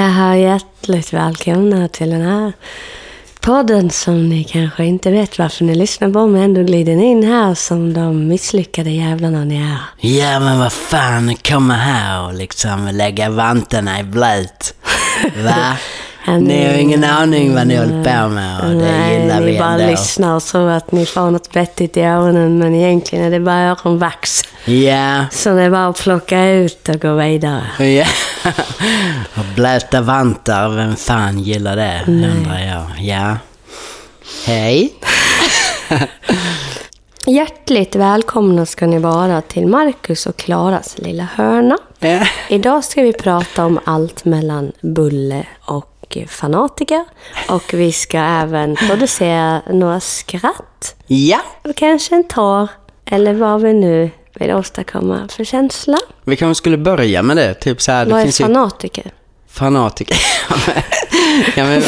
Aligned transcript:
Jaha, 0.00 0.36
hjärtligt 0.36 1.12
välkomna 1.12 1.88
till 1.88 2.10
den 2.10 2.22
här 2.22 2.52
podden 3.40 3.90
som 3.90 4.28
ni 4.28 4.44
kanske 4.44 4.84
inte 4.84 5.10
vet 5.10 5.38
varför 5.38 5.64
ni 5.64 5.74
lyssnar 5.74 6.10
på, 6.10 6.26
men 6.26 6.42
ändå 6.42 6.62
glider 6.62 6.96
ni 6.96 7.04
in 7.04 7.22
här 7.22 7.54
som 7.54 7.94
de 7.94 8.28
misslyckade 8.28 8.90
jävlarna 8.90 9.44
ni 9.44 9.56
är. 9.56 10.08
Ja, 10.08 10.40
men 10.40 10.58
vad 10.58 10.72
fan, 10.72 11.34
komma 11.36 11.74
här 11.74 12.26
och 12.26 12.34
liksom 12.34 12.88
lägga 12.92 13.30
vantarna 13.30 14.00
i 14.00 14.02
blöt. 14.02 14.74
Va? 15.44 15.76
Ni 16.26 16.66
har 16.66 16.74
ingen 16.74 17.04
aning 17.04 17.54
vad 17.54 17.66
ni 17.66 17.76
håller 17.76 18.04
på 18.04 18.28
med 18.28 18.60
och 18.60 18.68
det 18.70 18.74
Nej, 18.76 19.20
gillar 19.22 19.40
vi 19.40 19.52
ni 19.52 19.58
bara 19.58 19.72
ändå. 19.72 19.86
lyssnar 19.86 20.36
och 20.36 20.42
tror 20.44 20.70
att 20.70 20.92
ni 20.92 21.06
får 21.06 21.30
något 21.30 21.56
vettigt 21.56 21.96
i 21.96 22.00
öronen, 22.00 22.58
men 22.58 22.74
egentligen 22.74 23.24
är 23.24 23.30
det 23.30 23.40
bara 23.40 23.62
öronvax. 23.70 24.42
Ja, 24.64 25.24
Så 25.32 25.54
det 25.54 25.62
är 25.62 25.70
bara 25.70 25.86
att 25.86 25.98
plocka 26.02 26.44
ut 26.50 26.88
och 26.88 27.00
gå 27.00 27.14
vidare. 27.14 27.62
ja. 27.78 28.06
och 29.34 29.44
blöta 29.56 30.00
vantar, 30.00 30.68
vem 30.68 30.96
fan 30.96 31.38
gillar 31.38 31.76
det, 31.76 32.00
undrar 32.06 32.58
jag. 32.58 32.84
Ja. 33.06 33.36
Hej. 34.46 34.92
Hjärtligt 37.26 37.96
välkomna 37.96 38.66
ska 38.66 38.86
ni 38.86 38.98
vara 38.98 39.40
till 39.40 39.66
Marcus 39.66 40.26
och 40.26 40.36
Klaras 40.36 40.94
lilla 40.98 41.28
hörna. 41.34 41.78
Ja. 41.98 42.26
Idag 42.48 42.84
ska 42.84 43.02
vi 43.02 43.12
prata 43.12 43.64
om 43.64 43.80
allt 43.84 44.24
mellan 44.24 44.72
bulle 44.80 45.46
och 45.60 45.99
fanatiker. 46.28 47.04
Och 47.48 47.74
vi 47.74 47.92
ska 47.92 48.18
även 48.18 48.76
producera 48.76 49.62
några 49.70 50.00
skratt. 50.00 50.94
ja, 51.06 51.40
Och 51.62 51.76
kanske 51.76 52.14
en 52.14 52.28
tår. 52.28 52.68
Eller 53.04 53.34
vad 53.34 53.62
vi 53.62 53.72
nu 53.72 54.10
vill 54.34 54.50
åstadkomma 54.50 55.28
för 55.30 55.44
känsla. 55.44 55.98
vi 56.24 56.36
kanske 56.36 56.58
skulle 56.58 56.76
börja 56.76 57.22
med 57.22 57.36
det. 57.36 57.54
Typ 57.54 57.82
så 57.82 57.92
här, 57.92 58.04
det 58.04 58.10
vad 58.10 58.20
är 58.20 58.24
finns 58.24 58.40
ju 58.40 58.44
fanatiker? 58.44 59.12
fanatiker. 59.48 60.16
ja, 61.56 61.64
men, 61.64 61.82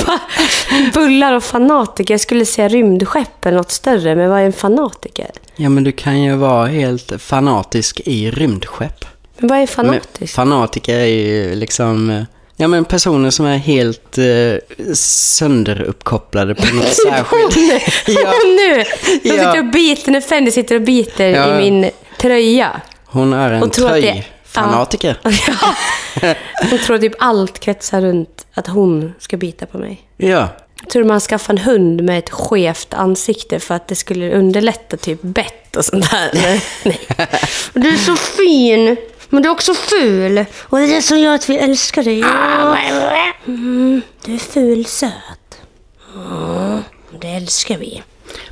Bullar 0.94 1.32
och 1.32 1.44
fanatiker. 1.44 2.14
Jag 2.14 2.20
skulle 2.20 2.46
säga 2.46 2.68
rymdskepp 2.68 3.46
eller 3.46 3.56
något 3.56 3.70
större, 3.70 4.14
men 4.14 4.30
vad 4.30 4.40
är 4.40 4.44
en 4.44 4.52
fanatiker? 4.52 5.30
ja, 5.56 5.68
men 5.68 5.84
du 5.84 5.92
kan 5.92 6.22
ju 6.22 6.36
vara 6.36 6.66
helt 6.66 7.12
fanatisk 7.22 8.00
i 8.04 8.30
rymdskepp. 8.30 9.04
Men 9.38 9.48
vad 9.48 9.56
är 9.58 9.60
Men 9.60 9.66
fanatiker? 9.68 10.26
fanatiker 10.26 10.94
är 10.98 11.06
ju 11.06 11.54
liksom... 11.54 12.24
Ja 12.56 12.68
men 12.68 12.84
personer 12.84 13.30
som 13.30 13.46
är 13.46 13.56
helt 13.58 14.18
eh, 14.18 14.94
sönderuppkopplade 14.94 16.54
på 16.54 16.74
något 16.74 16.92
särskilt. 17.08 17.56
ja, 18.06 18.32
nu! 18.44 18.84
De 19.22 19.28
Ja. 19.28 19.34
sitter 19.34 19.58
och 19.58 19.70
biter, 19.72 20.12
när 20.12 20.20
Fendi 20.20 20.50
sitter 20.50 20.74
och 20.74 20.82
biter 20.82 21.26
Ja. 21.28 21.58
i 21.60 21.70
min 21.70 21.90
tröja. 22.20 22.80
hon 23.06 23.32
är 23.32 23.52
en 23.52 23.70
tröjfanatiker. 23.70 25.16
Ja. 26.22 26.34
Hon 26.70 26.78
tror 26.78 26.98
typ 26.98 27.12
allt 27.18 27.58
kretsar 27.60 28.00
runt 28.00 28.46
att 28.54 28.66
hon 28.66 29.12
ska 29.18 29.36
bita 29.36 29.66
på 29.66 29.78
mig. 29.78 30.00
Ja. 30.16 30.48
Jag 30.80 30.90
tror 30.90 31.04
man 31.04 31.20
skaffade 31.20 31.60
en 31.60 31.64
hund 31.64 32.02
med 32.04 32.18
ett 32.18 32.30
skevt 32.30 32.94
ansikte 32.94 33.60
för 33.60 33.74
att 33.74 33.88
det 33.88 33.94
skulle 33.94 34.32
underlätta 34.32 34.96
typ 34.96 35.22
bett 35.22 35.76
och 35.76 35.84
sånt 35.84 36.10
där. 36.10 36.30
Nej. 36.34 36.62
Du 37.72 37.88
är 37.88 37.96
så 37.96 38.16
fin, 38.16 38.96
men 39.32 39.42
du 39.42 39.48
är 39.48 39.52
också 39.52 39.74
ful. 39.74 40.44
Och 40.62 40.78
det 40.78 40.84
är 40.84 40.94
det 40.94 41.02
som 41.02 41.18
gör 41.18 41.34
att 41.34 41.48
vi 41.50 41.58
älskar 41.58 42.02
dig. 42.02 42.24
Mm, 43.46 44.02
du 44.24 44.34
är 44.34 44.38
ful 44.38 44.86
söt. 44.86 45.12
Ja, 46.14 46.78
det 47.20 47.28
älskar 47.28 47.78
vi. 47.78 48.02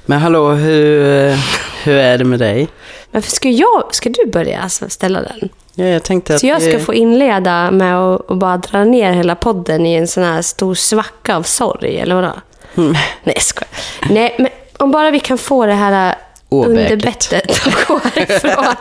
Men 0.07 0.19
hallå, 0.19 0.51
hur, 0.51 1.29
eh, 1.29 1.39
hur 1.85 1.97
är 1.97 2.19
det 2.19 2.25
med 2.25 2.39
dig? 2.39 2.69
Varför 3.11 3.31
ska 3.31 3.49
jag, 3.49 3.95
ska 3.95 4.11
du 4.11 4.31
börja 4.31 4.61
alltså 4.61 4.89
ställa 4.89 5.23
den? 5.23 5.49
Ja, 5.75 5.85
jag 5.85 6.03
tänkte 6.03 6.35
att... 6.35 6.41
Så 6.41 6.47
jag 6.47 6.63
ska 6.63 6.73
eh, 6.73 6.81
få 6.81 6.95
inleda 6.95 7.71
med 7.71 7.97
att 7.99 8.27
bara 8.29 8.57
dra 8.57 8.85
ner 8.85 9.13
hela 9.13 9.35
podden 9.35 9.87
i 9.87 9.95
en 9.95 10.09
sån 10.09 10.25
här 10.25 10.43
stor 10.43 10.75
svacka 10.75 11.37
av 11.37 11.43
sorg, 11.43 11.99
eller 11.99 12.15
vadå? 12.15 12.33
Mm. 12.77 12.97
Nej, 13.25 13.37
jag. 13.55 14.11
Nej, 14.11 14.37
men 14.39 14.49
om 14.77 14.91
bara 14.91 15.11
vi 15.11 15.21
kan 15.21 15.39
få 15.39 15.67
det 15.67 15.73
här 15.73 16.15
Åbäket. 16.49 16.91
underbettet 16.91 17.67
att 17.67 17.87
gå 17.87 18.01
härifrån. 18.15 18.75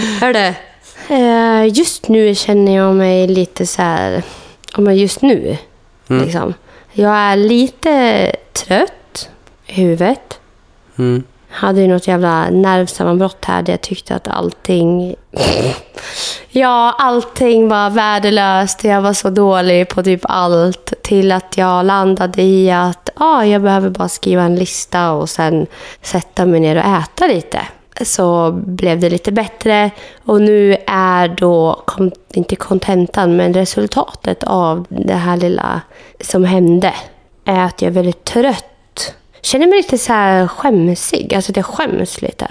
Hörru, 0.20 0.54
just 1.72 2.08
nu 2.08 2.34
känner 2.34 2.76
jag 2.76 2.94
mig 2.94 3.26
lite 3.28 3.66
så 3.66 3.82
här, 3.82 4.22
just 4.94 5.22
nu, 5.22 5.56
Mm. 6.08 6.24
liksom. 6.24 6.54
Jag 6.92 7.12
är 7.16 7.36
lite 7.36 8.32
trött 8.52 9.28
i 9.66 9.72
huvudet. 9.72 10.40
Mm. 10.98 11.22
hade 11.50 11.80
ju 11.80 11.88
något 11.88 12.08
jävla 12.08 12.50
nervsammanbrott 12.50 13.44
här 13.44 13.62
där 13.62 13.72
jag 13.72 13.80
tyckte 13.80 14.14
att 14.14 14.28
allting... 14.28 15.14
Ja, 16.48 16.94
allting 16.98 17.68
var 17.68 17.90
värdelöst. 17.90 18.84
Jag 18.84 19.00
var 19.02 19.12
så 19.12 19.30
dålig 19.30 19.88
på 19.88 20.02
typ 20.02 20.20
allt. 20.24 20.92
Till 21.02 21.32
att 21.32 21.56
jag 21.56 21.86
landade 21.86 22.42
i 22.42 22.70
att 22.70 23.10
ah, 23.14 23.44
jag 23.44 23.62
behöver 23.62 23.90
bara 23.90 24.08
skriva 24.08 24.42
en 24.42 24.56
lista 24.56 25.10
och 25.12 25.28
sen 25.30 25.66
sätta 26.02 26.46
mig 26.46 26.60
ner 26.60 26.76
och 26.76 26.84
äta 26.84 27.26
lite. 27.26 27.60
Så 28.02 28.52
blev 28.52 29.00
det 29.00 29.10
lite 29.10 29.32
bättre 29.32 29.90
och 30.24 30.40
nu 30.40 30.76
är 30.86 31.28
då, 31.28 31.82
inte 32.32 32.56
kontentan, 32.56 33.36
men 33.36 33.54
resultatet 33.54 34.44
av 34.44 34.86
det 34.88 35.14
här 35.14 35.36
lilla 35.36 35.80
som 36.20 36.44
hände 36.44 36.94
är 37.44 37.64
att 37.64 37.82
jag 37.82 37.88
är 37.88 37.94
väldigt 37.94 38.24
trött 38.24 38.64
känner 39.46 39.66
mig 39.66 39.76
lite 39.76 39.98
så 39.98 40.12
här 40.12 40.48
skämsig. 40.48 41.34
Alltså 41.34 41.52
att 41.52 41.56
jag 41.56 41.66
skäms 41.66 42.22
lite. 42.22 42.46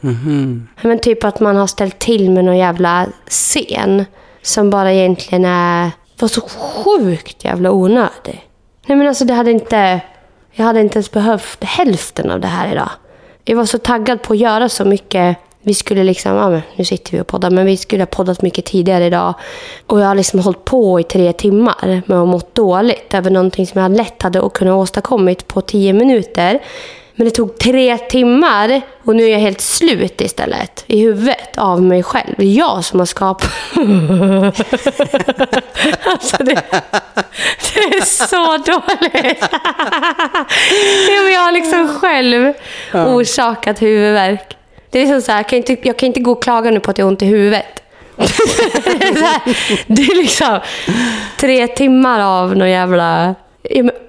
Mhm. 0.00 0.68
Men 0.82 0.98
typ 0.98 1.24
att 1.24 1.40
man 1.40 1.56
har 1.56 1.66
ställt 1.66 1.98
till 1.98 2.30
med 2.30 2.44
någon 2.44 2.56
jävla 2.56 3.06
scen 3.26 4.04
som 4.42 4.70
bara 4.70 4.92
egentligen 4.92 5.44
är, 5.44 5.90
var 6.18 6.28
så 6.28 6.40
sjukt 6.40 7.44
jävla 7.44 7.70
onödig. 7.70 8.48
Nej 8.86 8.98
men 8.98 9.08
alltså 9.08 9.24
det 9.24 9.34
hade 9.34 9.50
inte, 9.50 10.00
jag 10.52 10.64
hade 10.64 10.80
inte 10.80 10.96
ens 10.96 11.10
behövt 11.10 11.64
hälften 11.64 12.30
av 12.30 12.40
det 12.40 12.46
här 12.46 12.72
idag. 12.72 12.90
Jag 13.44 13.56
var 13.56 13.64
så 13.64 13.78
taggad 13.78 14.22
på 14.22 14.32
att 14.32 14.38
göra 14.38 14.68
så 14.68 14.84
mycket. 14.84 15.36
Vi 15.62 15.74
skulle 15.74 16.04
liksom, 16.04 16.32
ja 16.32 16.50
men 16.50 16.62
nu 16.76 16.84
sitter 16.84 17.12
vi 17.12 17.20
och 17.20 17.26
poddar, 17.26 17.50
men 17.50 17.66
vi 17.66 17.76
skulle 17.76 18.02
ha 18.02 18.06
poddat 18.06 18.42
mycket 18.42 18.64
tidigare 18.64 19.06
idag. 19.06 19.34
Och 19.86 20.00
jag 20.00 20.06
har 20.06 20.14
liksom 20.14 20.40
hållit 20.40 20.64
på 20.64 21.00
i 21.00 21.02
tre 21.02 21.32
timmar 21.32 22.02
med 22.06 22.18
att 22.18 22.28
mått 22.28 22.54
dåligt 22.54 23.14
över 23.14 23.30
någonting 23.30 23.66
som 23.66 23.80
jag 23.80 23.96
lätt 23.96 24.22
hade 24.22 24.50
kunnat 24.54 24.74
åstadkommit 24.74 25.48
på 25.48 25.60
tio 25.60 25.92
minuter. 25.92 26.60
Men 27.16 27.24
det 27.24 27.30
tog 27.30 27.58
tre 27.58 27.98
timmar 27.98 28.80
och 29.04 29.16
nu 29.16 29.24
är 29.24 29.28
jag 29.28 29.38
helt 29.38 29.60
slut 29.60 30.20
istället 30.20 30.84
i 30.86 31.00
huvudet 31.00 31.58
av 31.58 31.82
mig 31.82 32.02
själv. 32.02 32.34
Det 32.36 32.44
är 32.44 32.58
jag 32.58 32.84
som 32.84 32.98
har 32.98 33.06
skapat... 33.06 33.50
alltså 36.04 36.36
det, 36.36 36.62
det 37.74 37.80
är 37.80 38.04
så 38.04 38.56
dåligt. 38.56 39.40
jag 41.32 41.40
har 41.40 41.52
liksom 41.52 41.88
själv 41.88 42.52
orsakat 42.92 43.82
huvudvärk. 43.82 44.56
Det 44.90 44.98
är 44.98 45.02
liksom 45.02 45.22
så 45.22 45.32
här, 45.32 45.38
jag 45.38 45.48
kan, 45.48 45.56
inte, 45.56 45.76
jag 45.82 45.96
kan 45.96 46.06
inte 46.06 46.20
gå 46.20 46.32
och 46.32 46.42
klaga 46.42 46.70
nu 46.70 46.80
på 46.80 46.90
att 46.90 46.98
jag 46.98 47.06
har 47.06 47.10
ont 47.10 47.22
i 47.22 47.26
huvudet. 47.26 47.64
det, 48.16 49.08
är 49.08 49.22
här, 49.22 49.40
det 49.86 50.02
är 50.02 50.16
liksom 50.16 50.60
tre 51.40 51.66
timmar 51.66 52.20
av 52.20 52.56
någon 52.56 52.70
jävla... 52.70 53.34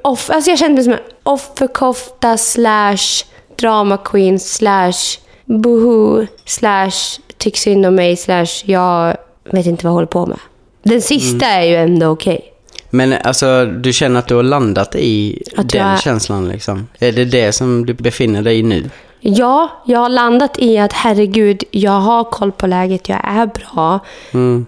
Off, 0.01 0.29
alltså 0.29 0.49
jag 0.49 0.59
kände 0.59 0.75
mig 0.75 0.83
som 0.83 0.93
en 0.93 0.99
offerkofta 1.25 2.37
slash 2.37 3.25
drama 3.59 3.97
queen 3.97 4.39
slash 4.39 5.19
boho 5.45 6.25
slash 6.45 7.19
tyck 7.37 7.57
synd 7.57 7.85
om 7.85 7.95
mig 7.95 8.15
slash 8.17 8.45
jag 8.65 9.17
vet 9.51 9.65
inte 9.65 9.85
vad 9.85 9.89
jag 9.89 9.93
håller 9.95 10.07
på 10.07 10.25
med. 10.25 10.39
Den 10.83 11.01
sista 11.01 11.45
är 11.45 11.61
ju 11.63 11.75
ändå 11.75 12.07
okej. 12.07 12.51
Men 12.89 13.13
alltså, 13.23 13.65
du 13.65 13.93
känner 13.93 14.19
att 14.19 14.27
du 14.27 14.35
har 14.35 14.43
landat 14.43 14.95
i 14.95 15.43
Att 15.57 15.69
den 15.69 15.87
jag- 15.89 16.01
känslan 16.01 16.47
liksom? 16.47 16.87
Är 16.99 17.11
det 17.11 17.25
det 17.25 17.51
som 17.51 17.85
du 17.85 17.93
befinner 17.93 18.41
dig 18.41 18.59
i 18.59 18.63
nu? 18.63 18.89
Ja, 19.19 19.69
jag 19.85 19.99
har 19.99 20.09
landat 20.09 20.59
i 20.59 20.77
att 20.77 20.93
herregud, 20.93 21.63
jag 21.71 21.91
har 21.99 22.23
koll 22.23 22.51
på 22.51 22.67
läget, 22.67 23.09
jag 23.09 23.19
är 23.23 23.45
bra. 23.45 23.99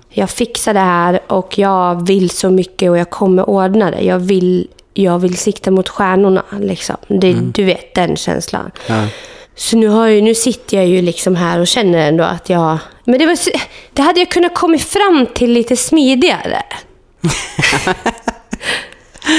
Jag 0.10 0.30
fixar 0.30 0.74
det 0.74 0.80
här 0.80 1.20
och 1.28 1.60
jag 1.60 2.08
vill 2.08 2.30
så 2.30 2.50
mycket 2.50 2.90
och 2.92 2.98
jag 2.98 3.10
kommer 3.10 3.50
ordna 3.50 3.92
det. 3.92 4.02
Jag 4.02 4.20
vill, 4.20 4.68
jag 5.04 5.20
vill 5.20 5.38
sikta 5.38 5.72
mot 5.72 5.90
stjärnorna. 5.90 6.44
Liksom. 6.60 6.96
Det, 7.08 7.34
Du 7.34 7.64
vet 7.64 7.96
den 7.96 8.16
känslan. 8.16 8.72
Ja. 8.88 9.08
Så 9.56 9.78
nu, 9.78 9.88
har 9.88 10.08
jag, 10.08 10.24
nu 10.24 10.36
sitter 10.36 10.78
jag 10.78 10.88
ju 10.88 11.02
liksom 11.02 11.36
här 11.36 11.60
och 11.60 11.68
känner 11.68 12.08
ändå 12.08 12.24
att 12.24 12.50
jag... 12.50 12.78
Men 13.04 13.20
det, 13.20 13.26
var, 13.26 13.38
det 13.94 14.02
hade 14.02 14.20
jag 14.20 14.32
kunnat 14.32 14.56
komma 14.56 14.78
fram 14.78 15.28
till 15.36 15.54
lite 15.54 15.78
smidigare. 15.78 16.64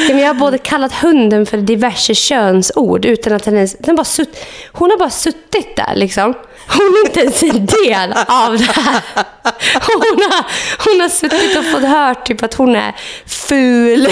Men 0.09 0.19
jag 0.19 0.27
har 0.27 0.35
både 0.35 0.59
kallat 0.59 0.93
hunden 0.93 1.47
för 1.47 1.57
diverse 1.57 2.15
könsord 2.15 3.05
utan 3.05 3.33
att 3.33 3.45
den 3.45 3.55
ens... 3.55 3.77
Den 3.79 3.97
bara 3.97 4.05
sutt, 4.05 4.39
hon 4.73 4.91
har 4.91 4.99
bara 4.99 5.11
suttit 5.11 5.77
där 5.77 5.93
liksom. 5.95 6.35
Hon 6.69 6.81
är 6.81 7.07
inte 7.07 7.21
ens 7.21 7.43
en 7.43 7.67
del 7.67 8.13
av 8.27 8.59
det 8.59 8.73
här. 8.73 9.01
Hon 9.75 10.23
har, 10.23 10.45
hon 10.85 11.01
har 11.01 11.09
suttit 11.09 11.59
och 11.59 11.65
fått 11.65 11.83
hört 11.83 12.27
typ 12.27 12.43
att 12.43 12.55
hon 12.55 12.77
är 12.77 12.95
ful. 13.27 14.09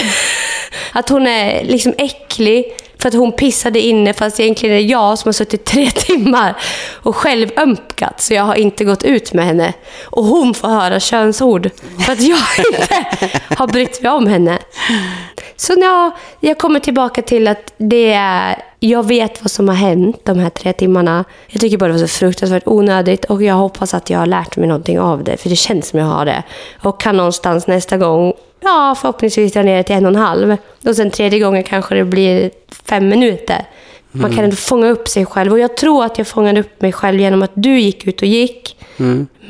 Att 0.92 1.08
hon 1.08 1.26
är 1.26 1.64
liksom 1.64 1.94
äcklig. 1.98 2.64
För 2.98 3.08
att 3.08 3.14
hon 3.14 3.32
pissade 3.32 3.80
inne 3.80 4.12
fast 4.12 4.40
egentligen 4.40 4.74
är 4.74 4.78
det 4.80 4.86
jag 4.86 5.18
som 5.18 5.28
har 5.28 5.32
suttit 5.32 5.64
tre 5.64 5.90
timmar 5.94 6.56
och 6.92 7.16
själv 7.16 7.50
ömkat 7.56 8.20
så 8.20 8.34
jag 8.34 8.42
har 8.42 8.54
inte 8.54 8.84
gått 8.84 9.04
ut 9.04 9.32
med 9.32 9.44
henne. 9.44 9.72
Och 10.04 10.24
hon 10.24 10.54
får 10.54 10.68
höra 10.68 11.00
könsord 11.00 11.70
för 12.04 12.12
att 12.12 12.20
jag 12.20 12.38
inte 12.72 13.06
har 13.56 13.66
brytt 13.66 14.02
mig 14.02 14.12
om 14.12 14.26
henne. 14.26 14.58
Så 15.56 15.74
ja, 15.76 16.16
jag 16.40 16.58
kommer 16.58 16.80
tillbaka 16.80 17.22
till 17.22 17.48
att 17.48 17.72
det 17.76 18.12
är, 18.12 18.62
jag 18.80 19.06
vet 19.06 19.42
vad 19.42 19.50
som 19.50 19.68
har 19.68 19.74
hänt 19.74 20.20
de 20.24 20.38
här 20.38 20.50
tre 20.50 20.72
timmarna. 20.72 21.24
Jag 21.46 21.60
tycker 21.60 21.78
bara 21.78 21.86
det 21.86 21.92
var 21.92 22.06
så 22.06 22.18
fruktansvärt 22.18 22.62
onödigt 22.66 23.24
och 23.24 23.42
jag 23.42 23.54
hoppas 23.54 23.94
att 23.94 24.10
jag 24.10 24.18
har 24.18 24.26
lärt 24.26 24.56
mig 24.56 24.68
någonting 24.68 25.00
av 25.00 25.24
det, 25.24 25.36
för 25.36 25.48
det 25.48 25.56
känns 25.56 25.88
som 25.88 25.98
jag 25.98 26.06
har 26.06 26.24
det. 26.24 26.42
Och 26.82 27.00
kan 27.00 27.16
någonstans 27.16 27.66
nästa 27.66 27.96
gång, 27.96 28.32
ja 28.66 28.94
förhoppningsvis 29.00 29.52
dra 29.52 29.62
ner 29.62 29.76
det 29.76 29.82
till 29.82 29.96
en 29.96 30.04
och 30.06 30.10
en 30.12 30.16
halv. 30.16 30.56
Och 30.86 30.96
sen 30.96 31.10
tredje 31.10 31.38
gången 31.40 31.62
kanske 31.62 31.94
det 31.94 32.04
blir 32.04 32.50
fem 32.88 33.08
minuter. 33.08 33.64
Man 34.10 34.34
kan 34.34 34.44
ändå 34.44 34.56
fånga 34.56 34.88
upp 34.88 35.08
sig 35.08 35.26
själv. 35.26 35.52
Och 35.52 35.58
jag 35.58 35.76
tror 35.76 36.04
att 36.04 36.18
jag 36.18 36.26
fångade 36.26 36.60
upp 36.60 36.82
mig 36.82 36.92
själv 36.92 37.20
genom 37.20 37.42
att 37.42 37.50
du 37.54 37.80
gick 37.80 38.06
ut 38.06 38.22
och 38.22 38.28
gick. 38.28 38.76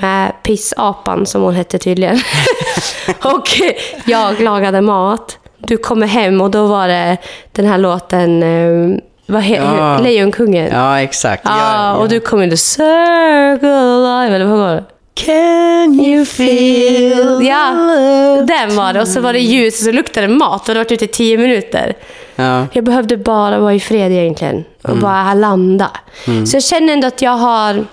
Med 0.01 0.33
pissapan, 0.43 1.27
som 1.27 1.43
hon 1.43 1.55
hette 1.55 1.79
tydligen. 1.79 2.19
och 3.25 3.49
jag 4.07 4.41
lagade 4.41 4.81
mat. 4.81 5.39
Du 5.59 5.77
kommer 5.77 6.07
hem 6.07 6.41
och 6.41 6.51
då 6.51 6.67
var 6.67 6.89
det 6.89 7.17
den 7.53 7.67
här 7.67 7.79
låten... 7.79 8.43
eh, 8.43 8.99
Vad 9.27 9.43
he- 9.43 9.77
Ja. 9.79 9.99
Lejonkungen. 9.99 10.71
Ja, 10.73 11.01
exakt. 11.01 11.43
Ja, 11.45 11.59
Ja, 11.59 11.95
och 11.97 12.09
du 12.09 12.21
kom 12.21 12.43
in 12.43 12.51
the 12.51 12.57
circle 12.57 14.27
eller 14.27 14.45
vad 14.45 14.59
var 14.59 14.75
det? 14.75 14.85
Can 15.25 16.01
you 16.01 16.25
feel 16.25 17.47
Ja, 17.47 17.71
love 17.71 18.43
den 18.47 18.77
var 18.77 18.93
det. 18.93 19.01
Och 19.01 19.09
så 19.09 19.21
var 19.21 19.33
det 19.33 19.39
ljus 19.39 19.79
och 19.79 19.85
så 19.85 19.93
luktade 19.93 20.27
det 20.27 20.35
mat 20.35 20.61
och 20.61 20.67
du 20.67 20.71
hade 20.71 20.81
varit 20.81 20.93
ute 20.93 21.05
i 21.05 21.09
tio 21.09 21.39
minuter. 21.39 21.95
Ja. 22.37 22.67
Jag 22.73 22.85
behövde 22.85 23.17
bara 23.17 23.59
vara 23.59 23.75
i 23.75 23.81
fred 23.81 24.13
egentligen 24.13 24.65
och 24.83 24.97
bara 24.97 25.35
landa. 25.35 25.91
Så 26.25 26.57
jag 26.57 26.63
känner 26.63 26.93
ändå 26.93 27.07
att 27.07 27.23
jag 27.23 27.31
har, 27.31 27.87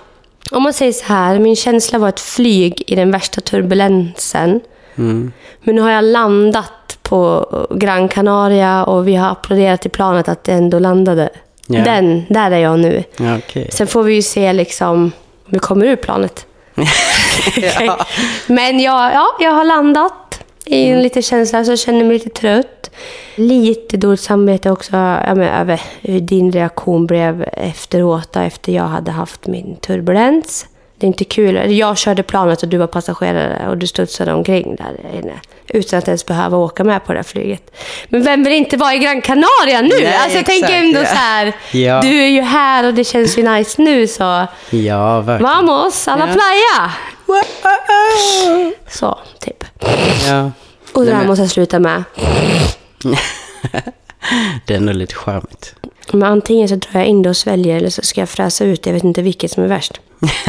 om 0.50 0.62
man 0.62 0.72
säger 0.72 0.92
så 0.92 1.04
här, 1.04 1.38
min 1.38 1.56
känsla 1.56 1.98
var 1.98 2.08
ett 2.08 2.20
flyg 2.20 2.82
i 2.86 2.94
den 2.94 3.10
värsta 3.10 3.40
turbulensen. 3.40 4.60
Men 4.94 5.32
nu 5.74 5.80
har 5.80 5.90
jag 5.90 6.04
landat 6.04 6.98
på 7.02 7.46
Gran 7.70 8.08
Canaria 8.08 8.84
och 8.84 9.08
vi 9.08 9.14
har 9.14 9.30
applåderat 9.30 9.86
i 9.86 9.88
planet 9.88 10.28
att 10.28 10.44
det 10.44 10.52
ändå 10.52 10.78
landade. 10.78 11.28
Ja. 11.66 11.84
Den, 11.84 12.24
där 12.28 12.50
är 12.50 12.58
jag 12.58 12.78
nu. 12.78 13.04
Ja, 13.16 13.38
okej. 13.38 13.68
Sen 13.72 13.86
får 13.86 14.02
vi 14.02 14.14
ju 14.14 14.22
se 14.22 14.52
liksom 14.52 14.90
om 14.98 15.12
vi 15.50 15.58
kommer 15.58 15.86
ur 15.86 15.96
planet. 15.96 16.46
Ja. 17.80 18.06
Men 18.46 18.80
jag, 18.80 19.12
ja, 19.14 19.26
jag 19.40 19.50
har 19.50 19.64
landat 19.64 20.40
i 20.66 20.88
en 20.88 21.02
liten 21.02 21.22
känsla, 21.22 21.64
så 21.64 21.70
jag 21.72 21.78
känner 21.78 22.04
mig 22.04 22.12
lite 22.18 22.30
trött. 22.30 22.90
Lite 23.34 23.96
dåligt 23.96 24.20
samvete 24.20 24.70
också 24.70 24.96
ja, 24.96 25.16
över 25.60 25.80
hur 26.00 26.20
din 26.20 26.52
reaktion 26.52 27.06
blev 27.06 27.44
efteråt, 27.52 28.36
efter 28.36 28.72
jag 28.72 28.84
hade 28.84 29.10
haft 29.10 29.46
min 29.46 29.76
turbulens. 29.76 30.66
Det 30.98 31.06
är 31.06 31.08
inte 31.08 31.24
kul. 31.24 31.72
Jag 31.78 31.98
körde 31.98 32.22
planet 32.22 32.62
och 32.62 32.68
du 32.68 32.76
var 32.76 32.86
passagerare 32.86 33.68
och 33.68 33.78
du 33.78 33.86
studsade 33.86 34.32
omkring 34.32 34.76
där 34.76 35.18
inne. 35.18 35.32
Utan 35.68 35.98
att 35.98 36.08
ens 36.08 36.26
behöva 36.26 36.56
åka 36.56 36.84
med 36.84 37.04
på 37.04 37.12
det 37.12 37.18
här 37.18 37.24
flyget. 37.24 37.76
Men 38.08 38.22
vem 38.24 38.44
vill 38.44 38.52
inte 38.52 38.76
vara 38.76 38.94
i 38.94 38.98
Gran 38.98 39.20
Canaria 39.22 39.80
nu? 39.80 39.88
Nej, 39.88 40.06
alltså 40.16 40.38
jag 40.38 40.40
exakt, 40.40 40.46
tänker 40.46 40.74
ändå 40.74 41.00
ja. 41.00 41.06
så 41.06 41.14
här, 41.14 41.52
Ja. 41.72 42.00
du 42.00 42.22
är 42.22 42.28
ju 42.28 42.40
här 42.40 42.86
och 42.86 42.94
det 42.94 43.04
känns 43.04 43.38
ju 43.38 43.42
nice 43.50 43.82
nu 43.82 44.06
så 44.06 44.46
ja, 44.70 45.20
verkligen. 45.20 45.52
vamos, 45.52 46.08
alla 46.08 46.28
Ja. 46.28 46.32
playa! 46.32 46.90
Så, 48.88 49.18
typ. 49.40 49.64
Ja. 50.28 50.50
Och 50.92 51.04
det 51.04 51.10
här 51.10 51.18
men- 51.18 51.26
måste 51.26 51.42
jag 51.42 51.50
sluta 51.50 51.78
med. 51.78 52.04
Det 54.66 54.74
är 54.74 54.78
ändå 54.78 54.92
lite 54.92 55.14
charmigt. 55.14 55.74
Men 56.12 56.22
antingen 56.22 56.68
så 56.68 56.74
drar 56.74 57.00
jag 57.00 57.06
in 57.06 57.22
det 57.22 57.28
och 57.28 57.36
sväljer 57.36 57.76
eller 57.76 57.90
så 57.90 58.02
ska 58.02 58.20
jag 58.20 58.28
fräsa 58.28 58.64
ut 58.64 58.82
det. 58.82 58.90
Jag 58.90 58.94
vet 58.94 59.04
inte 59.04 59.22
vilket 59.22 59.50
som 59.50 59.64
är 59.64 59.68
värst. 59.68 60.00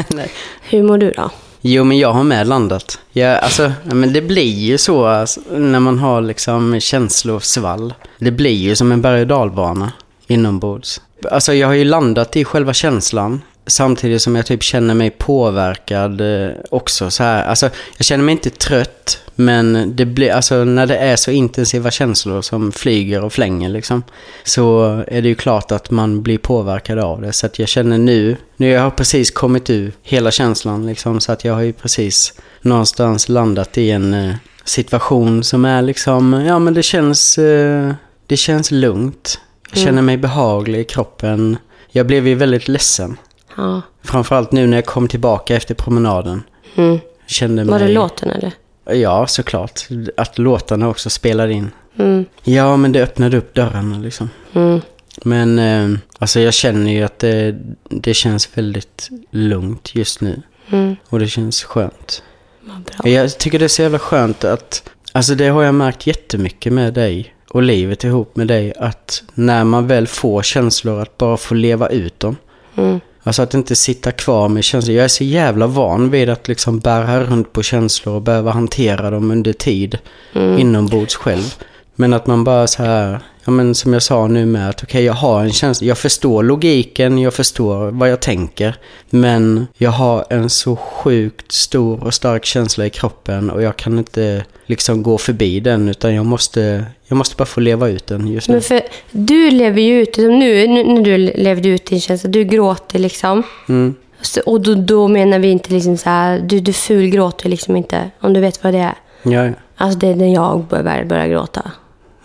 Hur 0.62 0.84
mår 0.84 0.98
du 0.98 1.12
då? 1.12 1.30
Jo, 1.62 1.84
men 1.84 1.98
jag 1.98 2.14
har 2.14 2.24
med 2.24 2.48
landat. 2.48 3.00
Jag, 3.12 3.40
alltså, 3.40 3.72
men 3.84 4.14
det 4.14 4.22
blir 4.22 4.54
ju 4.60 4.78
så 4.78 5.06
alltså, 5.06 5.42
när 5.52 5.80
man 5.80 6.00
har 6.00 6.22
liksom 6.22 6.80
känslosvall. 6.80 7.94
Det 8.20 8.32
blir 8.32 8.52
ju 8.56 8.76
som 8.76 8.92
en 8.92 9.02
berg 9.02 9.22
och 9.22 9.28
dalbana 9.28 9.92
inombords. 10.28 11.02
Alltså 11.32 11.54
jag 11.54 11.68
har 11.68 11.74
ju 11.74 11.84
landat 11.84 12.36
i 12.36 12.46
själva 12.46 12.74
känslan. 12.74 13.42
Samtidigt 13.68 14.22
som 14.22 14.36
jag 14.36 14.46
typ 14.46 14.64
känner 14.64 14.94
mig 14.94 15.10
påverkad 15.10 16.22
eh, 16.22 16.52
också 16.70 17.12
så 17.12 17.24
här. 17.24 17.46
Alltså 17.46 17.70
jag 17.98 18.06
känner 18.06 18.24
mig 18.24 18.32
inte 18.32 18.50
trött. 18.50 19.22
Men 19.36 19.96
det 19.96 20.06
blir, 20.06 20.32
alltså 20.32 20.64
när 20.64 20.86
det 20.86 20.98
är 20.98 21.16
så 21.16 21.32
intensiva 21.32 21.92
känslor 21.92 22.42
som 22.42 22.72
flyger 22.72 23.24
och 23.24 23.34
flänger 23.34 23.70
liksom. 23.70 24.04
Så 24.44 24.84
är 25.08 25.22
det 25.22 25.28
ju 25.28 25.36
klart 25.36 25.72
att 25.72 25.92
man 25.92 26.22
blir 26.22 26.38
påverkad 26.38 27.00
av 27.00 27.22
det. 27.22 27.34
Så 27.34 27.46
att 27.46 27.60
jag 27.60 27.68
känner 27.68 27.98
nu, 27.98 28.38
nu 28.58 28.70
jag 28.70 28.82
har 28.82 28.92
precis 28.92 29.32
kommit 29.32 29.70
ur 29.70 29.92
hela 30.04 30.32
känslan 30.32 30.86
liksom. 30.86 31.20
Så 31.20 31.32
att 31.32 31.46
jag 31.46 31.54
har 31.54 31.62
ju 31.62 31.74
precis 31.74 32.34
någonstans 32.62 33.30
landat 33.30 33.78
i 33.78 33.92
en 33.92 34.14
eh, 34.14 34.36
situation 34.64 35.44
som 35.44 35.66
är 35.66 35.82
liksom, 35.82 36.34
ja 36.34 36.60
men 36.60 36.74
det 36.74 36.84
känns, 36.84 37.38
eh, 37.38 37.94
det 38.28 38.38
känns 38.38 38.72
lugnt. 38.72 39.40
Jag 39.72 39.84
känner 39.84 40.02
mig 40.02 40.18
behaglig 40.18 40.80
i 40.80 40.84
kroppen. 40.84 41.58
Jag 41.92 42.08
blev 42.08 42.28
ju 42.28 42.36
väldigt 42.36 42.68
ledsen. 42.68 43.18
Ja. 43.58 43.82
Framförallt 44.04 44.52
nu 44.52 44.68
när 44.68 44.78
jag 44.78 44.86
kom 44.86 45.08
tillbaka 45.08 45.56
efter 45.56 45.76
promenaden. 45.76 46.44
Mm. 46.76 47.00
Kände 47.28 47.64
Var 47.64 47.80
mig... 47.80 47.88
det 47.88 47.94
låten 47.94 48.30
eller? 48.30 48.52
Ja, 48.90 49.28
såklart. 49.28 49.82
Att 50.18 50.38
låtarna 50.38 50.90
också 50.90 51.10
spelade 51.10 51.54
in. 51.54 51.72
Mm. 51.98 52.26
Ja, 52.44 52.78
men 52.78 52.92
det 52.92 53.04
öppnade 53.04 53.38
upp 53.38 53.54
dörrarna 53.54 53.98
liksom. 53.98 54.30
Mm. 54.54 54.82
Men 55.24 55.60
eh, 55.60 56.00
alltså 56.20 56.40
jag 56.40 56.54
känner 56.54 56.92
ju 56.92 57.04
att 57.04 57.20
det, 57.20 57.56
det 57.90 58.14
känns 58.14 58.58
väldigt 58.58 59.10
lugnt 59.32 59.96
just 59.96 60.22
nu. 60.22 60.42
Mm. 60.70 60.96
Och 61.10 61.20
det 61.20 61.28
känns 61.28 61.64
skönt. 61.64 62.24
Bra. 62.62 63.12
Jag 63.12 63.38
tycker 63.38 63.60
det 63.60 63.66
är 63.66 63.70
så 63.70 63.82
jävla 63.82 64.00
skönt 64.00 64.44
att, 64.44 64.90
alltså 65.12 65.36
det 65.36 65.48
har 65.48 65.64
jag 65.64 65.76
märkt 65.76 66.08
jättemycket 66.08 66.74
med 66.74 66.94
dig 66.94 67.36
och 67.50 67.62
livet 67.62 68.04
ihop 68.04 68.36
med 68.36 68.48
dig. 68.48 68.74
Att 68.78 69.24
när 69.34 69.64
man 69.64 69.88
väl 69.88 70.08
får 70.08 70.42
känslor, 70.42 71.02
att 71.02 71.18
bara 71.18 71.38
få 71.38 71.54
leva 71.54 71.90
ut 71.90 72.20
dem. 72.20 72.38
Mm. 72.76 73.00
Alltså 73.26 73.42
att 73.42 73.54
inte 73.54 73.76
sitta 73.76 74.12
kvar 74.12 74.50
med 74.50 74.64
känslor. 74.64 74.96
Jag 74.96 75.04
är 75.04 75.08
så 75.08 75.24
jävla 75.24 75.68
van 75.68 76.10
vid 76.10 76.30
att 76.30 76.48
liksom 76.48 76.80
bära 76.80 77.24
runt 77.24 77.54
på 77.54 77.64
känslor 77.64 78.16
och 78.16 78.22
behöva 78.22 78.52
hantera 78.52 79.10
dem 79.10 79.32
under 79.32 79.54
tid. 79.54 79.98
Inombords 80.34 81.16
själv. 81.16 81.56
Men 81.96 82.14
att 82.14 82.28
man 82.28 82.44
bara 82.44 82.68
så 82.68 82.84
här, 82.84 83.20
ja 83.46 83.52
men 83.52 83.76
som 83.76 83.94
jag 83.94 84.04
sa 84.04 84.28
nu 84.28 84.46
med 84.46 84.70
att 84.70 84.84
okej 84.84 85.04
jag 85.04 85.14
har 85.14 85.42
en 85.42 85.52
känsla, 85.52 85.88
jag 85.88 85.98
förstår 85.98 86.44
logiken, 86.44 87.18
jag 87.18 87.34
förstår 87.34 87.92
vad 87.92 88.10
jag 88.10 88.20
tänker. 88.20 88.76
Men 89.10 89.68
jag 89.78 89.92
har 89.92 90.26
en 90.30 90.50
så 90.50 90.76
sjukt 90.76 91.52
stor 91.52 92.04
och 92.04 92.14
stark 92.14 92.46
känsla 92.46 92.86
i 92.86 92.90
kroppen 92.90 93.50
och 93.50 93.62
jag 93.62 93.78
kan 93.78 93.98
inte 93.98 94.46
liksom 94.66 95.04
gå 95.04 95.18
förbi 95.18 95.60
den 95.60 95.90
utan 95.90 96.16
jag 96.16 96.26
måste, 96.26 96.86
jag 97.08 97.18
måste 97.18 97.36
bara 97.36 97.46
få 97.46 97.60
leva 97.60 97.90
ut 97.90 98.08
den 98.08 98.28
just 98.28 98.48
nu. 98.48 98.54
Men 98.54 98.62
för 98.62 98.82
du 99.12 99.52
lever 99.52 99.82
ju 99.82 100.02
ut, 100.02 100.16
som 100.16 100.40
nu, 100.40 100.68
nu 100.68 100.84
när 100.84 101.02
du 101.02 101.18
levde 101.18 101.70
ut 101.70 101.86
din 101.86 102.02
känsla, 102.02 102.30
du 102.30 102.44
gråter 102.44 103.00
liksom. 103.00 103.44
Mm. 103.70 103.96
Så, 104.22 104.42
och 104.42 104.62
då, 104.62 104.76
då 104.76 105.08
menar 105.08 105.40
vi 105.40 105.48
inte 105.48 105.74
liksom 105.74 105.98
så 105.98 106.10
här, 106.10 106.40
du, 106.40 106.60
du 106.60 106.74
fulgråter 106.74 107.50
liksom 107.50 107.76
inte, 107.76 108.12
om 108.20 108.34
du 108.34 108.40
vet 108.40 108.64
vad 108.64 108.74
det 108.74 108.80
är. 108.80 108.96
Ja, 109.24 109.46
ja. 109.46 109.52
Alltså 109.78 110.00
det 110.00 110.08
är 110.08 110.16
när 110.16 110.34
jag 110.34 110.64
börjar, 110.64 111.04
börjar 111.04 111.28
gråta. 111.28 111.72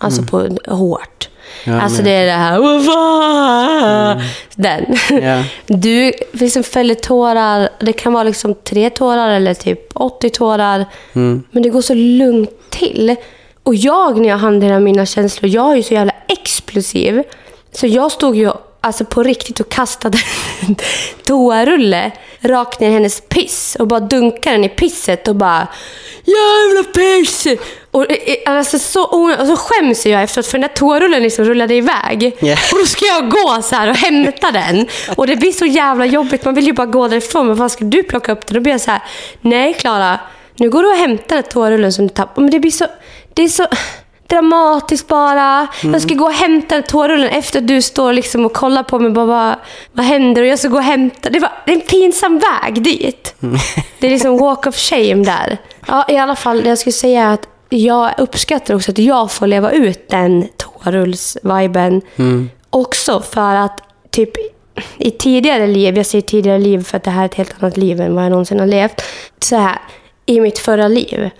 Alltså 0.01 0.23
på 0.23 0.57
hårt. 0.67 1.29
Mm. 1.65 1.79
Ja, 1.79 1.85
alltså 1.85 2.03
men- 2.03 2.13
Mm. 2.13 2.19
det 2.19 2.23
är 2.23 2.27
det 2.27 2.43
här, 2.43 2.59
"Vad 2.59 2.85
fan?" 2.85 4.21
Den. 4.55 4.97
Ja. 5.23 5.45
Du 5.67 6.13
liksom 6.33 6.63
fäller 6.63 6.95
tårar, 6.95 7.69
det 7.81 7.93
kan 7.93 8.13
vara 8.13 8.23
liksom 8.25 8.55
tre 8.55 8.91
tårar 8.91 9.31
eller 9.31 9.55
typ 9.55 9.81
80 9.95 10.31
tårar. 10.31 10.85
Mm. 11.15 11.43
Men 11.51 11.63
det 11.63 11.69
går 11.69 11.83
så 11.83 11.95
lugnt 11.95 12.51
till. 12.71 13.17
Och 13.63 13.75
jag 13.75 14.21
när 14.21 14.29
jag 14.29 14.37
hanterar 14.39 14.81
mina 14.81 15.07
känslor, 15.07 15.51
jag 15.51 15.73
är 15.73 15.77
ju 15.77 15.83
så 15.83 15.95
jävla 15.95 16.13
explosiv. 16.29 17.23
Så 17.73 17.87
jag 17.87 18.13
stod 18.13 18.37
ju 18.37 18.51
alltså 18.81 19.05
på 19.05 19.23
riktigt 19.23 19.61
och 19.61 19.69
kastade 19.69 20.19
en 20.69 20.77
toarulle 21.27 22.11
rakt 22.41 22.81
ner 22.81 22.89
i 22.89 22.93
hennes 22.93 23.21
piss 23.21 23.77
och 23.81 23.87
bara 23.87 24.01
dunkade 24.01 24.57
den 24.57 24.65
i 24.65 24.69
pisset 24.69 25.29
och 25.29 25.37
bara 25.37 25.69
Jävla 26.25 26.93
piss! 26.93 27.47
Och, 27.91 28.13
eh, 28.13 28.37
alltså, 28.47 28.79
så, 28.79 29.03
och 29.05 29.47
så 29.47 29.57
skäms 29.57 30.07
jag 30.07 30.23
efteråt 30.23 30.47
för 30.47 30.59
den 30.59 30.61
där 30.61 30.75
toarullen 30.75 31.23
liksom 31.23 31.45
rullade 31.45 31.75
iväg. 31.75 32.37
Ja. 32.41 32.57
Och 32.73 32.79
då 32.79 32.87
ska 32.87 33.05
jag 33.05 33.31
gå 33.31 33.63
så 33.63 33.77
här 33.77 33.91
och 33.91 33.97
hämta 33.97 34.51
den. 34.51 34.87
Och 35.17 35.27
det 35.27 35.37
blir 35.37 35.53
så 35.53 35.67
jävla 35.67 36.07
jobbigt. 36.07 36.45
Man 36.45 36.55
vill 36.55 36.67
ju 36.67 36.73
bara 36.73 36.87
gå 36.87 37.09
därifrån. 37.09 37.47
Men 37.47 37.57
vad 37.57 37.73
ska 37.73 37.85
du 37.85 38.03
plocka 38.03 38.33
upp 38.33 38.47
den? 38.47 38.55
Då 38.55 38.61
blir 38.61 38.73
jag 38.73 38.81
så 38.81 38.91
här, 38.91 39.03
nej 39.41 39.75
Klara, 39.75 40.21
nu 40.57 40.71
går 40.71 40.83
du 40.83 40.89
och 40.89 40.97
hämtar 40.97 41.37
den 41.37 41.45
toarullen 41.45 41.93
som 41.93 42.07
du 42.07 42.15
tappade. 42.15 42.41
Men 42.41 42.51
det 42.51 42.61
blir 42.61 42.71
så, 42.71 42.87
det 43.35 43.43
är 43.43 43.49
så 43.49 43.67
dramatiskt 44.31 45.09
bara. 45.09 45.67
Jag 45.83 46.03
ska 46.03 46.15
gå 46.15 46.25
och 46.25 46.33
hämta 46.33 46.75
den 46.75 46.85
toarullen 46.85 47.29
efter 47.29 47.59
att 47.59 47.69
du 47.69 47.83
står 47.83 48.13
liksom 48.13 48.47
och 48.47 48.53
kollar 48.53 48.83
på 48.83 48.99
mig. 48.99 49.11
Bara, 49.11 49.27
vad, 49.27 49.55
vad 49.93 50.07
händer? 50.07 50.43
Och 50.43 50.49
jag 50.49 50.59
ska 50.59 50.69
gå 50.69 50.77
och 50.77 50.83
hämta. 50.83 51.31
Det, 51.31 51.39
var, 51.39 51.53
det 51.67 51.73
är 51.73 51.77
en 51.77 51.81
pinsam 51.81 52.41
väg 52.41 52.83
dit. 52.83 53.35
Det 53.99 54.07
är 54.07 54.11
liksom 54.11 54.39
walk 54.39 54.67
of 54.67 54.77
shame 54.77 55.25
där. 55.25 55.59
Ja, 55.87 56.05
i 56.09 56.17
alla 56.17 56.37
fall, 56.37 56.63
det 56.63 56.69
jag 56.69 56.79
skulle 56.79 56.93
säga 56.93 57.23
är 57.23 57.35
att 57.35 57.49
jag 57.69 58.11
uppskattar 58.19 58.75
också 58.75 58.91
att 58.91 58.99
jag 58.99 59.31
får 59.31 59.47
leva 59.47 59.71
ut 59.71 60.09
den 60.09 60.49
toarulls-viben. 60.57 62.03
Också 62.71 63.23
för 63.23 63.55
att 63.55 63.83
typ 64.11 64.31
i 64.99 65.11
tidigare 65.11 65.67
liv, 65.67 65.97
jag 65.97 66.07
säger 66.07 66.23
tidigare 66.23 66.59
liv 66.59 66.85
för 66.85 66.97
att 66.97 67.05
det 67.05 67.11
här 67.11 67.23
är 67.23 67.27
ett 67.27 67.35
helt 67.35 67.63
annat 67.63 67.77
liv 67.77 68.01
än 68.01 68.15
vad 68.15 68.25
jag 68.25 68.31
någonsin 68.31 68.61
har 68.61 68.67
levt. 68.67 69.03
Så 69.39 69.57
här, 69.57 69.79
i 70.27 70.41
mitt 70.41 70.59
förra 70.59 70.89
liv 70.89 71.31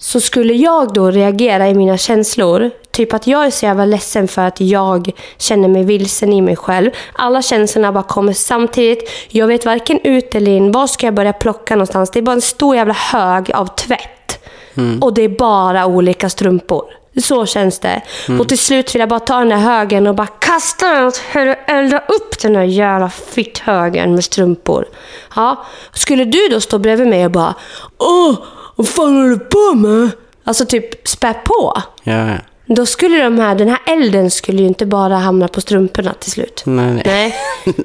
så 0.00 0.20
skulle 0.20 0.54
jag 0.54 0.92
då 0.92 1.10
reagera 1.10 1.68
i 1.68 1.74
mina 1.74 1.96
känslor 1.96 2.70
Typ 2.90 3.14
att 3.14 3.26
jag 3.26 3.46
är 3.46 3.50
så 3.50 3.66
jävla 3.66 3.84
ledsen 3.84 4.28
för 4.28 4.42
att 4.42 4.60
jag 4.60 5.10
känner 5.38 5.68
mig 5.68 5.84
vilsen 5.84 6.32
i 6.32 6.40
mig 6.40 6.56
själv. 6.56 6.90
Alla 7.12 7.42
känslorna 7.42 7.92
bara 7.92 8.04
kommer 8.04 8.32
samtidigt. 8.32 9.10
Jag 9.28 9.46
vet 9.46 9.64
varken 9.66 10.00
ut 10.04 10.34
eller 10.34 10.52
in. 10.52 10.72
Var 10.72 10.86
ska 10.86 11.06
jag 11.06 11.14
börja 11.14 11.32
plocka 11.32 11.74
någonstans? 11.74 12.10
Det 12.10 12.18
är 12.18 12.22
bara 12.22 12.32
en 12.32 12.40
stor 12.40 12.76
jävla 12.76 12.94
hög 12.94 13.52
av 13.52 13.66
tvätt. 13.66 14.44
Och 15.00 15.14
det 15.14 15.22
är 15.22 15.28
bara 15.28 15.86
olika 15.86 16.28
strumpor. 16.28 16.84
Så 17.22 17.46
känns 17.46 17.78
det. 17.78 18.02
Och 18.38 18.48
till 18.48 18.58
slut 18.58 18.94
vill 18.94 19.00
jag 19.00 19.08
bara 19.08 19.20
ta 19.20 19.38
den 19.38 19.48
där 19.48 19.56
högen 19.56 20.06
och 20.06 20.14
bara 20.14 20.26
kasta 20.26 20.88
den 20.88 21.06
åt. 21.06 21.22
Elda 21.66 21.98
upp 21.98 22.38
den 22.42 22.52
där 22.52 22.62
jävla 22.62 23.10
fitthögen 23.10 24.14
med 24.14 24.24
strumpor. 24.24 24.84
Ja. 25.36 25.64
Skulle 25.92 26.24
du 26.24 26.48
då 26.48 26.60
stå 26.60 26.78
bredvid 26.78 27.08
mig 27.08 27.24
och 27.24 27.30
bara 27.30 27.54
Åh, 27.98 28.34
vad 28.82 28.88
fan 28.88 29.16
håller 29.16 29.28
du 29.28 29.38
på 29.38 29.74
med? 29.74 30.10
Alltså 30.44 30.66
typ 30.66 31.08
spä 31.08 31.34
på. 31.44 31.82
Ja, 32.02 32.12
ja. 32.30 32.34
Då 32.74 32.86
skulle 32.86 33.24
de 33.24 33.38
här, 33.38 33.54
den 33.54 33.68
här 33.68 33.78
elden 33.86 34.30
skulle 34.30 34.58
ju 34.62 34.68
inte 34.68 34.86
bara 34.86 35.16
hamna 35.16 35.48
på 35.48 35.60
strumporna 35.60 36.12
till 36.20 36.30
slut. 36.30 36.62
Nej, 36.66 36.92
nej. 36.92 37.02
Nej, 37.04 37.34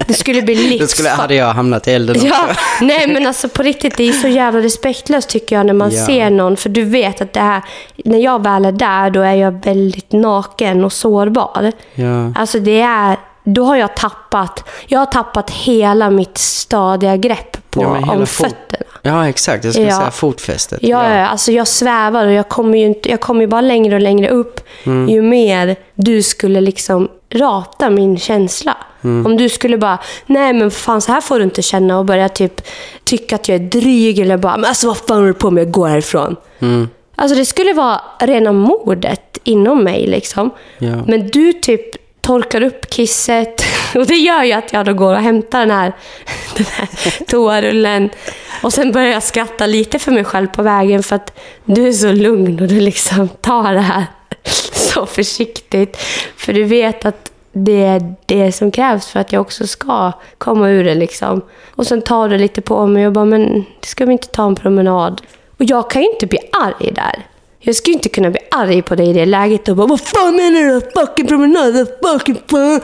det 0.08 0.14
skulle 0.14 0.42
bli 0.42 0.56
Då 0.56 0.62
skulle, 0.62 0.80
livsfarligt. 0.80 1.16
hade 1.22 1.36
jag 1.36 1.54
hamnat 1.54 1.88
i 1.88 1.92
elden 1.92 2.16
också. 2.16 2.28
Ja, 2.28 2.48
nej 2.82 3.08
men 3.08 3.28
alltså 3.28 3.50
på 3.50 3.64
riktigt, 3.64 3.98
det 3.98 4.04
är 4.10 4.12
så 4.14 4.28
jävla 4.28 4.60
respektlöst 4.62 5.30
tycker 5.30 5.56
jag 5.56 5.66
när 5.66 5.74
man 5.74 5.92
Ja. 5.92 6.06
ser 6.06 6.30
någon. 6.30 6.58
För 6.58 6.70
du 6.70 6.84
vet 6.84 7.22
att 7.22 7.34
det 7.34 7.40
här, 7.40 7.62
när 8.06 8.20
jag 8.20 8.44
väl 8.44 8.66
är 8.66 8.72
där, 8.72 9.10
då 9.10 9.22
är 9.22 9.34
jag 9.36 9.66
väldigt 9.66 10.12
naken 10.12 10.86
och 10.86 10.94
sårbar. 10.94 11.72
Ja. 11.94 12.34
Alltså 12.36 12.60
det 12.60 12.82
är, 12.82 13.18
då 13.44 13.66
har 13.66 13.76
jag 13.76 13.96
tappat, 13.96 14.64
jag 14.88 15.00
har 15.00 15.06
tappat 15.06 15.50
hela 15.50 16.10
mitt 16.10 16.38
stadiga 16.38 17.18
grepp 17.18 17.58
på, 17.72 17.82
Ja, 17.82 18.12
om 18.14 18.28
fötterna. 18.28 18.75
Ja, 19.06 19.30
exakt. 19.30 19.64
Jag 19.64 19.74
skulle 19.74 19.88
Ja. 19.90 19.98
säga 19.98 20.12
fotfästet. 20.12 20.80
Ja, 20.82 21.16
ja. 21.18 21.26
Alltså 21.28 21.52
jag 21.52 21.68
svävar 21.68 22.26
och 22.26 22.34
jag 22.34 22.50
kommer 22.50 22.78
ju 22.78 22.86
inte, 22.86 23.10
jag 23.10 23.20
kommer 23.22 23.42
ju 23.42 23.48
bara 23.48 23.62
längre 23.62 23.96
och 23.96 24.02
längre 24.02 24.30
upp 24.30 24.60
ju 25.10 25.22
mer 25.22 25.76
du 25.96 26.24
skulle 26.24 26.62
liksom 26.62 27.08
rata 27.34 27.90
min 27.90 28.18
känsla. 28.18 28.78
Om 29.02 29.38
du 29.38 29.50
skulle 29.50 29.78
bara, 29.78 29.98
nej 30.26 30.54
men 30.54 30.72
fan 30.72 31.02
så 31.02 31.12
här 31.12 31.22
får 31.22 31.38
du 31.38 31.44
inte 31.44 31.62
känna 31.62 32.00
och 32.00 32.06
börja 32.06 32.30
typ 32.30 32.62
tycka 33.04 33.36
att 33.36 33.48
jag 33.50 33.56
är 33.56 33.60
dryg 33.60 34.20
eller 34.20 34.38
bara, 34.38 34.58
men 34.58 34.66
alltså 34.66 34.88
vad 34.88 34.98
fan 34.98 35.18
håller 35.18 35.28
du 35.28 35.34
på 35.34 35.52
med, 35.52 35.72
gå 35.72 35.86
härifrån. 35.86 36.36
Mm. 36.60 36.90
Alltså 37.16 37.38
det 37.38 37.46
skulle 37.46 37.74
vara 37.74 38.02
rena 38.20 38.52
mordet 38.52 39.38
inom 39.44 39.84
mig 39.84 40.08
liksom. 40.08 40.50
Ja. 40.78 40.96
Men 41.08 41.28
du 41.28 41.54
typ 41.54 41.82
torkar 42.22 42.62
upp 42.64 42.90
kisset 42.90 43.62
och 44.00 44.06
det 44.06 44.16
gör 44.16 44.44
ju 44.44 44.52
att 44.52 44.74
jag 44.74 44.86
då 44.86 44.94
går 44.94 45.14
och 45.14 45.22
hämtar 45.22 45.60
den 45.60 45.72
här, 45.72 45.94
den 46.58 46.66
här 46.66 47.26
toarullen. 47.26 48.10
Och 48.64 48.74
sen 48.74 48.92
börjar 48.92 49.12
jag 49.12 49.24
skratta 49.24 49.66
lite 49.66 50.00
för 50.00 50.12
mig 50.12 50.24
själv 50.24 50.48
på 50.48 50.64
vägen 50.64 51.04
för 51.04 51.16
att 51.16 51.40
du 51.66 51.88
är 51.88 51.92
så 51.92 52.12
lugn 52.12 52.60
och 52.62 52.68
du 52.68 52.80
liksom 52.80 53.28
tar 53.28 53.74
det 53.74 53.80
här 53.80 54.06
så 54.74 55.06
försiktigt. 55.06 55.98
För 56.38 56.54
du 56.54 56.64
vet 56.64 57.06
att 57.06 57.32
det 57.52 57.84
är 57.84 58.16
det 58.26 58.52
som 58.52 58.72
krävs 58.72 59.08
för 59.08 59.20
att 59.20 59.32
jag 59.32 59.42
också 59.42 59.68
ska 59.68 60.12
komma 60.38 60.70
ur 60.70 60.84
det 60.84 60.96
liksom. 60.96 61.42
Och 61.70 61.88
sen 61.88 62.02
tar 62.02 62.30
du 62.30 62.38
lite 62.38 62.62
på 62.62 62.88
mig 62.88 63.08
och 63.08 63.14
bara, 63.14 63.26
men 63.26 63.66
ska 63.82 64.06
vi 64.06 64.12
inte 64.12 64.28
ta 64.28 64.48
en 64.48 64.56
promenad? 64.56 65.22
Och 65.58 65.66
jag 65.66 65.90
kan 65.90 66.02
ju 66.02 66.12
inte 66.12 66.28
bli 66.28 66.40
arg 66.52 66.92
där. 66.92 67.26
Jag 67.66 67.76
skulle 67.76 67.94
inte 67.94 68.10
kunna 68.10 68.30
bli 68.30 68.40
arg 68.52 68.82
på 68.82 68.96
dig 68.96 69.10
i 69.10 69.14
det 69.14 69.26
läget 69.26 69.70
och 69.70 69.76
bara 69.76 69.88
Vad 69.88 70.02
fan 70.02 70.36
menar 70.36 70.62
du? 70.74 70.82
Fucking 70.82 71.28
promenad? 71.28 71.88
Fucking 72.04 72.38
fan. 72.48 72.82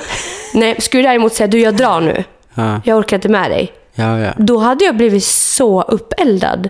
Nej, 0.53 0.81
skulle 0.81 1.03
du 1.03 1.07
däremot 1.07 1.33
säga 1.33 1.47
du 1.47 1.59
jag 1.59 1.75
drar 1.75 2.01
nu. 2.01 2.23
Ja, 2.53 2.81
Jag 2.85 2.97
orkar 2.97 3.17
inte 3.17 3.29
med 3.29 3.51
dig. 3.51 3.71
ja. 3.95 4.19
ja. 4.19 4.31
Då 4.37 4.57
hade 4.57 4.85
jag 4.85 4.97
blivit 4.97 5.23
så 5.23 5.81
uppeldad. 5.81 6.69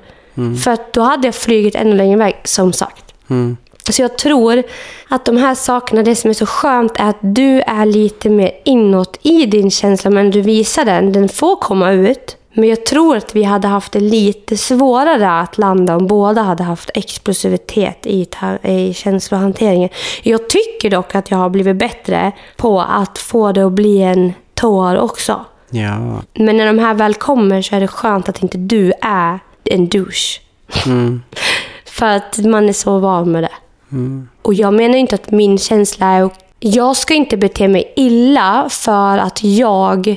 För 0.63 0.71
att 0.71 0.93
då 0.93 1.01
hade 1.01 1.27
jag 1.27 1.35
flugit 1.35 1.75
ännu 1.75 1.95
längre 1.95 2.17
väg, 2.17 2.35
som 2.43 2.73
sagt. 2.73 3.03
Mm. 3.29 3.57
Så 3.89 4.01
jag 4.01 4.17
tror 4.17 4.63
att 5.09 5.25
de 5.25 5.37
här 5.37 5.55
sakerna, 5.55 6.03
det 6.03 6.15
som 6.15 6.29
är 6.29 6.33
så 6.33 6.45
skönt 6.45 6.91
är 6.99 7.09
att 7.09 7.19
du 7.21 7.61
är 7.61 7.85
lite 7.85 8.29
mer 8.29 8.51
inåt 8.65 9.19
i 9.21 9.45
din 9.45 9.71
känsla, 9.71 10.09
men 10.09 10.31
du 10.31 10.41
visar 10.41 10.85
den. 10.85 11.11
Den 11.11 11.29
får 11.29 11.55
komma 11.55 11.91
ut. 11.91 12.37
Men 12.53 12.69
jag 12.69 12.85
tror 12.85 13.17
att 13.17 13.35
vi 13.35 13.43
hade 13.43 13.67
haft 13.67 13.91
det 13.91 13.99
lite 13.99 14.57
svårare 14.57 15.39
att 15.39 15.57
landa 15.57 15.95
om 15.95 16.07
båda 16.07 16.41
hade 16.41 16.63
haft 16.63 16.89
explosivitet 16.93 18.05
i, 18.05 18.27
i 18.63 18.93
känslohanteringen. 18.93 19.89
Jag 20.23 20.49
tycker 20.49 20.89
dock 20.89 21.15
att 21.15 21.31
jag 21.31 21.37
har 21.37 21.49
blivit 21.49 21.75
bättre 21.75 22.31
på 22.57 22.81
att 22.81 23.17
få 23.17 23.51
det 23.51 23.65
att 23.65 23.71
bli 23.71 24.01
en 24.01 24.33
tår 24.53 24.97
också. 24.97 25.45
Ja. 25.69 26.21
Men 26.33 26.57
när 26.57 26.65
de 26.65 26.79
här 26.79 26.93
väl 26.93 27.13
kommer 27.13 27.61
så 27.61 27.75
är 27.75 27.79
det 27.79 27.87
skönt 27.87 28.29
att 28.29 28.43
inte 28.43 28.57
du 28.57 28.93
är 29.01 29.39
en 29.63 29.87
douche. 29.87 30.41
Mm. 30.85 31.23
För 31.85 32.05
att 32.05 32.37
man 32.37 32.69
är 32.69 32.73
så 32.73 32.99
van 32.99 33.31
med 33.31 33.43
det. 33.43 33.51
Mm. 33.91 34.29
Och 34.41 34.53
jag 34.53 34.73
menar 34.73 34.97
inte 34.97 35.15
att 35.15 35.31
min 35.31 35.57
känsla 35.57 36.05
är... 36.05 36.29
Jag 36.59 36.97
ska 36.97 37.13
inte 37.13 37.37
bete 37.37 37.67
mig 37.67 37.93
illa 37.95 38.67
för 38.69 39.17
att 39.17 39.43
jag 39.43 40.15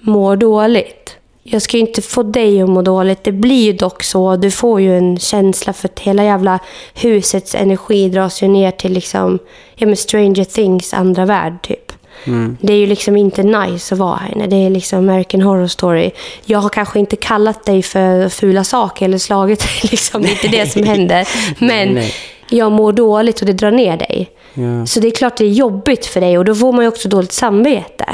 mår 0.00 0.36
dåligt. 0.36 1.16
Jag 1.42 1.62
ska 1.62 1.76
ju 1.76 1.80
inte 1.80 2.02
få 2.02 2.22
dig 2.22 2.62
att 2.62 2.68
må 2.68 2.82
dåligt. 2.82 3.24
Det 3.24 3.32
blir 3.32 3.64
ju 3.64 3.72
dock 3.72 4.02
så. 4.02 4.36
Du 4.36 4.50
får 4.50 4.80
ju 4.80 4.98
en 4.98 5.18
känsla 5.18 5.72
för 5.72 5.88
att 5.88 6.00
hela 6.00 6.24
jävla 6.24 6.58
husets 6.94 7.54
energi 7.54 8.08
dras 8.08 8.42
ju 8.42 8.48
ner 8.48 8.70
till 8.70 8.92
liksom, 8.92 9.38
ja 9.74 9.86
men 9.86 9.96
Stranger 9.96 10.44
Things 10.44 10.94
andra 10.94 11.24
värld 11.24 11.62
typ. 11.62 11.92
Mm. 12.24 12.56
Det 12.60 12.72
är 12.72 12.76
ju 12.76 12.86
liksom 12.86 13.16
inte 13.16 13.42
nice 13.42 13.94
att 13.94 13.98
vara 13.98 14.16
här 14.16 14.34
inne. 14.34 14.46
Det 14.46 14.56
är 14.56 14.70
liksom 14.70 14.98
American 14.98 15.42
Horror 15.42 15.66
Story. 15.66 16.10
Jag 16.44 16.58
har 16.58 16.68
kanske 16.68 16.98
inte 16.98 17.16
kallat 17.16 17.64
dig 17.64 17.82
för 17.82 18.28
fula 18.28 18.64
saker 18.64 19.04
eller 19.04 19.18
slagit 19.18 19.60
dig. 19.60 19.80
Liksom. 19.90 20.22
Det 20.22 20.28
är 20.28 20.32
inte 20.32 20.48
det 20.48 20.72
som 20.72 20.82
händer. 20.84 21.28
Men 21.58 21.94
Nej. 21.94 22.14
jag 22.48 22.72
mår 22.72 22.92
dåligt 22.92 23.40
och 23.40 23.46
det 23.46 23.52
drar 23.52 23.70
ner 23.70 23.96
dig. 23.96 24.30
Ja. 24.54 24.86
Så 24.86 25.00
det 25.00 25.08
är 25.08 25.10
klart 25.10 25.36
det 25.36 25.44
är 25.44 25.48
jobbigt 25.48 26.06
för 26.06 26.20
dig 26.20 26.38
och 26.38 26.44
då 26.44 26.54
får 26.54 26.72
man 26.72 26.84
ju 26.84 26.88
också 26.88 27.08
dåligt 27.08 27.32
samvete. 27.32 28.04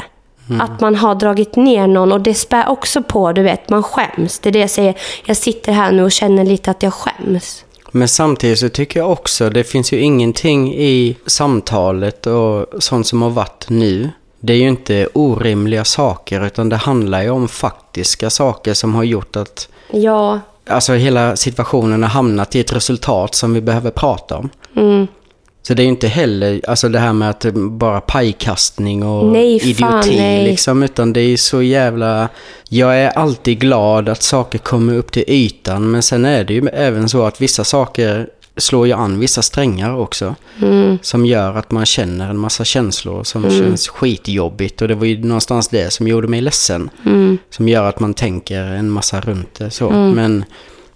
Att 0.61 0.81
man 0.81 0.95
har 0.95 1.15
dragit 1.15 1.55
ner 1.55 1.87
någon 1.87 2.11
och 2.11 2.21
det 2.21 2.33
spär 2.33 2.69
också 2.69 3.03
på, 3.03 3.31
du 3.31 3.43
vet, 3.43 3.69
man 3.69 3.83
skäms. 3.83 4.39
Det 4.39 4.49
är 4.49 4.53
det 4.53 4.59
jag 4.59 4.69
säger. 4.69 4.97
Jag 5.25 5.37
sitter 5.37 5.71
här 5.71 5.91
nu 5.91 6.03
och 6.03 6.11
känner 6.11 6.45
lite 6.45 6.71
att 6.71 6.83
jag 6.83 6.93
skäms. 6.93 7.63
Men 7.91 8.07
samtidigt 8.07 8.59
så 8.59 8.69
tycker 8.69 8.99
jag 8.99 9.11
också, 9.11 9.49
det 9.49 9.63
finns 9.63 9.91
ju 9.91 9.99
ingenting 9.99 10.75
i 10.75 11.17
samtalet 11.25 12.27
och 12.27 12.83
sånt 12.83 13.07
som 13.07 13.21
har 13.21 13.29
varit 13.29 13.65
nu. 13.69 14.09
Det 14.39 14.53
är 14.53 14.57
ju 14.57 14.67
inte 14.69 15.07
orimliga 15.13 15.83
saker 15.83 16.45
utan 16.45 16.69
det 16.69 16.75
handlar 16.75 17.21
ju 17.21 17.29
om 17.29 17.47
faktiska 17.47 18.29
saker 18.29 18.73
som 18.73 18.95
har 18.95 19.03
gjort 19.03 19.35
att 19.35 19.69
Ja, 19.91 20.39
alltså 20.69 20.93
hela 20.93 21.35
situationen 21.35 22.03
har 22.03 22.09
hamnat 22.09 22.55
i 22.55 22.59
ett 22.59 22.73
resultat 22.73 23.35
som 23.35 23.53
vi 23.53 23.61
behöver 23.61 23.91
prata 23.91 24.37
om. 24.37 24.49
mm. 24.75 25.07
Så 25.67 25.73
det 25.73 25.81
är 25.81 25.83
ju 25.83 25.89
inte 25.89 26.07
heller 26.07 26.61
alltså 26.67 26.89
det 26.89 26.99
här 26.99 27.13
med 27.13 27.29
att 27.29 27.45
bara 27.53 28.01
pajkastning 28.01 29.03
och 29.03 29.25
Nej, 29.25 29.59
fan, 29.59 29.69
idioti 29.69 30.17
nej. 30.17 30.43
liksom. 30.43 30.83
Utan 30.83 31.13
det 31.13 31.21
är 31.21 31.37
så 31.37 31.61
jävla... 31.61 32.29
Jag 32.69 32.99
är 32.99 33.09
alltid 33.09 33.59
glad 33.59 34.09
att 34.09 34.23
saker 34.23 34.59
kommer 34.59 34.93
upp 34.93 35.11
till 35.11 35.23
ytan. 35.27 35.91
Men 35.91 36.01
sen 36.01 36.25
är 36.25 36.43
det 36.43 36.53
ju 36.53 36.67
även 36.67 37.09
så 37.09 37.25
att 37.25 37.41
vissa 37.41 37.63
saker 37.63 38.29
slår 38.57 38.87
ju 38.87 38.93
an 38.93 39.19
vissa 39.19 39.41
strängar 39.41 39.97
också. 39.97 40.35
Mm. 40.61 40.97
Som 41.01 41.25
gör 41.25 41.57
att 41.57 41.71
man 41.71 41.85
känner 41.85 42.29
en 42.29 42.37
massa 42.37 42.65
känslor 42.65 43.23
som 43.23 43.49
känns 43.49 43.87
skitjobbigt. 43.87 44.81
Och 44.81 44.87
det 44.87 44.95
var 44.95 45.05
ju 45.05 45.23
någonstans 45.23 45.67
det 45.67 45.93
som 45.93 46.07
gjorde 46.07 46.27
mig 46.27 46.41
ledsen. 46.41 46.89
Mm. 47.05 47.37
Som 47.49 47.69
gör 47.69 47.83
att 47.83 47.99
man 47.99 48.13
tänker 48.13 48.63
en 48.63 48.89
massa 48.89 49.21
runt 49.21 49.55
det 49.55 49.71
så. 49.71 49.89
Men 49.89 50.45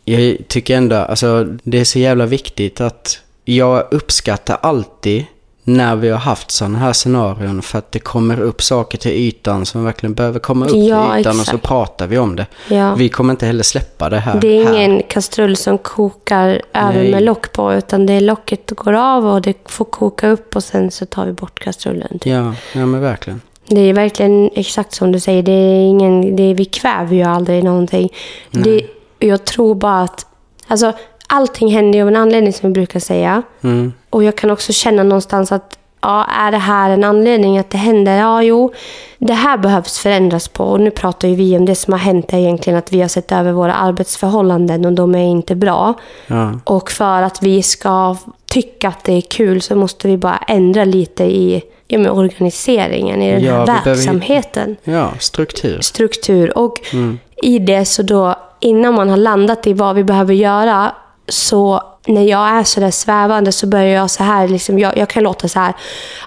jag 0.05 0.37
tycker 0.47 0.77
ändå, 0.77 0.95
alltså 0.95 1.47
det 1.63 1.79
är 1.79 1.85
så 1.85 1.99
jävla 1.99 2.25
viktigt 2.25 2.81
att 2.81 3.21
jag 3.45 3.87
uppskattar 3.91 4.57
alltid 4.61 5.25
när 5.63 5.95
vi 5.95 6.09
har 6.09 6.17
haft 6.17 6.51
sådana 6.51 6.79
här 6.79 6.93
scenarion 6.93 7.61
för 7.61 7.77
att 7.77 7.91
det 7.91 7.99
kommer 7.99 8.41
upp 8.41 8.61
saker 8.63 8.97
till 8.97 9.11
ytan 9.11 9.65
som 9.65 9.83
verkligen 9.85 10.13
behöver 10.13 10.39
komma 10.39 10.65
upp 10.65 10.75
Ja, 10.75 11.11
till 11.11 11.21
ytan 11.21 11.39
och 11.39 11.45
så 11.45 11.51
exakt. 11.51 11.63
pratar 11.63 12.07
vi 12.07 12.17
om 12.17 12.35
det. 12.35 12.45
Ja. 12.67 12.95
Vi 12.95 13.09
kommer 13.09 13.33
inte 13.33 13.45
heller 13.45 13.63
släppa 13.63 14.09
det 14.09 14.19
här. 14.19 14.39
Det 14.41 14.61
är 14.61 14.65
här. 14.65 14.73
ingen 14.73 15.03
kastrull 15.03 15.55
som 15.57 15.77
kokar 15.77 16.61
över 16.73 16.93
Nej. 16.93 17.11
med 17.11 17.23
lock 17.23 17.51
på, 17.51 17.73
utan 17.73 18.05
det 18.05 18.13
är 18.13 18.21
locket 18.21 18.71
går 18.71 18.93
av 18.93 19.25
och 19.25 19.41
det 19.41 19.53
får 19.65 19.85
koka 19.85 20.29
upp 20.29 20.55
och 20.55 20.63
sen 20.63 20.91
så 20.91 21.05
tar 21.05 21.25
vi 21.25 21.31
bort 21.31 21.59
kastrullen. 21.59 22.19
Typ. 22.19 22.25
Ja, 22.25 22.53
ja 22.73 22.85
men 22.85 23.01
verkligen. 23.01 23.41
Det 23.67 23.81
är 23.81 23.93
verkligen 23.93 24.49
exakt 24.55 24.93
som 24.93 25.11
du 25.11 25.19
säger. 25.19 25.43
Det 25.43 25.51
är 25.51 25.89
ingen, 25.89 26.35
det 26.35 26.43
är, 26.43 26.53
vi 26.55 26.65
kväver 26.65 27.15
ju 27.15 27.23
aldrig 27.23 27.63
någonting. 27.63 28.13
Det, 28.51 28.81
jag 29.19 29.45
tror 29.45 29.75
bara 29.75 30.01
att... 30.01 30.25
Alltså, 30.67 30.93
allting 31.31 31.71
händer 31.71 31.99
ju 31.99 32.01
av 32.03 32.07
en 32.07 32.15
anledning 32.15 32.53
som 32.53 32.69
vi 32.69 32.73
brukar 32.73 32.99
säga. 32.99 33.43
Mm. 33.63 33.93
Och 34.09 34.23
jag 34.23 34.35
kan 34.37 34.51
också 34.51 34.73
känna 34.73 35.03
någonstans 35.03 35.51
att 35.51 35.77
ja, 36.01 36.25
är 36.39 36.51
det 36.51 36.57
här 36.57 36.89
en 36.89 37.03
anledning 37.03 37.57
att 37.57 37.69
det 37.69 37.77
händer? 37.77 38.17
Ja, 38.19 38.43
jo, 38.43 38.71
det 39.17 39.33
här 39.33 39.57
behövs 39.57 39.99
förändras 39.99 40.47
på. 40.47 40.63
Och 40.63 40.79
nu 40.81 40.91
pratar 40.91 41.27
ju 41.27 41.35
vi 41.35 41.57
om 41.57 41.65
det 41.65 41.75
som 41.75 41.93
har 41.93 41.99
hänt 41.99 42.33
är 42.33 42.37
egentligen 42.37 42.79
att 42.79 42.93
vi 42.93 43.01
har 43.01 43.07
sett 43.07 43.31
över 43.31 43.51
våra 43.51 43.73
arbetsförhållanden 43.73 44.85
och 44.85 44.93
de 44.93 45.15
är 45.15 45.27
inte 45.29 45.55
bra. 45.55 45.93
Ja. 46.27 46.51
Och 46.63 46.91
för 46.91 47.21
att 47.21 47.43
vi 47.43 47.63
ska 47.63 48.15
tycka 48.45 48.87
att 48.87 49.03
det 49.03 49.13
är 49.13 49.21
kul 49.21 49.61
så 49.61 49.75
måste 49.75 50.07
vi 50.07 50.17
bara 50.17 50.37
ändra 50.47 50.83
lite 50.85 51.23
i 51.23 51.63
ja, 51.87 51.99
med 51.99 52.11
organiseringen 52.11 53.21
i 53.21 53.31
den 53.31 53.43
Ja, 53.43 53.53
här 53.53 53.59
vi 53.61 53.65
behöver 53.65 53.83
verksamheten. 53.95 54.75
ja, 54.83 55.11
struktur. 55.19 55.81
Struktur. 55.81 56.57
Och 56.57 56.79
Mm. 56.93 57.19
i 57.43 57.59
det 57.59 57.85
så 57.85 58.03
då, 58.03 58.35
innan 58.59 58.93
man 58.93 59.09
har 59.09 59.17
landat 59.17 59.67
i 59.67 59.73
vad 59.73 59.95
vi 59.95 60.03
behöver 60.03 60.33
göra, 60.33 60.91
så 61.31 61.83
när 62.07 62.23
jag 62.23 62.49
är 62.49 62.63
så 62.63 62.79
där 62.79 62.91
svävande 62.91 63.51
så 63.51 63.67
börjar 63.67 63.85
jag 63.85 64.09
så 64.09 64.23
här, 64.23 64.47
liksom, 64.47 64.79
jag, 64.79 64.97
jag 64.97 65.09
kan 65.09 65.23
låta 65.23 65.47
så 65.47 65.59
här. 65.59 65.73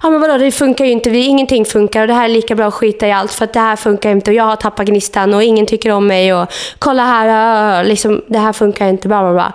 Ja 0.02 0.11
men 0.11 0.20
vadå, 0.20 0.38
det 0.38 0.50
funkar 0.50 0.84
ju 0.84 0.90
inte, 0.90 1.11
vi, 1.11 1.26
ingenting 1.26 1.64
funkar 1.64 2.00
och 2.00 2.06
det 2.06 2.14
här 2.14 2.25
är 2.25 2.28
lika 2.28 2.54
bra 2.54 2.66
att 2.66 2.75
skita 2.75 3.08
i 3.08 3.12
allt 3.12 3.32
för 3.32 3.44
att 3.44 3.52
det 3.52 3.61
här 3.61 3.76
funkar 3.76 4.11
inte 4.11 4.30
och 4.30 4.34
jag 4.34 4.44
har 4.44 4.56
tappat 4.56 4.87
gnistan 4.87 5.34
och 5.34 5.42
ingen 5.42 5.66
tycker 5.66 5.90
om 5.90 6.06
mig 6.06 6.34
och 6.34 6.49
kolla 6.78 7.04
här, 7.04 7.80
äh, 7.80 7.88
liksom, 7.88 8.23
det 8.26 8.38
här 8.38 8.52
funkar 8.52 8.88
inte, 8.88 9.08
bla 9.08 9.23
bla 9.23 9.32
bla. 9.32 9.52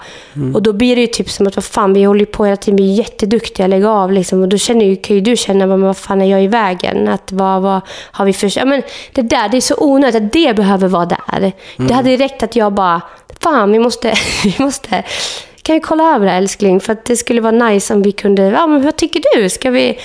Och 0.53 0.62
då 0.62 0.74
blir 0.74 0.96
det 0.96 1.01
ju 1.01 1.08
typ 1.08 1.29
som 1.29 1.48
att, 1.48 1.56
vad 1.56 1.65
fan, 1.65 1.94
vi 1.94 2.03
håller 2.03 2.20
ju 2.20 2.25
på 2.25 2.46
hela 2.46 2.58
tiden, 2.58 2.77
vi 2.77 2.91
är 2.91 2.96
jätteduktiga, 2.96 3.68
lägg 3.68 3.86
av 3.86 4.12
liksom. 4.12 4.41
Och 4.41 4.50
då 4.50 4.58
känner 4.58 4.86
ju, 4.86 4.96
kan 4.96 5.15
ju 5.15 5.22
du 5.22 5.36
känna, 5.36 5.65
men 5.65 5.82
vad 5.82 5.98
fan 5.98 6.22
är 6.22 6.25
jag 6.25 6.44
i 6.44 6.48
vägen? 6.48 7.08
Att 7.08 7.32
vad, 7.32 7.62
vad 7.62 7.82
har 8.12 8.25
vi 8.25 8.34
för... 8.34 8.58
Ja, 8.58 8.65
men 8.65 8.82
det 9.13 9.22
där, 9.22 9.50
det 9.50 9.58
är 9.58 9.62
så 9.62 9.75
onödigt 9.77 10.24
att 10.24 10.34
det 10.34 10.56
behöver 10.56 10.88
vara 10.88 11.06
där. 11.06 11.51
Det 11.77 11.94
hade 11.94 12.15
räckt 12.15 12.44
att 12.44 12.56
jag 12.56 12.74
bara, 12.74 13.01
fan 13.43 13.72
vi 13.72 13.79
måste, 13.79 14.13
vi 14.43 14.55
måste 14.60 15.03
kan 15.69 15.74
vi 15.74 15.79
kolla 15.79 16.15
över 16.15 16.25
det 16.25 16.31
älskling? 16.31 16.79
För 16.79 16.93
att 16.93 17.05
det 17.05 17.17
skulle 17.17 17.41
vara 17.41 17.69
nice 17.69 17.93
om 17.93 18.01
vi 18.01 18.12
kunde... 18.12 18.41
Ja, 18.41 18.67
men 18.67 18.81
vad 18.81 18.96
tycker 18.96 19.22
du? 19.36 19.50
Ska 19.50 19.69
vi... 19.69 19.98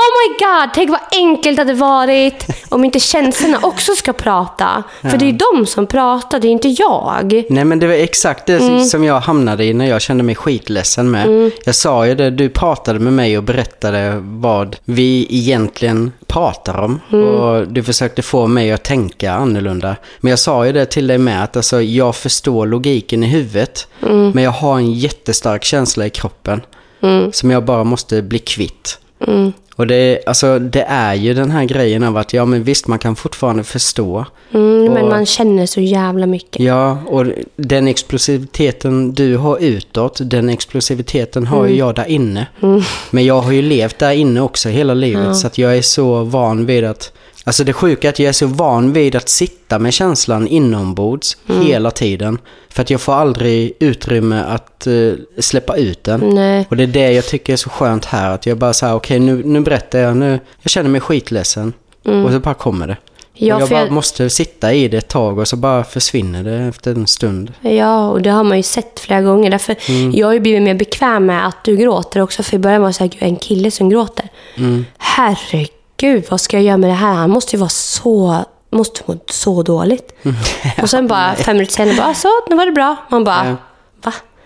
Oh 0.00 0.12
my 0.28 0.34
god, 0.38 0.74
tänk 0.74 0.90
vad 0.90 1.00
enkelt 1.12 1.56
det 1.56 1.60
hade 1.62 1.74
varit 1.74 2.46
om 2.68 2.84
inte 2.84 3.00
känslorna 3.00 3.58
också 3.62 3.92
ska 3.94 4.12
prata. 4.12 4.82
För 5.00 5.16
det 5.18 5.24
är 5.24 5.30
ju 5.32 5.38
de 5.52 5.66
som 5.66 5.86
pratar, 5.86 6.40
det 6.40 6.48
är 6.48 6.50
inte 6.50 6.68
jag. 6.68 7.44
Nej 7.50 7.64
men 7.64 7.78
det 7.78 7.86
var 7.86 7.94
exakt 7.94 8.46
det 8.46 8.56
Mm. 8.60 8.84
som 8.84 9.04
jag 9.04 9.20
hamnade 9.20 9.64
i 9.64 9.74
när 9.74 9.88
jag 9.88 10.00
kände 10.02 10.22
mig 10.24 10.34
skitledsen 10.34 11.10
med. 11.10 11.50
Jag 11.64 11.74
sa 11.74 12.06
ju 12.06 12.14
det, 12.14 12.30
du 12.30 12.48
pratade 12.48 12.98
med 12.98 13.12
mig 13.12 13.38
och 13.38 13.44
berättade 13.44 14.14
vad 14.22 14.76
vi 14.84 15.26
egentligen 15.30 16.12
pratar 16.26 16.78
om. 16.80 17.00
Mm. 17.12 17.26
Och 17.28 17.68
du 17.68 17.82
försökte 17.82 18.22
få 18.22 18.46
mig 18.46 18.72
att 18.72 18.82
tänka 18.84 19.32
annorlunda. 19.32 19.96
Men 20.20 20.30
jag 20.30 20.38
sa 20.38 20.66
ju 20.66 20.72
det 20.72 20.86
till 20.86 21.06
dig 21.06 21.18
med 21.18 21.44
att 21.44 21.56
alltså, 21.56 21.82
jag 21.82 22.16
förstår 22.16 22.66
logiken 22.66 23.24
i 23.24 23.26
huvudet. 23.26 23.88
Mm. 24.02 24.30
Men 24.30 24.44
jag 24.44 24.50
har 24.50 24.76
en 24.76 24.92
jättestark 24.92 25.64
känsla 25.64 26.06
i 26.06 26.10
kroppen. 26.10 26.60
Som 27.32 27.50
jag 27.50 27.64
bara 27.64 27.84
måste 27.84 28.22
bli 28.22 28.38
kvitt. 28.38 28.98
Mm. 29.26 29.52
Och 29.76 29.86
det, 29.86 30.18
alltså, 30.26 30.58
det 30.58 30.82
är 30.88 31.14
ju 31.14 31.34
den 31.34 31.50
här 31.50 31.64
grejen 31.64 32.02
av 32.04 32.16
att, 32.16 32.32
ja 32.32 32.44
men 32.44 32.62
visst 32.62 32.86
man 32.86 32.98
kan 32.98 33.16
fortfarande 33.16 33.64
förstå. 33.64 34.24
Mm, 34.54 34.84
men 34.92 35.02
Och- 35.04 35.08
man 35.10 35.26
känner 35.26 35.66
så 35.66 35.80
jävla 35.80 36.26
mycket. 36.26 36.60
Ja, 36.62 36.98
och 37.06 37.26
den 37.56 37.88
explosiviteten 37.88 39.12
du 39.12 39.36
har 39.36 39.58
utåt, 39.58 40.18
den 40.22 40.48
explosiviteten 40.48 41.46
har 41.46 41.58
Mm. 41.60 41.70
ju 41.72 41.78
jag 41.78 41.94
där 41.94 42.08
inne. 42.08 42.46
Men 43.10 43.24
jag 43.24 43.40
har 43.40 43.52
ju 43.52 43.62
levt 43.62 43.98
där 43.98 44.12
inne 44.12 44.40
också 44.40 44.68
hela 44.68 44.94
livet, 44.94 45.36
så 45.36 45.46
att 45.46 45.58
jag 45.58 45.76
är 45.78 45.82
så 45.82 46.24
van 46.24 46.66
vid 46.66 46.84
att... 46.84 47.12
Alltså 47.44 47.64
det 47.64 47.72
sjuka 47.72 48.08
är 48.08 48.12
att 48.12 48.18
jag 48.18 48.28
är 48.28 48.32
så 48.32 48.46
van 48.46 48.92
vid 48.92 49.16
att 49.16 49.28
sitta 49.28 49.78
med 49.78 49.92
känslan 49.94 50.48
inombords 50.48 51.36
Mm. 51.48 51.66
hela 51.66 51.90
tiden. 51.90 52.38
För 52.68 52.82
att 52.82 52.90
jag 52.90 53.00
får 53.00 53.12
aldrig 53.12 53.72
utrymme 53.78 54.44
att 54.48 54.86
eh, 54.86 55.12
släppa 55.38 55.76
ut 55.76 56.04
den. 56.04 56.20
Nej. 56.20 56.66
Och 56.70 56.76
det 56.76 56.82
är 56.82 56.86
det 56.86 57.12
jag 57.12 57.26
tycker 57.26 57.52
är 57.52 57.56
så 57.56 57.70
skönt 57.70 58.04
här, 58.04 58.30
att 58.30 58.46
jag 58.46 58.58
bara 58.58 58.72
säger 58.72 58.94
okej 58.94 59.18
nu, 59.18 59.42
nu 59.44 59.60
berättar 59.60 59.98
jag, 59.98 60.16
nu, 60.16 60.40
jag 60.62 60.70
känner 60.70 60.90
mig 60.90 61.00
skitledsen. 61.00 61.72
Och 62.24 62.32
så 62.32 62.40
bara 62.40 62.54
kommer 62.54 62.86
det. 62.86 62.92
Mm. 62.92 63.48
Ja, 63.48 63.54
och 63.56 63.60
jag 63.62 63.68
bara 63.68 63.80
jag- 63.80 63.92
måste 63.92 64.30
sitta 64.30 64.72
i 64.72 64.88
det 64.88 64.96
ett 64.96 65.08
tag 65.08 65.38
och 65.38 65.48
så 65.48 65.56
bara 65.56 65.84
försvinner 65.84 66.44
det 66.44 66.54
efter 66.54 66.90
en 66.90 67.06
stund. 67.06 67.52
Ja, 67.60 68.08
och 68.10 68.22
det 68.22 68.30
har 68.30 68.44
man 68.44 68.56
ju 68.56 68.62
sett 68.62 69.00
flera 69.00 69.22
gånger. 69.22 69.50
Därför 69.50 69.76
Jag 70.12 70.26
har 70.26 70.32
ju 70.34 70.40
blivit 70.40 70.62
mer 70.62 70.74
bekväm 70.74 71.26
med 71.26 71.46
att 71.46 71.64
du 71.64 71.76
gråter 71.76 72.20
också. 72.20 72.42
För 72.42 72.56
i 72.56 72.58
början 72.58 72.80
var 72.80 72.88
det 72.88 72.92
så 72.92 73.04
här, 73.04 73.08
"Gud, 73.10 73.22
en 73.22 73.36
kille 73.36 73.70
som 73.70 73.88
gråter. 73.90 74.28
Herregud, 74.98 75.68
vad 76.30 76.40
ska 76.40 76.56
jag 76.56 76.64
göra 76.64 76.76
med 76.76 76.90
det 76.90 76.94
här? 76.94 77.12
Han 77.14 77.30
måste 77.30 77.56
ju 77.56 77.60
vara 77.60 77.68
så, 77.70 78.44
måste 78.70 79.02
må 79.06 79.16
så 79.30 79.62
dåligt. 79.62 80.12
och 80.82 80.90
sen 80.90 81.06
bara 81.06 81.34
fem 81.36 81.56
minuter 81.56 81.72
senare, 81.74 81.96
bara, 81.96 82.14
så, 82.14 82.28
nu 82.50 82.56
var 82.56 82.66
det 82.66 82.72
bra. 82.72 82.96
Man 83.10 83.24
bara, 83.24 83.46
Ja. 83.48 83.56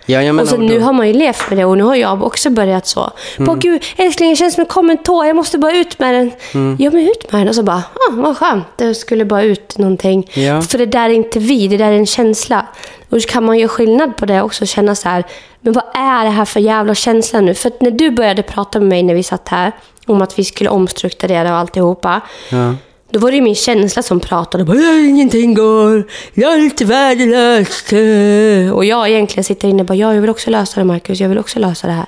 Ja, 0.07 0.23
jag 0.23 0.29
och 0.29 0.35
menar, 0.35 0.49
så 0.49 0.55
och 0.57 0.63
nu 0.63 0.79
då- 0.79 0.85
har 0.85 0.93
man 0.93 1.07
ju 1.09 1.13
levt 1.15 1.49
med 1.51 1.59
det 1.59 1.65
och 1.65 1.79
nu 1.79 1.85
har 1.85 1.95
jag 1.95 2.23
också 2.23 2.51
börjat 2.51 2.87
så. 2.87 3.11
Bara, 3.39 3.57
gud, 3.57 3.83
älskling, 3.97 4.31
det 4.31 4.37
känns 4.37 4.55
som 4.55 4.61
en 4.61 4.67
kommen 4.67 4.99
tår. 4.99 5.27
Jag 5.27 5.37
måste 5.37 5.59
bara 5.59 5.77
ut 5.77 5.99
med 5.99 6.15
den. 6.15 6.31
Ja, 6.79 6.91
men 6.91 7.09
ut 7.09 7.33
med 7.33 7.41
den. 7.41 7.49
Och 7.49 7.55
så 7.55 7.63
bara, 7.63 7.77
ah, 7.77 8.11
vad 8.13 8.37
skönt. 8.37 8.65
Det 8.77 8.95
skulle 8.95 9.25
bara 9.25 9.43
ut 9.43 9.79
någonting. 9.79 10.31
Ja. 10.35 10.63
För 10.63 10.79
det 10.79 10.87
där 10.87 11.05
är 11.11 11.15
inte 11.15 11.39
vi, 11.39 11.69
det 11.69 11.77
där 11.77 11.93
är 11.93 11.97
en 11.97 12.07
känsla. 12.07 12.67
Och 13.11 13.23
så 13.23 13.29
kan 13.29 13.45
man 13.45 13.59
göra 13.59 13.69
skillnad 13.69 14.17
på 14.17 14.27
det 14.27 14.43
också. 14.43 14.67
Känna 14.67 14.95
så 14.95 15.09
här, 15.09 15.25
men 15.61 15.73
vad 15.73 15.85
är 15.95 16.25
det 16.25 16.31
här 16.31 16.45
för 16.45 16.61
jävla 16.61 16.95
känsla 16.95 17.41
nu? 17.41 17.55
För 17.55 17.69
att 17.69 17.81
när 17.81 17.91
du 17.91 18.11
började 18.11 18.43
prata 18.43 18.79
med 18.79 18.89
mig 18.89 19.03
när 19.03 19.15
vi 19.15 19.23
satt 19.23 19.49
här, 19.49 19.73
om 20.07 20.23
att 20.23 20.39
vi 20.39 20.45
skulle 20.45 20.71
omstrukturera 20.71 21.51
och 21.53 21.57
alltihopa. 21.59 22.21
Ja. 22.51 22.75
Då 23.15 23.21
var 23.21 23.33
det 23.33 23.41
min 23.41 23.55
känsla 23.55 24.03
som 24.03 24.21
pratade. 24.21 24.65
Bara, 24.65 24.77
"Ja, 24.77 24.99
ingenting 24.99 25.55
går. 25.55 26.07
Jag 26.33 26.55
är 26.55 26.59
lite 26.59 26.85
värdelös. 26.85 27.93
eh." 27.93 28.71
Och 28.73 28.85
jag 28.85 29.09
egentligen 29.09 29.45
sitter 29.45 29.69
inne 29.69 29.83
och 29.83 29.87
bara, 29.87 29.95
ja, 29.95 30.15
jag 30.15 30.21
vill 30.21 30.31
också 30.31 30.51
lösa 30.51 30.81
det 30.81 30.85
Marcus. 30.85 31.21
Jag 31.21 31.29
vill 31.29 31.39
också 31.39 31.59
lösa 31.59 31.87
det 31.87 31.93
här. 31.93 32.07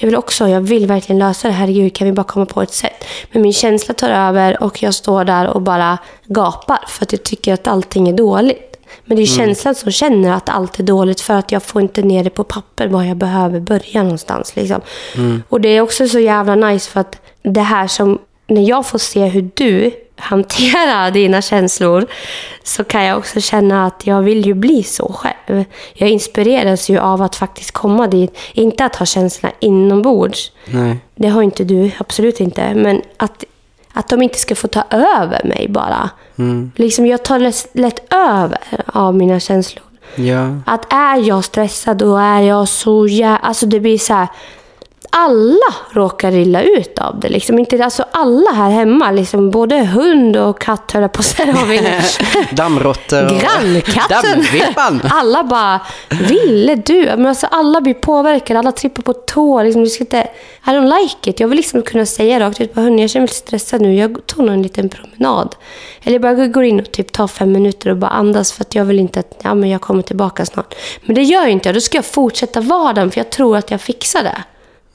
Jag 0.00 0.06
vill 0.06 0.16
också, 0.16 0.48
jag 0.48 0.60
vill 0.60 0.86
verkligen 0.86 1.18
lösa 1.18 1.48
det. 1.48 1.54
Herregud, 1.54 1.94
kan 1.94 2.06
vi 2.06 2.12
bara 2.12 2.24
komma 2.24 2.46
på 2.46 2.62
ett 2.62 2.72
sätt? 2.72 3.04
Men 3.32 3.42
min 3.42 3.52
känsla 3.52 3.94
tar 3.94 4.10
över 4.10 4.62
och 4.62 4.82
jag 4.82 4.94
står 4.94 5.24
där 5.24 5.46
och 5.48 5.62
bara 5.62 5.98
gapar. 6.26 6.78
För 6.88 7.04
att 7.04 7.12
jag 7.12 7.22
tycker 7.22 7.52
att 7.54 7.66
allting 7.68 8.08
är 8.08 8.12
dåligt. 8.12 8.76
Men 9.04 9.16
det 9.16 9.22
är 9.22 9.26
känslan 9.26 9.74
som 9.74 9.92
känner 9.92 10.32
att 10.32 10.48
allt 10.48 10.78
är 10.78 10.82
dåligt 10.84 11.20
för 11.20 11.34
att 11.34 11.52
jag 11.52 11.62
får 11.62 11.82
inte 11.82 12.02
ner 12.02 12.24
det 12.24 12.30
på 12.30 12.44
papper 12.44 12.86
var 12.88 13.02
jag 13.04 13.16
behöver 13.16 13.60
börja 13.60 14.02
någonstans. 14.02 14.56
Liksom. 14.56 14.80
Och 15.48 15.60
det 15.60 15.68
är 15.68 15.80
också 15.80 16.08
så 16.08 16.18
jävla 16.18 16.54
nice 16.54 16.90
för 16.90 17.00
att 17.00 17.18
det 17.42 17.60
här 17.60 17.86
som, 17.86 18.18
när 18.46 18.62
jag 18.62 18.86
får 18.86 18.98
se 18.98 19.26
hur 19.26 19.50
du 19.54 19.90
hanterar 20.16 21.10
dina 21.20 21.42
känslor 21.42 22.06
så 22.62 22.84
kan 22.84 23.04
jag 23.04 23.18
också 23.18 23.40
känna 23.40 23.86
att 23.86 24.06
jag 24.06 24.22
vill 24.22 24.46
ju 24.46 24.54
bli 24.54 24.82
så 24.82 25.12
själv. 25.12 25.64
Jag 25.94 26.08
inspireras 26.08 26.88
ju 26.88 26.98
av 26.98 27.22
att 27.22 27.36
faktiskt 27.36 27.70
komma 27.70 28.06
dit. 28.06 28.38
Inte 28.52 28.84
att 28.84 28.96
ha 28.96 29.06
känslorna 29.06 29.54
inombords. 29.60 30.52
Nej. 30.64 30.98
Det 31.14 31.28
har 31.28 31.42
inte 31.42 31.64
du, 31.64 31.90
absolut 31.98 32.40
inte. 32.40 32.74
Men 32.74 33.02
att, 33.16 33.44
att 33.92 34.08
de 34.08 34.22
inte 34.22 34.38
ska 34.38 34.54
få 34.54 34.68
ta 34.68 34.84
över 34.90 35.44
mig 35.44 35.66
bara. 35.68 36.10
Liksom 36.76 37.06
jag 37.06 37.24
tar 37.24 37.38
lätt, 37.38 37.68
lätt 37.72 38.12
över 38.12 38.82
av 38.86 39.14
mina 39.14 39.40
känslor. 39.40 39.84
Ja. 40.14 40.56
Att 40.66 40.92
är 40.92 41.28
jag 41.28 41.44
stressad 41.44 41.96
då 41.96 42.16
är 42.16 42.40
jag 42.40 42.68
så 42.68 43.06
jä... 43.06 43.36
Alltså 43.36 43.66
det 43.66 43.80
blir 43.80 43.98
så 43.98 44.14
här... 44.14 44.28
Alla 45.10 45.74
råkar 45.90 46.32
illa 46.32 46.62
ut 46.62 46.98
av 46.98 47.20
det. 47.20 47.28
Liksom 47.28 47.58
inte, 47.58 47.84
alltså 47.84 48.04
alla 48.10 48.50
här 48.50 48.70
hemma, 48.70 49.10
liksom, 49.10 49.50
både 49.50 49.78
hund 49.78 50.36
och 50.36 50.60
katt 50.60 50.92
höll 50.92 51.02
jag 51.02 51.12
på 51.12 51.20
att 51.20 51.26
säga. 51.26 51.52
har 51.52 51.66
vi. 51.66 51.80
Dammråttor. 52.56 53.40
Grannkatten! 53.40 54.44
Alla 55.10 55.44
bara, 55.44 55.80
ville 56.08 56.74
du? 56.74 57.02
Men 57.02 57.26
alltså, 57.26 57.46
alla 57.50 57.80
blir 57.80 57.94
påverkade, 57.94 58.58
alla 58.58 58.72
trippar 58.72 59.02
på 59.02 59.12
tå. 59.12 59.62
Liksom, 59.62 59.84
du 59.84 59.90
ska 59.90 60.04
inte, 60.04 60.28
I 60.66 60.68
don't 60.68 61.00
like 61.00 61.30
it. 61.30 61.40
Jag 61.40 61.48
vill 61.48 61.56
liksom 61.56 61.82
kunna 61.82 62.06
säga 62.06 62.40
rakt 62.40 62.60
ut, 62.60 62.76
hörni 62.76 63.02
jag 63.02 63.10
känner 63.10 63.20
mig 63.20 63.26
lite 63.26 63.34
stressad 63.34 63.80
nu. 63.80 63.94
Jag 63.94 64.26
tog 64.26 64.44
nog 64.44 64.54
en 64.54 64.62
liten 64.62 64.88
promenad. 64.88 65.54
Eller 66.02 66.18
bara 66.18 66.46
går 66.46 66.64
in 66.64 66.80
och 66.80 66.92
typ 66.92 67.12
tar 67.12 67.28
fem 67.28 67.52
minuter 67.52 67.90
och 67.90 67.96
bara 67.96 68.10
andas 68.10 68.52
för 68.52 68.62
att 68.62 68.74
jag 68.74 68.84
vill 68.84 68.98
inte 68.98 69.20
att 69.20 69.40
ja, 69.42 69.54
men 69.54 69.70
jag 69.70 69.80
kommer 69.80 70.02
tillbaka 70.02 70.46
snart. 70.46 70.74
Men 71.02 71.14
det 71.14 71.22
gör 71.22 71.46
inte 71.46 71.68
jag. 71.68 71.76
Då 71.76 71.80
ska 71.80 71.98
jag 71.98 72.04
fortsätta 72.04 72.60
vara 72.60 72.92
den 72.92 73.10
för 73.10 73.20
jag 73.20 73.30
tror 73.30 73.56
att 73.56 73.70
jag 73.70 73.80
fixar 73.80 74.22
det. 74.22 74.42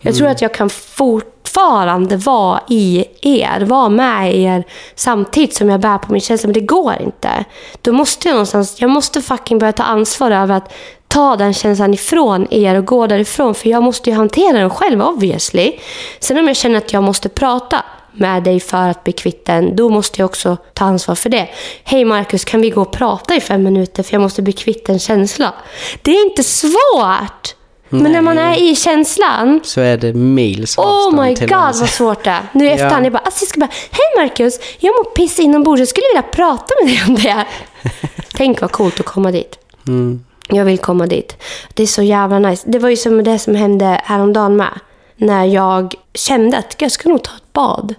Jag 0.01 0.15
tror 0.15 0.27
att 0.27 0.41
jag 0.41 0.53
kan 0.53 0.69
fortfarande 0.69 2.17
vara 2.17 2.61
i 2.69 3.05
er, 3.21 3.61
vara 3.61 3.89
med 3.89 4.35
er 4.35 4.63
samtidigt 4.95 5.55
som 5.55 5.69
jag 5.69 5.79
bär 5.79 5.97
på 5.97 6.11
min 6.11 6.21
känsla. 6.21 6.47
Men 6.47 6.53
det 6.53 6.59
går 6.59 6.95
inte. 7.01 7.45
Då 7.81 7.91
måste 7.91 8.27
jag 8.27 8.33
någonstans, 8.33 8.81
jag 8.81 8.89
måste 8.89 9.21
fucking 9.21 9.59
börja 9.59 9.73
ta 9.73 9.83
ansvar 9.83 10.31
över 10.31 10.55
att 10.55 10.73
ta 11.07 11.35
den 11.35 11.53
känslan 11.53 11.93
ifrån 11.93 12.47
er 12.51 12.75
och 12.75 12.85
gå 12.85 13.07
därifrån. 13.07 13.55
För 13.55 13.69
jag 13.69 13.83
måste 13.83 14.09
ju 14.09 14.15
hantera 14.15 14.59
den 14.59 14.69
själv 14.69 15.01
obviously. 15.01 15.73
Sen 16.19 16.37
om 16.37 16.47
jag 16.47 16.55
känner 16.55 16.77
att 16.77 16.93
jag 16.93 17.03
måste 17.03 17.29
prata 17.29 17.83
med 18.13 18.43
dig 18.43 18.59
för 18.59 18.89
att 18.89 19.03
bli 19.03 19.13
kvitt 19.13 19.45
den, 19.45 19.75
då 19.75 19.89
måste 19.89 20.21
jag 20.21 20.25
också 20.25 20.57
ta 20.73 20.85
ansvar 20.85 21.15
för 21.15 21.29
det. 21.29 21.49
Hej 21.83 22.05
Marcus, 22.05 22.45
kan 22.45 22.61
vi 22.61 22.69
gå 22.69 22.81
och 22.81 22.91
prata 22.91 23.35
i 23.35 23.41
fem 23.41 23.63
minuter 23.63 24.03
för 24.03 24.13
jag 24.13 24.21
måste 24.21 24.41
bli 24.41 24.53
kvitt 24.53 24.89
en 24.89 24.99
känsla? 24.99 25.53
Det 26.01 26.11
är 26.11 26.25
inte 26.25 26.43
svårt! 26.43 27.55
Men 27.91 28.11
när 28.11 28.21
man 28.21 28.37
är 28.37 28.71
i 28.71 28.75
känslan, 28.75 29.59
Så 29.63 29.81
är 29.81 29.97
det 29.97 30.13
mils 30.13 30.77
Oh 30.77 31.21
my 31.21 31.35
till 31.35 31.47
god 31.47 31.57
vad 31.57 31.89
svårt 31.89 32.23
det 32.23 32.29
är. 32.29 32.41
Nu 32.51 32.65
i 32.65 32.67
Ja. 32.67 32.73
efterhand, 32.73 33.05
jag 33.05 33.13
bara, 33.13 33.19
alltså 33.19 33.43
jag 33.43 33.49
ska 33.49 33.59
bara, 33.59 33.69
hej 33.91 34.23
Marcus, 34.25 34.59
jag 34.79 34.91
mår 34.91 35.03
piss 35.03 35.39
inombords, 35.39 35.79
jag 35.79 35.87
skulle 35.87 36.07
vilja 36.13 36.21
prata 36.31 36.73
med 36.83 36.93
dig 36.93 37.03
om 37.07 37.15
det. 37.15 37.45
Tänk 38.33 38.61
vad 38.61 38.71
coolt 38.71 38.99
att 38.99 39.05
komma 39.05 39.31
dit. 39.31 39.59
Mm. 39.87 40.25
Jag 40.49 40.65
vill 40.65 40.77
komma 40.77 41.07
dit. 41.07 41.37
Det 41.73 41.83
är 41.83 41.87
så 41.87 42.01
jävla 42.03 42.39
nice. 42.39 42.63
Det 42.67 42.79
var 42.79 42.89
ju 42.89 42.95
som 42.97 43.23
det 43.23 43.39
som 43.39 43.55
hände 43.55 44.01
häromdagen 44.03 44.55
med. 44.55 44.79
När 45.15 45.45
jag 45.45 45.93
kände 46.13 46.57
att 46.57 46.75
jag 46.81 46.91
ska 46.91 47.09
nog 47.09 47.23
ta 47.23 47.31
ett 47.35 47.53
bad. 47.53 47.95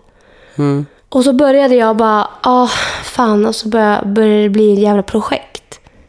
Mm. 0.59 0.87
Och 1.09 1.25
så 1.25 1.33
började 1.33 1.75
jag 1.75 1.97
bara, 1.97 2.29
ah 2.41 2.69
fan, 3.05 3.47
och 3.47 3.55
så 3.55 3.69
började, 3.69 4.07
började 4.07 4.43
det 4.43 4.49
bli 4.49 4.73
ett 4.73 4.79
jävla 4.79 5.03
projekt. 5.03 5.52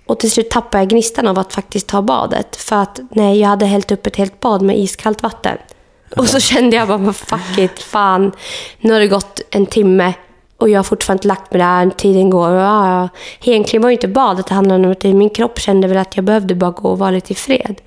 Och 0.05 0.19
till 0.19 0.31
slut 0.31 0.49
tappade 0.49 0.83
jag 0.83 0.89
gnistan 0.89 1.27
av 1.27 1.39
att 1.39 1.53
faktiskt 1.53 1.87
ta 1.87 2.01
badet. 2.01 2.55
För 2.55 2.75
att 2.75 2.99
nej, 3.09 3.39
jag 3.39 3.47
hade 3.47 3.65
hällt 3.65 3.91
upp 3.91 4.07
ett 4.07 4.15
helt 4.15 4.39
bad 4.39 4.61
med 4.61 4.79
iskallt 4.79 5.23
vatten. 5.23 5.57
Och 6.17 6.29
så 6.29 6.39
kände 6.39 6.75
jag 6.75 6.87
bara, 6.87 7.13
fuck 7.13 7.57
it, 7.57 7.79
fan. 7.79 8.31
Nu 8.79 8.93
har 8.93 8.99
det 8.99 9.07
gått 9.07 9.41
en 9.49 9.65
timme 9.65 10.13
och 10.57 10.69
jag 10.69 10.79
har 10.79 10.83
fortfarande 10.83 11.19
inte 11.19 11.27
lagt 11.27 11.53
mig 11.53 11.59
där, 11.59 11.89
tiden 11.89 12.29
går. 12.29 12.49
Och, 12.49 12.61
ja. 12.61 13.09
Egentligen 13.43 13.81
var 13.81 13.89
ju 13.89 13.93
inte 13.93 14.07
badet 14.07 14.47
det 14.47 14.53
handlade 14.53 14.85
om, 14.85 14.91
utan 14.91 15.17
min 15.17 15.29
kropp 15.29 15.59
kände 15.59 15.87
väl 15.87 15.97
att 15.97 16.15
jag 16.15 16.25
behövde 16.25 16.55
bara 16.55 16.71
gå 16.71 16.89
och 16.89 16.99
vara 16.99 17.11
lite 17.11 17.33
i 17.33 17.35
fred. 17.35 17.81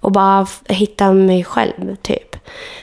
och 0.00 0.12
bara 0.12 0.46
hitta 0.68 1.12
mig 1.12 1.44
själv, 1.44 1.96
typ. 2.02 2.36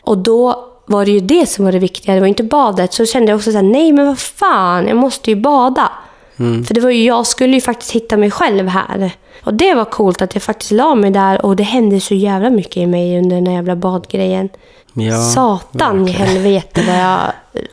Och 0.04 0.18
då 0.18 0.66
var 0.86 1.06
det 1.06 1.12
ju 1.12 1.20
det 1.20 1.46
som 1.46 1.66
var 1.66 1.72
det 1.72 1.80
viktiga, 1.80 2.16
det 2.16 2.20
var 2.20 2.28
inte 2.28 2.44
badet. 2.44 2.94
Så 2.94 3.06
kände 3.06 3.32
jag 3.32 3.38
också 3.38 3.52
så 3.52 3.58
här, 3.58 3.64
nej 3.64 3.92
men 3.92 4.06
vad 4.08 4.20
fan, 4.20 4.88
jag 4.88 4.98
måste 4.98 5.30
ju 5.32 5.36
bada. 5.36 5.92
För 6.38 6.74
det 6.74 6.82
var 6.82 6.90
ju, 6.90 7.04
jag 7.04 7.28
skulle 7.28 7.54
ju 7.54 7.62
faktiskt 7.62 7.92
hitta 7.92 8.18
mig 8.18 8.32
själv 8.32 8.68
här. 8.68 9.12
Och 9.44 9.54
det 9.54 9.74
var 9.74 9.86
coolt 9.86 10.22
att 10.22 10.34
jag 10.34 10.44
faktiskt 10.44 10.72
la 10.72 10.96
mig 10.96 11.12
där 11.12 11.46
och 11.46 11.56
det 11.56 11.64
hände 11.64 12.00
så 12.00 12.14
jävla 12.14 12.50
mycket 12.50 12.78
i 12.78 12.86
mig 12.86 13.18
under 13.18 13.36
den 13.36 13.48
här 13.48 13.54
jävla 13.54 13.76
badgrejen. 13.76 14.50
Ja, 14.94 15.22
Satan 15.22 16.08
i 16.08 16.12
helvete 16.12 16.84
vad 16.88 17.00
jag 17.00 17.20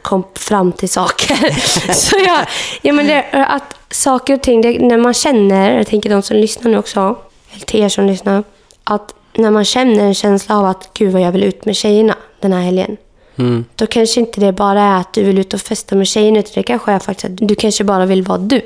kom 0.03 0.25
fram 0.35 0.73
till 0.73 0.89
saker. 0.89 1.35
så 1.93 2.17
jag, 2.17 2.47
ja, 2.83 2.93
men 2.93 3.07
det, 3.07 3.47
att 3.49 3.77
saker 3.91 4.35
och 4.35 4.43
ting, 4.43 4.61
det, 4.61 4.79
när 4.79 4.99
man 4.99 5.15
känner, 5.15 5.77
jag 5.77 5.87
tänker 5.87 6.11
de 6.11 6.23
som 6.23 6.37
lyssnar 6.37 6.71
nu 6.71 6.79
också, 6.79 7.17
eller 7.53 7.65
till 7.67 7.81
er 7.81 7.89
som 7.89 8.07
lyssnar, 8.07 8.45
att 8.85 9.15
när 9.33 9.51
man 9.51 9.65
känner 9.65 10.05
en 10.05 10.15
känsla 10.15 10.59
av 10.59 10.65
att 10.65 10.91
gud 10.95 11.13
vad 11.13 11.23
jag 11.23 11.33
vill 11.33 11.45
ut 11.45 11.65
med 11.65 11.77
tjejerna 11.77 12.15
den 12.41 12.53
här 12.53 12.61
helgen. 12.61 12.97
Mm. 13.37 13.65
Då 13.77 13.87
kanske 13.87 14.21
inte 14.21 14.41
det 14.41 14.53
bara 14.53 14.83
är 14.83 15.01
att 15.01 15.13
du 15.13 15.23
vill 15.23 15.39
ut 15.39 15.55
och 15.55 15.61
festa 15.61 15.97
med 15.97 16.07
tjejerna, 16.07 16.39
utan 16.39 16.53
det 16.55 16.63
kanske 16.63 16.93
är 16.93 16.99
faktiskt 16.99 17.25
att 17.25 17.49
du 17.49 17.55
kanske 17.55 17.85
bara 17.85 18.07
vill 18.07 18.23
vara 18.23 18.39
du. 18.39 18.57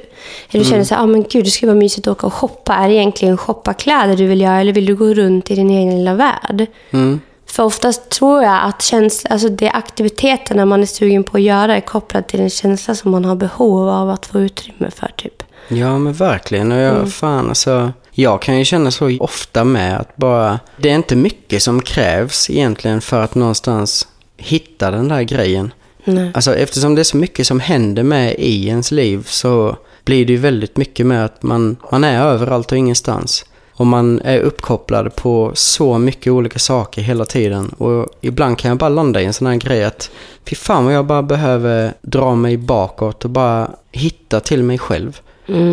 Eller 0.50 0.64
du 0.64 0.70
känner 0.70 0.84
så 0.84 0.94
här, 0.94 1.02
ah, 1.02 1.06
men 1.06 1.24
gud 1.30 1.44
det 1.44 1.50
skulle 1.50 1.72
vara 1.72 1.78
mysigt 1.78 2.06
att 2.06 2.12
åka 2.12 2.26
och 2.26 2.34
shoppa. 2.34 2.74
Är 2.74 2.88
det 2.88 2.94
egentligen 2.94 3.36
shoppa 3.36 3.74
kläder 3.74 4.16
du 4.16 4.26
vill 4.26 4.40
göra 4.40 4.60
eller 4.60 4.72
vill 4.72 4.86
du 4.86 4.96
gå 4.96 5.14
runt 5.14 5.50
i 5.50 5.54
din 5.54 5.70
egen 5.70 5.98
lilla 5.98 6.14
värld? 6.14 6.66
Mm. 6.90 7.20
För 7.46 7.62
oftast 7.62 8.10
tror 8.10 8.42
jag 8.42 8.60
att 8.64 8.82
känsla, 8.82 9.30
alltså 9.30 9.48
det 9.48 9.70
aktiviteterna 9.70 10.66
man 10.66 10.82
är 10.82 10.86
sugen 10.86 11.24
på 11.24 11.36
att 11.36 11.42
göra 11.42 11.76
är 11.76 11.80
kopplad 11.80 12.26
till 12.26 12.40
en 12.40 12.50
känsla 12.50 12.94
som 12.94 13.10
man 13.10 13.24
har 13.24 13.36
behov 13.36 13.88
av 13.88 14.10
att 14.10 14.26
få 14.26 14.40
utrymme 14.40 14.90
för. 14.90 15.12
typ. 15.16 15.42
Ja, 15.68 15.98
men 15.98 16.12
verkligen. 16.12 16.72
Och 16.72 16.78
jag, 16.78 17.12
fan 17.12 17.48
alltså, 17.48 17.92
jag 18.10 18.42
kan 18.42 18.58
ju 18.58 18.64
känna 18.64 18.90
så 18.90 19.16
ofta 19.20 19.64
med 19.64 20.00
att 20.00 20.16
bara, 20.16 20.60
det 20.76 20.90
är 20.90 20.94
inte 20.94 21.16
mycket 21.16 21.62
som 21.62 21.82
krävs 21.82 22.50
egentligen 22.50 23.00
för 23.00 23.22
att 23.22 23.34
någonstans 23.34 24.08
hitta 24.38 24.90
den 24.90 25.08
där 25.08 25.22
grejen. 25.22 25.72
Nej. 26.04 26.30
Alltså 26.34 26.54
eftersom 26.56 26.94
det 26.94 27.02
är 27.02 27.04
så 27.04 27.16
mycket 27.16 27.46
som 27.46 27.60
händer 27.60 28.02
med 28.02 28.34
i 28.38 28.68
ens 28.68 28.90
liv 28.90 29.22
så 29.26 29.76
blir 30.04 30.26
det 30.26 30.32
ju 30.32 30.38
väldigt 30.38 30.76
mycket 30.76 31.06
med 31.06 31.24
att 31.24 31.42
man, 31.42 31.76
man 31.92 32.04
är 32.04 32.22
överallt 32.22 32.72
och 32.72 32.78
ingenstans. 32.78 33.44
Och 33.72 33.86
man 33.86 34.20
är 34.24 34.38
uppkopplad 34.38 35.16
på 35.16 35.50
så 35.54 35.98
mycket 35.98 36.32
olika 36.32 36.58
saker 36.58 37.02
hela 37.02 37.24
tiden. 37.24 37.68
Och 37.68 38.08
ibland 38.20 38.58
kan 38.58 38.68
jag 38.68 38.78
bara 38.78 38.88
landa 38.88 39.20
i 39.22 39.24
en 39.24 39.32
sån 39.32 39.46
här 39.46 39.54
grej 39.56 39.84
att 39.84 40.10
fy 40.46 40.56
fan 40.56 40.84
vad 40.84 40.94
jag 40.94 41.06
bara 41.06 41.22
behöver 41.22 41.92
dra 42.02 42.34
mig 42.34 42.56
bakåt 42.56 43.24
och 43.24 43.30
bara 43.30 43.70
hitta 43.92 44.40
till 44.40 44.62
mig 44.62 44.78
själv. 44.78 45.20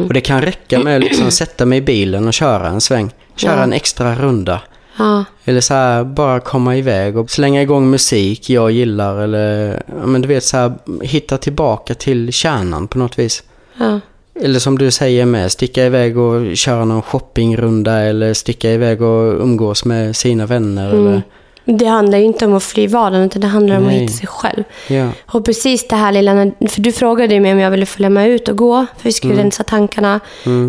Och 0.08 0.14
det 0.14 0.22
kan 0.22 0.42
räcka 0.42 0.80
med 0.80 0.96
att 0.98 1.04
liksom 1.04 1.32
sätta 1.32 1.66
mig 1.66 1.78
i 1.78 1.82
bilen 1.82 2.28
och 2.28 2.34
köra 2.34 2.68
en 2.68 2.82
sväng. 2.82 3.12
Köra 3.36 3.56
Ja. 3.58 3.64
en 3.64 3.74
extra 3.74 4.16
runda. 4.16 4.62
Ja, 4.98 5.26
Eller 5.46 5.62
så 5.62 5.74
här, 5.74 6.04
bara 6.04 6.40
komma 6.40 6.76
iväg 6.78 7.18
och 7.18 7.30
slänga 7.32 7.62
igång 7.62 7.90
musik 7.90 8.50
jag 8.50 8.72
gillar. 8.72 9.18
Eller, 9.22 9.84
ja, 10.00 10.06
men 10.06 10.22
du 10.22 10.28
vet, 10.28 10.44
så 10.44 10.58
här, 10.58 10.74
hitta 11.02 11.38
tillbaka 11.38 11.94
till 11.94 12.34
kärnan 12.34 12.88
på 12.88 12.98
något 12.98 13.20
vis. 13.20 13.44
ja. 13.78 14.00
Eller 14.42 14.60
som 14.60 14.78
du 14.78 14.92
säger 14.92 15.26
med, 15.26 15.52
sticka 15.52 15.86
iväg 15.86 16.18
och 16.18 16.58
köra 16.58 16.86
någon 16.86 17.02
shoppingrunda. 17.02 18.00
Eller 18.00 18.34
sticka 18.34 18.72
iväg 18.72 19.02
och 19.02 19.42
umgås 19.42 19.86
med 19.86 20.16
sina 20.16 20.46
vänner. 20.46 20.90
Eller, 20.94 21.22
Det 21.66 21.86
handlar 21.86 22.18
ju 22.18 22.24
inte 22.24 22.46
om 22.46 22.54
att 22.54 22.64
fly 22.64 22.88
vardagen, 22.88 23.26
utan 23.26 23.42
det 23.42 23.48
handlar 23.48 23.78
om 23.78 23.84
Nej. 23.84 23.96
att 23.96 24.02
hitta 24.02 24.14
sig 24.14 24.28
själv. 24.28 24.64
ja. 24.88 25.10
Och 25.26 25.46
precis 25.46 25.88
det 25.88 25.96
här 25.96 26.12
lilla, 26.12 26.52
för 26.70 26.82
du 26.82 26.92
frågade 26.92 27.40
mig 27.40 27.52
om 27.52 27.60
jag 27.60 27.72
ville 27.72 27.86
följa 27.86 28.10
med 28.10 28.30
ut 28.30 28.48
och 28.50 28.58
gå, 28.58 28.86
för 28.98 29.04
vi 29.04 29.12
skulle 29.12 29.34
rensa 29.36 29.64
tankarna. 29.64 30.20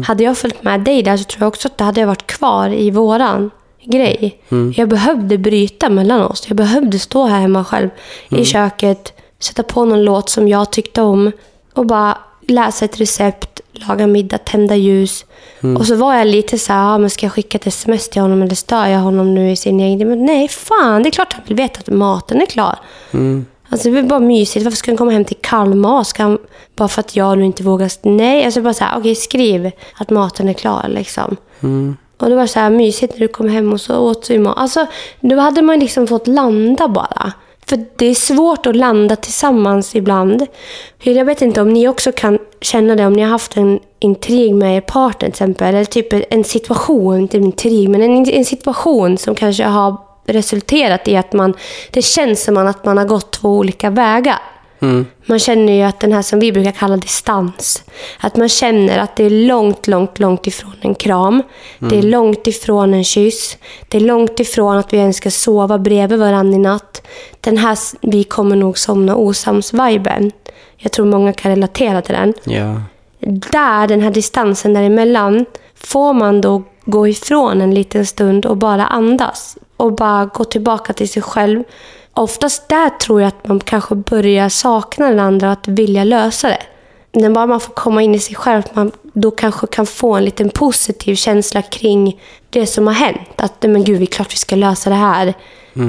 Hade 0.05 0.25
jag 0.25 0.39
följt 0.39 0.62
med 0.62 0.81
dig 0.81 1.03
där 1.03 1.17
så 1.17 1.25
tror 1.25 1.43
jag 1.43 1.49
också 1.49 1.69
att 1.69 1.79
det 1.79 1.85
hade 1.85 2.07
varit 2.07 2.27
kvar 2.27 2.69
i 2.75 2.91
våran 2.91 3.51
grej. 3.87 4.38
Jag 4.77 4.88
behövde 4.88 5.38
bryta 5.38 5.88
mellan 5.88 6.22
oss. 6.22 6.44
Jag 6.49 6.57
behövde 6.57 6.99
stå 6.99 7.25
här 7.25 7.40
hemma 7.40 7.64
själv 7.64 7.88
i 8.29 8.44
köket, 8.44 9.12
sätta 9.38 9.62
på 9.62 9.85
någon 9.85 10.05
låt 10.05 10.29
som 10.29 10.49
jag 10.49 10.72
tyckte 10.72 11.03
om 11.03 11.33
och 11.75 11.87
bara 11.87 12.18
läsa 12.49 12.85
ett 12.85 13.01
recept, 13.01 13.61
laga 13.72 14.07
middag, 14.07 14.38
tända 14.38 14.77
ljus. 14.77 15.25
Och 15.79 15.87
så 15.87 15.94
var 15.96 16.14
jag 16.14 16.27
lite 16.27 16.59
så 16.59 16.72
här, 16.72 16.81
ja, 16.92 16.99
men 16.99 17.11
ska 17.11 17.27
jag 17.27 17.33
skicka 17.33 17.59
ett 17.59 17.66
sms 17.66 18.09
till 18.09 18.22
honom 18.22 18.42
eller 18.42 18.55
stör 18.55 18.87
jag 18.87 18.99
honom 19.01 19.35
nu 19.35 19.51
i 19.51 19.57
sin 19.57 19.81
egen... 19.81 20.09
Men 20.09 20.25
nej, 20.25 20.49
fan, 20.49 21.03
det 21.03 21.09
är 21.09 21.11
klart 21.11 21.33
han 21.33 21.42
vill 21.46 21.57
veta 21.57 21.81
att 21.81 21.88
maten 21.88 22.42
är 22.42 22.46
klar. 22.46 22.79
Alltså 23.68 23.90
det 23.90 23.99
är 23.99 24.03
bara 24.03 24.20
mysigt. 24.20 24.64
Varför 24.64 24.77
ska 24.77 24.90
han 24.90 24.96
komma 24.96 25.11
hem 25.11 25.25
till 25.25 25.37
kall 25.40 25.75
mat? 25.75 26.07
Ska 26.07 26.22
han, 26.22 26.38
bara 26.77 26.88
för 26.88 27.01
att 27.01 27.16
jag 27.16 27.38
nu 27.38 27.44
inte 27.44 27.62
vågar... 27.62 27.90
Nej, 28.09 28.44
alltså 28.44 28.62
bara 28.62 28.75
så 28.75 28.85
här, 28.85 28.99
okej 28.99 29.14
skriv 29.14 29.70
att 29.94 30.11
maten 30.11 30.49
är 30.49 30.53
klar 30.53 30.87
liksom. 30.88 31.37
Och 32.18 32.29
det 32.29 32.37
var 32.37 32.46
så 32.46 32.61
här 32.61 32.70
mysigt 32.70 33.12
när 33.12 33.20
du 33.20 33.29
kom 33.29 33.48
hem 33.48 33.72
och 33.72 33.81
så 33.81 33.98
åt 33.98 34.29
du 34.29 34.38
mat. 34.38 34.59
Alltså, 34.59 34.87
då 35.20 35.37
hade 35.37 35.62
man 35.62 35.79
liksom 35.79 36.07
fått 36.07 36.26
landa 36.26 36.88
bara. 36.88 37.33
För 37.68 37.85
det 37.96 38.07
är 38.07 38.14
svårt 38.14 38.66
att 38.66 38.76
landa 38.76 39.16
tillsammans 39.16 39.94
ibland. 39.94 40.46
Jag 41.02 41.24
vet 41.24 41.42
inte 41.42 41.61
om 41.61 41.72
ni 41.72 41.88
också 41.88 42.12
kan 42.12 42.38
känna 42.61 42.94
det 42.94 43.07
om 43.07 43.12
ni 43.12 43.22
har 43.22 43.31
haft 43.31 43.57
en 43.57 43.81
intrig 43.98 44.55
med 44.55 44.76
er 44.76 44.81
partner 44.81 45.18
till 45.20 45.29
exempel. 45.29 45.68
Eller 45.68 45.85
typ 45.85 46.33
en 46.33 46.44
situation, 46.44 47.20
inte 47.20 47.37
en 47.37 47.44
intrig, 47.44 47.88
men 47.88 48.02
en, 48.02 48.31
en 48.31 48.44
situation 48.44 49.18
som 49.18 49.35
kanske 49.35 49.64
har 49.64 49.96
resulterat 50.26 51.09
i 51.09 51.16
att 51.16 51.33
man, 51.33 51.55
det 51.90 52.02
känns 52.02 52.44
som 52.44 52.57
att 52.57 52.85
man 52.85 52.98
har 52.98 53.05
gått 53.05 53.31
två 53.31 53.48
olika 53.48 53.90
vägar. 53.90 54.38
Man 55.27 55.38
känner 55.38 55.72
ju 55.72 55.83
att 55.83 56.01
den 56.01 56.12
här 56.12 56.22
som 56.22 56.38
vi 56.38 56.53
brukar 56.53 56.70
kalla 56.72 56.96
distans. 56.96 57.83
Att 58.20 58.37
man 58.37 58.49
känner 58.49 58.99
att 58.99 59.16
det 59.16 59.25
är 59.25 59.31
långt, 59.31 59.87
långt, 59.87 60.18
långt 60.18 60.46
ifrån 60.46 60.75
en 60.81 60.94
kram. 60.94 61.42
Det 61.79 61.99
är 61.99 62.03
långt 62.03 62.46
ifrån 62.46 62.94
en 62.94 63.05
kyss. 63.05 63.57
Det 63.88 63.96
är 63.99 64.01
långt 64.01 64.40
ifrån 64.40 64.77
att 64.77 64.92
vi 64.92 64.96
ens 64.96 65.16
ska 65.16 65.31
sova 65.31 65.79
bredvid 65.79 66.18
varandra 66.18 66.57
i 66.57 66.59
natt. 66.59 67.03
Den 67.40 67.57
här 67.57 67.79
vi 68.01 68.25
kommer 68.25 68.57
nog 68.57 68.79
somna 68.79 69.16
osams-viben. 69.16 70.33
Jag 70.77 70.92
tror 70.92 71.07
många 71.07 71.33
kan 71.33 71.51
relatera 71.51 72.03
till 72.03 72.14
den 72.14 72.35
Ja. 72.44 72.83
där, 73.53 73.87
den 73.88 74.01
här 74.01 74.11
distansen 74.11 74.75
däremellan, 74.75 75.44
får 75.75 76.12
man 76.12 76.40
då 76.40 76.62
gå 76.85 77.09
ifrån 77.09 77.61
en 77.61 77.75
liten 77.75 78.07
stund 78.07 78.46
och 78.46 78.57
bara 78.57 78.87
andas. 78.87 79.57
Och 79.77 79.92
bara 79.92 80.25
gå 80.25 80.44
tillbaka 80.44 80.92
till 80.92 81.09
sig 81.09 81.22
själv. 81.22 81.62
Oftast 82.16 82.68
där 82.68 82.88
tror 82.90 83.20
jag 83.20 83.29
att 83.29 83.48
man 83.48 83.61
kanske 83.61 83.94
börjar 83.94 84.48
sakna 84.48 85.09
den 85.09 85.20
andra 85.20 85.46
och 85.46 85.52
att 85.52 85.68
vilja 85.68 86.05
lösa 86.05 86.48
det. 86.48 86.62
När 87.12 87.31
bara 87.31 87.46
man 87.46 87.61
får 87.61 87.72
komma 87.72 88.02
in 88.02 88.14
i 88.14 88.18
sig 88.18 88.35
själv, 88.35 88.59
att 88.59 88.74
man 88.74 88.92
då 89.02 89.31
kanske 89.31 89.66
kan 89.66 89.87
få 89.87 90.14
en 90.14 90.24
liten 90.24 90.50
positiv 90.50 91.14
känsla 91.14 91.62
kring 91.62 92.20
det 92.50 92.66
som 92.66 92.87
har 92.87 92.94
hänt. 92.94 93.18
Att 93.37 93.62
men 93.62 93.85
gud, 93.85 94.00
det 94.00 94.05
är 94.05 94.07
klart 94.07 94.33
vi 94.33 94.37
ska 94.37 94.57
lösa 94.57 94.90
det 94.90 94.96
här. 94.96 95.35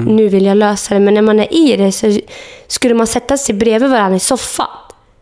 Nu 0.08 0.28
vill 0.28 0.46
jag 0.46 0.58
lösa 0.58 0.94
det. 0.94 1.00
Men 1.00 1.14
när 1.14 1.22
man 1.22 1.40
är 1.40 1.54
i 1.54 1.76
det 1.78 1.92
så 1.92 2.20
skulle 2.68 2.94
man 2.94 3.08
sätta 3.08 3.38
sig 3.38 3.56
bredvid 3.56 3.90
varandra 3.90 4.16
i 4.18 4.20
soffan 4.20 4.68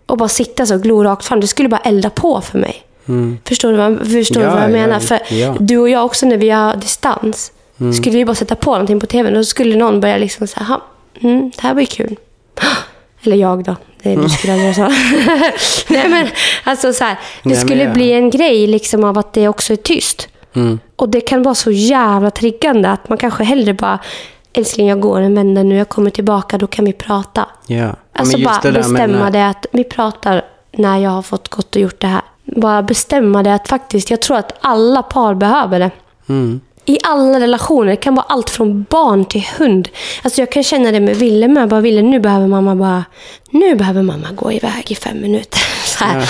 och 0.06 0.18
bara 0.18 0.30
sitta 0.30 0.66
så 0.66 0.76
och 0.76 0.82
glo 0.82 1.04
rakt 1.04 1.26
fram. 1.26 1.40
Det 1.40 1.48
skulle 1.48 1.70
bara 1.70 1.82
elda 1.82 2.10
på 2.10 2.42
för 2.42 2.58
mig. 2.60 2.84
Förstår 3.48 3.72
du 3.72 3.78
vad, 3.78 4.12
förstår 4.12 4.40
du 4.40 4.46
Ja, 4.46 4.52
vad 4.54 4.64
jag 4.64 4.70
ja, 4.70 4.74
menar? 4.74 5.00
För 5.00 5.20
ja. 5.34 5.56
du 5.60 5.78
och 5.78 5.90
jag 5.90 6.06
också 6.06 6.26
när 6.26 6.38
vi 6.38 6.50
har 6.50 6.76
distans. 6.76 7.52
Skulle 7.94 8.18
vi 8.18 8.26
bara 8.26 8.36
sätta 8.36 8.56
på 8.56 8.72
någonting 8.72 9.00
på 9.00 9.06
tvn, 9.06 9.34
då 9.34 9.44
skulle 9.44 9.76
någon 9.76 10.00
börja 10.00 10.18
liksom 10.18 10.48
säga, 10.48 10.64
"Ha, 10.66 10.82
mm, 11.22 11.52
det 11.56 11.62
här 11.62 11.74
blir 11.74 11.86
kul. 11.86 12.16
Eller 13.24 13.38
jag 13.38 13.64
då. 13.64 13.76
Det 14.04 14.14
är, 14.14 14.18
du 14.18 14.30
skulle 14.30 14.54
aldrig 14.54 14.76
så. 14.76 14.82
Nej 15.94 16.10
men 16.10 16.28
alltså 16.64 16.94
så 16.94 17.04
här, 17.04 17.14
det 17.14 17.20
Nej, 17.44 17.56
men 17.56 17.68
skulle 17.68 17.84
ja. 17.84 17.94
bli 17.94 18.12
en 18.14 18.30
grej 18.30 18.68
liksom 18.68 19.04
av 19.04 19.18
att 19.18 19.34
det 19.34 19.48
också 19.48 19.74
är 19.74 19.78
tyst. 19.78 20.28
Mm. 20.54 20.80
Och 20.96 21.10
det 21.10 21.22
kan 21.22 21.44
vara 21.44 21.56
så 21.56 21.72
jävla 21.72 22.30
triggande 22.32 22.90
att 22.92 23.10
man 23.10 23.18
kanske 23.18 23.44
hellre 23.44 23.74
bara, 23.74 24.00
älskling 24.54 24.88
jag 24.88 25.00
går 25.00 25.20
en 25.20 25.36
vända 25.36 25.64
nu, 25.64 25.76
jag 25.78 25.90
kommer 25.90 26.10
tillbaka, 26.10 26.58
då 26.58 26.68
kan 26.68 26.86
vi 26.86 26.94
prata. 26.94 27.46
Ja. 27.68 27.76
Ja, 27.78 27.96
Alltså 28.14 28.38
bara 28.38 28.60
det 28.64 28.72
där 28.72 28.80
med 28.88 28.92
bestämma 28.92 29.24
här- 29.24 29.32
det 29.32 29.48
att 29.48 29.66
vi 29.72 29.84
pratar 29.84 30.46
när 30.72 30.98
jag 30.98 31.10
har 31.12 31.22
fått 31.22 31.50
gått 31.50 31.76
och 31.76 31.82
gjort 31.82 32.02
det 32.02 32.08
här. 32.08 32.22
Bara 32.44 32.84
bestämma 32.84 33.44
det 33.44 33.54
att 33.54 33.68
faktiskt, 33.68 34.10
jag 34.12 34.22
tror 34.22 34.38
att 34.38 34.52
alla 34.62 35.04
par 35.04 35.34
behöver 35.36 35.80
det. 35.80 35.92
Mm. 36.30 36.62
I 36.86 36.98
alla 37.04 37.40
relationer. 37.40 37.92
Det 37.92 37.96
kan 37.96 38.16
vara 38.16 38.26
allt 38.30 38.50
från 38.50 38.86
barn 38.90 39.26
till 39.26 39.46
hund. 39.58 39.90
Alltså 40.24 40.42
jag 40.42 40.52
kan 40.52 40.64
känna 40.64 40.92
det 40.92 41.00
med 41.00 41.16
Ville 41.16 41.48
med. 41.48 41.62
Jag 41.62 41.70
bara, 41.70 41.82
Ville, 41.82 42.02
nu 42.02 42.20
behöver 42.20 42.48
mamma 42.48 42.76
bara... 42.76 43.06
Nu 43.50 43.76
behöver 43.76 44.02
mamma 44.02 44.28
gå 44.32 44.52
iväg 44.52 44.92
i 44.92 44.96
fem 44.96 45.22
minuter. 45.22 45.60
Så 45.86 46.04
här. 46.06 46.20
Ja. 46.20 46.26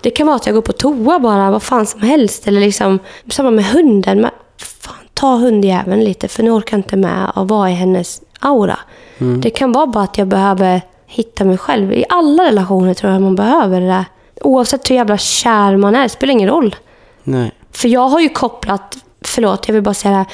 Det 0.00 0.10
kan 0.10 0.26
vara 0.26 0.36
att 0.36 0.46
jag 0.46 0.54
går 0.54 0.62
på 0.62 0.72
toa 0.72 1.18
bara, 1.18 1.50
vad 1.50 1.62
fan 1.62 1.86
som 1.86 2.00
helst. 2.00 2.48
Eller 2.48 2.60
liksom, 2.60 2.98
samma 3.30 3.50
med 3.50 3.64
hunden. 3.64 4.20
Men, 4.20 4.30
fan, 4.58 4.94
ta 5.14 5.36
hundjäveln 5.36 6.04
lite, 6.04 6.28
för 6.28 6.42
nu 6.42 6.50
orkar 6.50 6.76
jag 6.76 6.78
inte 6.78 6.96
med 6.96 7.32
att 7.34 7.48
vara 7.48 7.70
i 7.70 7.74
hennes 7.74 8.20
aura. 8.40 8.78
Det 9.18 9.50
kan 9.50 9.72
vara 9.72 9.86
bara 9.86 10.04
att 10.04 10.18
jag 10.18 10.28
behöver 10.28 10.80
hitta 11.06 11.44
mig 11.44 11.58
själv. 11.58 11.92
I 11.92 12.04
alla 12.08 12.44
relationer 12.44 12.94
tror 12.94 13.12
jag 13.12 13.22
man 13.22 13.36
behöver 13.36 13.80
det 13.80 13.86
där. 13.86 14.04
Oavsett 14.40 14.90
hur 14.90 14.94
jävla 14.94 15.18
kär 15.18 15.76
man 15.76 15.94
är, 15.94 16.02
det 16.02 16.08
spelar 16.08 16.32
ingen 16.32 16.48
roll. 16.48 16.76
Nej. 17.22 17.52
För 17.72 17.88
jag 17.88 18.08
har 18.08 18.20
ju 18.20 18.28
kopplat, 18.28 18.96
förlåt, 19.36 19.68
jag 19.68 19.72
vill 19.72 19.82
bara 19.82 19.94
säga. 19.94 20.26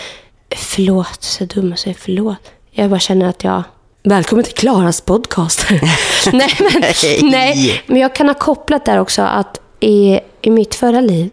Förlåt, 0.56 1.22
så 1.22 1.44
dum 1.44 1.72
att 1.72 1.78
säga 1.78 1.94
förlåt. 1.98 2.50
Jag 2.70 2.90
bara 2.90 3.00
känner 3.00 3.26
att 3.26 3.44
jag... 3.44 3.62
Välkommen 4.02 4.44
till 4.44 4.54
Klaras 4.54 5.00
podcast. 5.00 5.66
nej, 6.32 6.50
men, 6.58 6.82
nej, 7.30 7.82
men 7.86 8.00
jag 8.00 8.14
kan 8.14 8.28
ha 8.28 8.34
kopplat 8.34 8.84
där 8.84 8.98
också 8.98 9.22
att 9.22 9.60
i, 9.80 10.20
i 10.42 10.50
mitt 10.50 10.74
förra 10.74 11.00
liv, 11.00 11.30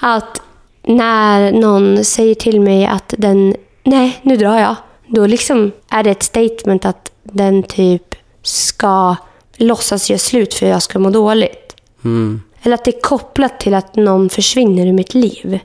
att 0.00 0.42
när 0.82 1.52
någon 1.52 2.04
säger 2.04 2.34
till 2.34 2.60
mig 2.60 2.86
att 2.86 3.14
den 3.18 3.56
nej, 3.82 4.20
nu 4.22 4.36
drar 4.36 4.58
jag. 4.58 4.76
Då 5.06 5.26
liksom 5.26 5.72
är 5.90 6.02
det 6.02 6.10
ett 6.10 6.22
statement 6.22 6.84
att 6.84 7.10
den 7.22 7.62
typ 7.62 8.14
ska 8.42 9.16
låtsas 9.56 10.10
göra 10.10 10.18
slut 10.18 10.54
för 10.54 10.66
att 10.66 10.72
jag 10.72 10.82
ska 10.82 10.98
må 10.98 11.10
dåligt. 11.10 11.76
Mm. 12.04 12.42
Eller 12.62 12.74
att 12.74 12.84
det 12.84 12.96
är 12.96 13.00
kopplat 13.00 13.60
till 13.60 13.74
att 13.74 13.96
någon 13.96 14.28
försvinner 14.28 14.86
ur 14.86 14.92
mitt 14.92 15.14
liv. 15.14 15.60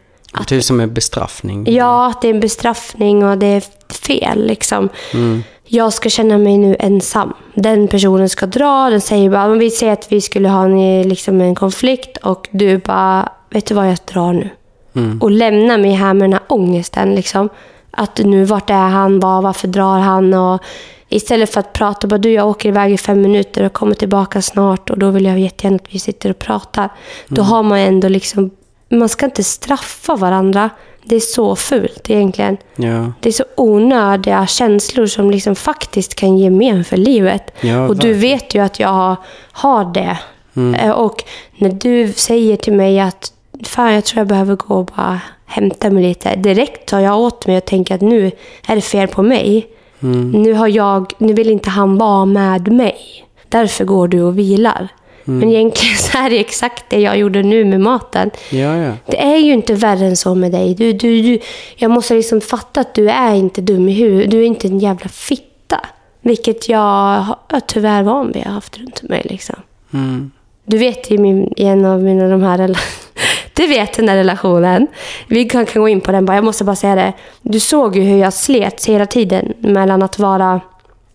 Typ 0.47 0.63
som 0.63 0.79
en 0.79 0.93
bestraffning. 0.93 1.73
Ja, 1.73 2.07
att 2.07 2.21
det 2.21 2.27
är 2.27 2.33
en 2.33 2.39
bestraffning 2.39 3.25
och 3.25 3.37
det 3.37 3.47
är 3.47 3.63
fel. 3.93 4.47
Liksom. 4.47 4.89
Mm. 5.13 5.43
Jag 5.65 5.93
ska 5.93 6.09
känna 6.09 6.37
mig 6.37 6.57
nu 6.57 6.75
ensam. 6.79 7.33
Den 7.53 7.87
personen 7.87 8.29
ska 8.29 8.45
dra. 8.45 8.89
Den 8.89 9.01
säger 9.01 9.29
bara, 9.29 9.45
om 9.45 9.59
vi 9.59 9.69
säger 9.69 9.93
att 9.93 10.11
vi 10.11 10.21
skulle 10.21 10.49
ha 10.49 10.65
en, 10.65 11.01
liksom 11.01 11.41
en 11.41 11.55
konflikt 11.55 12.17
och 12.17 12.47
du 12.51 12.77
bara, 12.77 13.29
vet 13.49 13.65
du 13.65 13.75
vad, 13.75 13.89
jag 13.89 13.97
drar 14.05 14.33
nu. 14.33 14.49
Mm. 14.95 15.21
Och 15.21 15.31
lämna 15.31 15.77
mig 15.77 15.91
här 15.91 16.13
med 16.13 16.23
den 16.23 16.33
här 16.33 16.41
ångesten. 16.47 17.15
Liksom. 17.15 17.49
Att 17.91 18.17
nu, 18.17 18.45
vart 18.45 18.69
är 18.69 18.87
han? 18.89 19.19
Var, 19.19 19.41
varför 19.41 19.67
drar 19.67 19.99
han? 19.99 20.33
Och 20.33 20.61
istället 21.09 21.53
för 21.53 21.59
att 21.59 21.73
prata, 21.73 22.07
bara 22.07 22.17
du, 22.17 22.31
jag 22.31 22.47
åker 22.47 22.69
iväg 22.69 22.93
i 22.93 22.97
fem 22.97 23.21
minuter 23.21 23.63
och 23.63 23.73
kommer 23.73 23.95
tillbaka 23.95 24.41
snart 24.41 24.89
och 24.89 24.97
då 24.97 25.09
vill 25.09 25.25
jag 25.25 25.39
jättegärna 25.39 25.75
att 25.75 25.93
vi 25.93 25.99
sitter 25.99 26.29
och 26.29 26.39
pratar. 26.39 26.89
Då 27.27 27.41
har 27.41 27.63
man 27.63 27.79
ändå 27.79 28.07
liksom, 28.07 28.51
man 28.89 29.09
ska 29.09 29.25
inte 29.25 29.43
straffa 29.43 30.15
varandra. 30.15 30.69
Det 31.03 31.15
är 31.15 31.19
så 31.19 31.55
fult 31.55 32.09
egentligen. 32.09 32.57
Ja. 32.75 33.13
Det 33.19 33.29
är 33.29 33.33
så 33.33 33.43
onödiga 33.57 34.47
känslor 34.47 35.05
som 35.05 35.31
liksom 35.31 35.55
faktiskt 35.55 36.15
kan 36.15 36.37
ge 36.37 36.49
men 36.49 36.83
för 36.83 36.97
livet. 36.97 37.43
Ja, 37.61 37.87
och 37.87 37.95
du 37.95 38.13
vet 38.13 38.55
ju 38.55 38.63
att 38.63 38.79
jag 38.79 38.89
har, 38.89 39.15
har 39.51 39.93
det. 39.93 40.17
Mm. 40.55 40.75
Eh, 40.75 40.91
Och 40.91 41.23
när 41.57 41.69
du 41.69 42.13
säger 42.13 42.57
till 42.57 42.73
mig 42.73 42.99
att 42.99 43.33
fan, 43.63 43.93
jag 43.93 44.05
tror 44.05 44.19
jag 44.19 44.27
behöver 44.27 44.55
gå 44.55 44.75
och 44.75 44.85
bara 44.85 45.19
hämta 45.45 45.89
mig 45.89 46.03
lite. 46.03 46.35
Direkt 46.35 46.85
tar 46.89 46.99
jag 46.99 47.19
åt 47.19 47.47
mig 47.47 47.57
och 47.57 47.65
tänker 47.65 47.95
att 47.95 48.01
nu 48.01 48.31
är 48.67 48.75
det 48.75 48.81
fel 48.81 49.07
på 49.07 49.23
mig. 49.23 49.67
Mm. 50.03 50.31
Nu, 50.31 50.53
har 50.53 50.67
jag, 50.67 51.13
nu 51.17 51.33
vill 51.33 51.49
inte 51.49 51.69
han 51.69 51.97
vara 51.97 52.25
med 52.25 52.71
mig. 52.71 52.97
Därför 53.49 53.85
går 53.85 54.07
du 54.07 54.21
och 54.21 54.39
vilar. 54.39 54.87
Mm. 55.29 55.39
Men 55.39 55.49
egentligen 55.49 55.97
så 55.97 56.17
är 56.17 56.29
det 56.29 56.39
exakt 56.39 56.83
det 56.89 56.99
jag 57.01 57.17
gjorde 57.17 57.43
nu 57.43 57.65
med 57.65 57.81
maten. 57.81 58.31
Ja, 58.49 58.75
ja. 58.77 58.91
Det 59.05 59.21
är 59.23 59.37
ju 59.37 59.53
inte 59.53 59.73
värre 59.73 60.05
än 60.05 60.17
så 60.17 60.35
med 60.35 60.51
dig. 60.51 60.75
Du, 60.75 60.93
du, 60.93 61.21
du, 61.21 61.39
jag 61.75 61.91
måste 61.91 62.13
liksom 62.13 62.41
fatta 62.41 62.81
att 62.81 62.93
du 62.93 63.09
är 63.09 63.35
inte 63.35 63.61
dum 63.61 63.89
i 63.89 63.93
huvudet. 63.93 64.31
Du 64.31 64.41
är 64.41 64.45
inte 64.45 64.67
en 64.67 64.79
jävla 64.79 65.09
fitta. 65.09 65.79
Vilket 66.21 66.69
jag 66.69 66.79
har- 67.19 67.37
är 67.49 67.59
tyvärr 67.59 68.03
van 68.03 68.31
vid 68.31 68.41
att 68.41 68.47
ha 68.47 68.53
haft 68.53 68.77
runt 68.77 69.01
mig. 69.03 69.21
Liksom. 69.29 69.55
Mm. 69.93 70.31
Du 70.65 70.77
vet 70.77 71.11
i, 71.11 71.17
min, 71.17 71.53
i 71.57 71.63
en 71.65 71.85
av 71.85 72.03
mina 72.03 72.27
de 72.27 72.43
här 72.43 72.77
Du 73.53 73.67
vet 73.67 73.93
den 73.93 74.05
där 74.05 74.15
relationen. 74.15 74.87
Vi 75.27 75.43
kan, 75.45 75.65
kan 75.65 75.81
gå 75.81 75.89
in 75.89 76.01
på 76.01 76.11
den 76.11 76.25
bara. 76.25 76.37
Jag 76.37 76.43
måste 76.43 76.63
bara 76.63 76.75
säga 76.75 76.95
det. 76.95 77.13
Du 77.41 77.59
såg 77.59 77.95
ju 77.95 78.01
hur 78.01 78.17
jag 78.17 78.33
slet 78.33 78.85
hela 78.85 79.05
tiden 79.05 79.53
mellan 79.59 80.03
att 80.03 80.19
vara... 80.19 80.61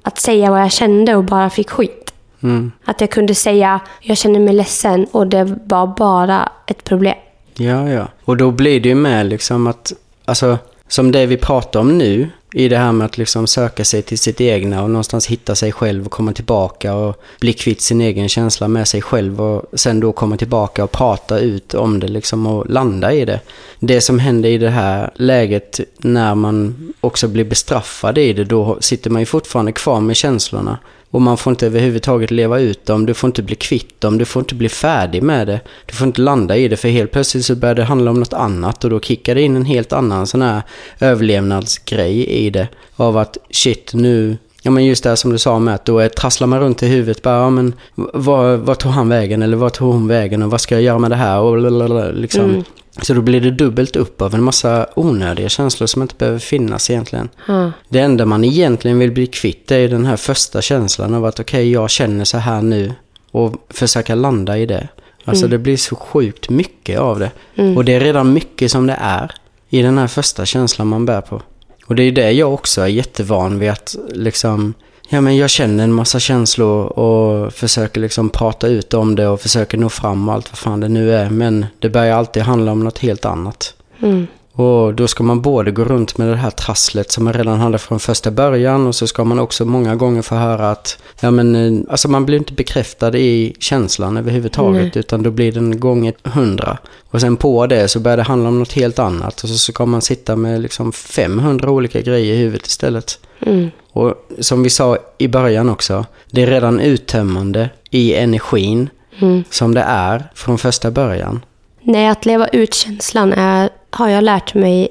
Att 0.03 0.19
säga 0.19 0.51
vad 0.51 0.61
jag 0.61 0.73
kände 0.73 1.15
och 1.17 1.25
bara 1.25 1.51
fick 1.51 1.71
skit. 1.71 2.14
Mm. 2.45 2.73
Att 2.85 3.01
jag 3.01 3.11
kunde 3.11 3.35
säga 3.35 3.81
jag 4.01 4.19
känner 4.19 4.41
mig 4.41 4.55
ledsen 4.55 5.07
och 5.13 5.27
det 5.27 5.57
var 5.65 5.87
bara 5.87 6.49
ett 6.67 6.85
problem. 6.85 7.17
Ja, 7.55 7.91
ja. 7.91 8.09
Och 8.25 8.37
då 8.37 8.51
blir 8.51 8.81
det 8.81 8.89
ju 8.89 8.95
med 8.95 9.27
liksom 9.27 9.67
att, 9.67 9.93
alltså, 10.25 10.59
som 10.89 11.13
det 11.13 11.27
vi 11.27 11.37
pratar 11.37 11.81
om 11.81 11.99
nu, 11.99 12.29
i 12.57 12.69
det 12.69 12.77
här 12.77 12.93
med 12.93 13.05
att 13.05 13.19
liksom 13.19 13.47
söka 13.47 13.85
sig 13.85 14.03
till 14.03 14.19
sitt 14.19 14.41
egna 14.41 14.83
och 14.83 14.91
någonstans 14.91 15.27
hitta 15.27 15.55
sig 15.55 15.73
själv 15.73 16.07
och 16.07 16.13
komma 16.13 16.33
tillbaka 16.33 16.95
och 16.95 17.23
bli 17.41 17.53
kvitt 17.53 17.81
sin 17.81 18.01
egen 18.01 18.29
känsla 18.29 18.69
med 18.69 18.89
sig 18.89 19.03
själv 19.03 19.43
och 19.43 19.65
sen 19.73 20.01
då 20.01 20.13
komma 20.13 20.37
tillbaka 20.37 20.85
och 20.85 20.93
prata 20.93 21.39
ut 21.39 21.75
om 21.75 22.01
det 22.01 22.09
liksom 22.09 22.47
och 22.47 22.71
landa 22.71 23.13
i 23.13 23.25
det. 23.25 23.41
Det 23.81 24.01
som 24.01 24.19
händer 24.19 24.49
i 24.49 24.59
det 24.59 24.71
här 24.71 25.11
läget 25.15 25.81
när 25.99 26.35
man 26.35 26.93
också 27.01 27.29
blir 27.29 27.45
bestraffad 27.45 28.19
i 28.19 28.33
det, 28.33 28.45
då 28.45 28.79
sitter 28.81 29.11
man 29.11 29.23
ju 29.23 29.27
fortfarande 29.27 29.73
kvar 29.73 30.01
med 30.01 30.17
känslorna. 30.17 30.79
Och 31.15 31.23
man 31.23 31.37
får 31.37 31.51
inte 31.51 31.67
överhuvudtaget 31.67 32.31
leva 32.31 32.59
ut 32.59 32.87
dem, 32.87 33.07
du 33.07 33.15
får 33.15 33.29
inte 33.29 33.43
bli 33.43 33.57
kvitt 33.57 34.01
dem, 34.01 34.19
du 34.19 34.25
får 34.25 34.41
inte 34.41 34.55
bli 34.55 34.69
färdig 34.69 35.23
med 35.23 35.47
det. 35.47 35.61
Du 35.87 35.95
får 35.95 36.07
inte 36.07 36.21
landa 36.21 36.57
i 36.57 36.69
det, 36.69 36.77
för 36.77 36.89
helt 36.89 37.13
plötsligt 37.13 37.45
så 37.45 37.55
börjar 37.55 37.75
det 37.75 37.85
handla 37.85 38.11
om 38.11 38.19
något 38.19 38.33
annat 38.33 38.85
och 38.85 38.91
då 38.91 39.01
kickar 39.01 39.35
det 39.35 39.43
in 39.43 39.57
en 39.57 39.65
helt 39.65 39.93
annan 39.93 40.27
sån 40.27 40.43
här 40.43 40.63
överlevnadsgrej 41.01 42.27
i 42.27 42.51
det. 42.51 42.69
Av 42.97 43.17
att 43.17 43.39
shit, 43.51 43.95
nu... 43.95 44.37
Ja 44.67 44.71
men 44.71 44.85
just 44.85 45.05
det 45.05 45.17
som 45.17 45.33
du 45.33 45.39
sa 45.39 45.59
med 45.59 45.75
att 45.75 45.85
då 45.85 46.09
trasslar 46.09 46.47
man 46.47 46.61
runt 46.61 46.83
i 46.83 46.87
huvudet 46.87 47.23
bara, 47.23 47.39
ja 47.39 47.51
men 47.51 47.75
vad, 47.95 48.59
vad 48.59 48.79
tog 48.79 48.93
han 48.93 49.09
vägen 49.09 49.43
eller 49.43 49.57
vad 49.57 49.73
tog 49.73 49.93
hon 49.93 50.09
vägen 50.09 50.43
och 50.43 50.51
vad 50.51 50.61
ska 50.61 50.75
jag 50.75 50.83
göra 50.83 50.99
med 50.99 51.11
det 51.11 51.17
här 51.17 51.41
och 51.41 51.59
lalalala, 51.59 52.11
liksom. 52.11 52.45
Mm. 52.45 52.65
Så 53.03 53.15
då 53.15 53.21
blir 53.21 53.41
det 53.41 53.51
dubbelt 53.51 53.97
upp 53.97 54.23
av 54.23 54.35
en 54.35 54.43
massa 54.43 54.87
onödiga 54.95 55.49
känslor 55.49 55.87
som 55.87 56.03
inte 56.03 56.15
behöver 56.15 56.39
finnas 56.39 56.91
egentligen. 56.91 57.29
Ja. 57.49 57.73
Det 57.89 57.99
enda 57.99 58.27
man 58.27 58.45
egentligen 58.45 58.99
vill 58.99 59.13
bli 59.13 59.27
kvitt 59.27 59.71
är 59.71 59.89
den 59.89 60.07
här 60.07 60.17
första 60.17 60.63
känslan 60.63 61.15
av 61.15 61.25
att 61.25 61.41
okej, 61.41 61.73
jag 61.73 61.91
känner 61.91 62.25
så 62.25 62.39
här 62.39 62.63
nu 62.63 62.93
och 63.31 63.55
försöka 63.71 64.15
landa 64.15 64.59
i 64.59 64.67
det. 64.67 64.89
Alltså 65.25 65.49
det 65.49 65.59
blir 65.59 65.77
så 65.77 65.97
sjukt 65.97 66.51
mycket 66.51 66.99
av 67.01 67.19
det. 67.19 67.31
Och 67.77 67.85
det 67.85 67.93
är 67.93 68.01
redan 68.01 68.33
mycket 68.33 68.71
som 68.71 68.87
det 68.87 68.99
är 69.01 69.33
i 69.69 69.83
den 69.83 69.99
här 69.99 70.07
första 70.07 70.47
känslan 70.47 70.87
man 70.87 71.07
bär 71.07 71.21
på. 71.21 71.43
Och 71.87 71.95
det 71.95 72.03
är 72.03 72.13
det 72.13 72.33
jag 72.33 72.55
också 72.55 72.81
är 72.81 72.87
jättevan 72.87 73.59
vid 73.59 73.71
att 73.71 73.97
liksom, 74.13 74.75
ja 75.09 75.21
men 75.21 75.37
jag 75.37 75.51
känner 75.51 75.85
en 75.85 75.93
massa 75.93 76.21
känslor 76.21 76.87
och 76.87 77.53
försöker 77.53 78.01
liksom 78.01 78.31
prata 78.31 78.67
ut 78.67 78.95
om 78.95 79.15
det 79.15 79.29
och 79.29 79.41
försöker 79.41 79.79
nå 79.79 79.89
fram 79.89 80.29
och 80.29 80.35
allt 80.35 80.51
vad 80.51 80.59
fan 80.59 80.81
det 80.81 80.89
nu 80.89 81.15
är. 81.15 81.31
Men 81.31 81.67
det 81.79 81.89
börjar 81.89 82.17
alltid 82.17 82.43
handla 82.43 82.73
om 82.73 82.85
något 82.85 82.99
helt 82.99 83.25
annat. 83.25 83.75
Mm. 84.03 84.27
Och 84.57 84.95
då 84.95 85.09
ska 85.09 85.23
man 85.23 85.41
både 85.41 85.71
gå 85.71 85.85
runt 85.85 86.19
med 86.19 86.29
det 86.29 86.37
här 86.37 86.51
trasslet 86.51 87.13
som 87.13 87.25
man 87.25 87.33
redan 87.33 87.61
hade 87.61 87.79
från 87.79 88.01
första 88.01 88.31
början 88.31 88.87
och 88.87 88.95
så 88.95 89.07
ska 89.07 89.25
man 89.25 89.39
också 89.39 89.65
många 89.65 89.97
gånger 89.97 90.23
få 90.23 90.35
höra 90.35 90.71
att 90.71 90.99
ja 91.21 91.31
men 91.31 91.55
eh, 91.55 91.81
alltså 91.89 92.09
man 92.09 92.27
blir 92.27 92.39
inte 92.39 92.53
bekräftad 92.53 93.17
i 93.17 93.55
känslan 93.59 94.17
överhuvudtaget 94.17 94.83
Nej. 94.83 94.93
utan 94.95 95.23
då 95.23 95.31
blir 95.31 95.53
den 95.53 95.81
gånger 95.81 96.15
hundra. 96.23 96.79
Och 97.11 97.21
sen 97.21 97.37
på 97.37 97.67
det 97.67 97.89
så 97.89 98.01
börjar 98.01 98.17
det 98.17 98.23
handla 98.23 98.49
om 98.49 98.59
något 98.59 98.73
helt 98.73 98.99
annat 98.99 99.43
och 99.43 99.49
så 99.49 99.59
ska 99.59 99.87
man 99.87 100.03
sitta 100.03 100.37
med 100.37 100.61
liksom 100.61 100.93
500 100.93 101.71
olika 101.71 102.01
grejer 102.01 102.35
i 102.35 102.39
huvudet 102.39 102.67
istället. 102.67 103.19
Mm. 103.41 103.71
Och 103.93 104.15
som 104.41 104.63
vi 104.63 104.71
sa 104.71 104.99
i 105.19 105.29
början 105.29 105.69
också, 105.69 106.07
det 106.31 106.43
är 106.43 106.47
redan 106.47 106.81
uttömmande 106.81 107.71
i 107.91 108.15
energin 108.15 108.89
Mm. 109.21 109.45
som 109.51 109.75
det 109.75 109.81
är 109.81 110.25
från 110.35 110.59
första 110.59 110.91
början. 110.91 111.45
Nej, 111.83 112.09
att 112.09 112.27
leva 112.27 112.49
ut 112.49 112.75
känslan 112.75 113.33
är, 113.33 113.71
har 113.95 114.09
jag 114.09 114.25
lärt 114.25 114.55
mig... 114.55 114.89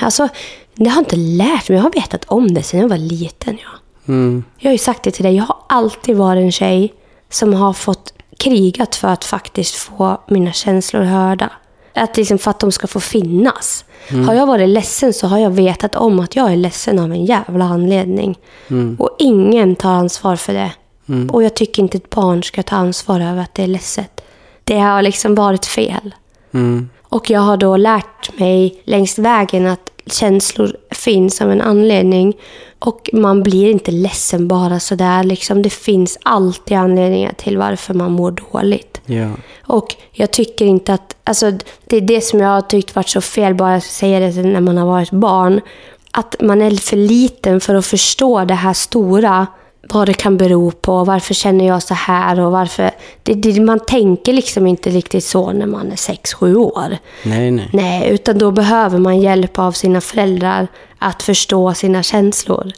Alltså, 0.00 0.28
det 0.74 0.88
har 0.88 0.98
inte 0.98 1.16
lärt 1.16 1.68
mig. 1.68 1.76
Jag 1.76 1.82
har 1.82 1.92
vetat 1.92 2.24
om 2.24 2.54
det 2.54 2.62
sedan 2.62 2.80
jag 2.80 2.88
var 2.88 2.98
liten. 2.98 3.58
Ja. 3.62 3.68
Mm. 4.08 4.44
Jag 4.58 4.68
har 4.68 4.72
ju 4.72 4.78
sagt 4.78 5.02
det 5.02 5.10
till 5.10 5.24
dig. 5.24 5.36
Jag 5.36 5.44
har 5.44 5.56
alltid 5.68 6.16
varit 6.16 6.40
en 6.40 6.52
tjej 6.52 6.94
som 7.30 7.54
har 7.54 7.72
fått 7.72 8.12
krigat 8.38 8.94
för 8.94 9.08
att 9.08 9.24
faktiskt 9.24 9.74
få 9.74 10.20
mina 10.28 10.52
känslor 10.52 11.02
hörda. 11.02 11.50
Att 11.94 12.16
liksom 12.16 12.38
för 12.38 12.50
att 12.50 12.60
de 12.60 12.72
ska 12.72 12.86
få 12.86 13.00
finnas. 13.00 13.84
Har 14.26 14.34
jag 14.34 14.46
varit 14.46 14.68
ledsen 14.68 15.12
så 15.12 15.26
har 15.26 15.38
jag 15.38 15.50
vetat 15.50 15.96
om 15.96 16.20
att 16.20 16.36
jag 16.36 16.52
är 16.52 16.56
ledsen 16.56 16.98
av 16.98 17.12
en 17.12 17.24
jävla 17.24 17.64
anledning. 17.64 18.38
Och 18.98 19.10
ingen 19.18 19.76
tar 19.76 19.90
ansvar 19.90 20.36
för 20.36 20.52
det. 20.54 20.70
Och 21.32 21.42
jag 21.42 21.54
tycker 21.54 21.82
inte 21.82 21.98
ett 21.98 22.10
barn 22.10 22.42
ska 22.42 22.62
ta 22.62 22.76
ansvar 22.76 23.20
över 23.20 23.42
att 23.42 23.54
det 23.54 23.62
är 23.62 23.66
ledset. 23.66 24.20
Det 24.64 24.78
har 24.78 25.02
liksom 25.02 25.34
varit 25.34 25.66
fel. 25.66 26.14
Mm. 26.52 26.90
Och 27.08 27.30
jag 27.30 27.40
har 27.40 27.56
då 27.56 27.76
lärt 27.76 28.38
mig 28.38 28.80
längs 28.84 29.18
vägen 29.18 29.66
att 29.66 29.90
känslor 30.06 30.76
finns 30.90 31.40
av 31.40 31.52
en 31.52 31.60
anledning. 31.60 32.36
Och 32.78 33.10
man 33.12 33.42
blir 33.42 33.70
inte 33.70 33.90
ledsen 33.90 34.48
bara 34.48 34.80
sådär. 34.80 35.24
Liksom, 35.24 35.62
det 35.62 35.70
finns 35.70 36.18
alltid 36.22 36.76
anledningar 36.76 37.32
till 37.32 37.58
varför 37.58 37.94
man 37.94 38.12
mår 38.12 38.30
dåligt. 38.30 39.00
Ja. 39.06 39.30
Och 39.60 39.94
jag 40.12 40.30
tycker 40.30 40.64
inte 40.64 40.94
att... 40.94 41.16
Alltså, 41.24 41.52
det 41.86 41.96
är 41.96 42.00
det 42.00 42.20
som 42.20 42.40
jag 42.40 42.48
har 42.48 42.60
tyckt 42.60 42.96
varit 42.96 43.08
så 43.08 43.20
fel, 43.20 43.54
bara 43.54 43.74
att 43.74 43.84
säga 43.84 44.20
det 44.20 44.42
när 44.42 44.60
man 44.60 44.76
har 44.76 44.86
varit 44.86 45.10
barn. 45.10 45.60
Att 46.10 46.36
man 46.40 46.62
är 46.62 46.70
för 46.70 46.96
liten 46.96 47.60
för 47.60 47.74
att 47.74 47.86
förstå 47.86 48.44
det 48.44 48.54
här 48.54 48.72
stora. 48.72 49.46
Vad 49.88 50.08
det 50.08 50.14
kan 50.14 50.36
bero 50.36 50.70
på, 50.70 51.04
varför 51.04 51.34
känner 51.34 51.66
jag 51.66 51.82
så 51.82 51.94
här 51.94 52.40
och 52.40 52.52
varför... 52.52 52.90
Det, 53.22 53.34
det, 53.34 53.60
man 53.60 53.80
tänker 53.80 54.32
liksom 54.32 54.66
inte 54.66 54.90
riktigt 54.90 55.24
så 55.24 55.52
när 55.52 55.66
man 55.66 55.92
är 55.92 55.96
6-7 55.96 56.54
år. 56.56 56.96
Nej, 57.22 57.50
nej. 57.50 57.70
Nej, 57.72 58.10
utan 58.10 58.38
då 58.38 58.50
behöver 58.50 58.98
man 58.98 59.20
hjälp 59.20 59.58
av 59.58 59.72
sina 59.72 60.00
föräldrar 60.00 60.68
att 60.98 61.22
förstå 61.22 61.74
sina 61.74 62.02
känslor. 62.02 62.72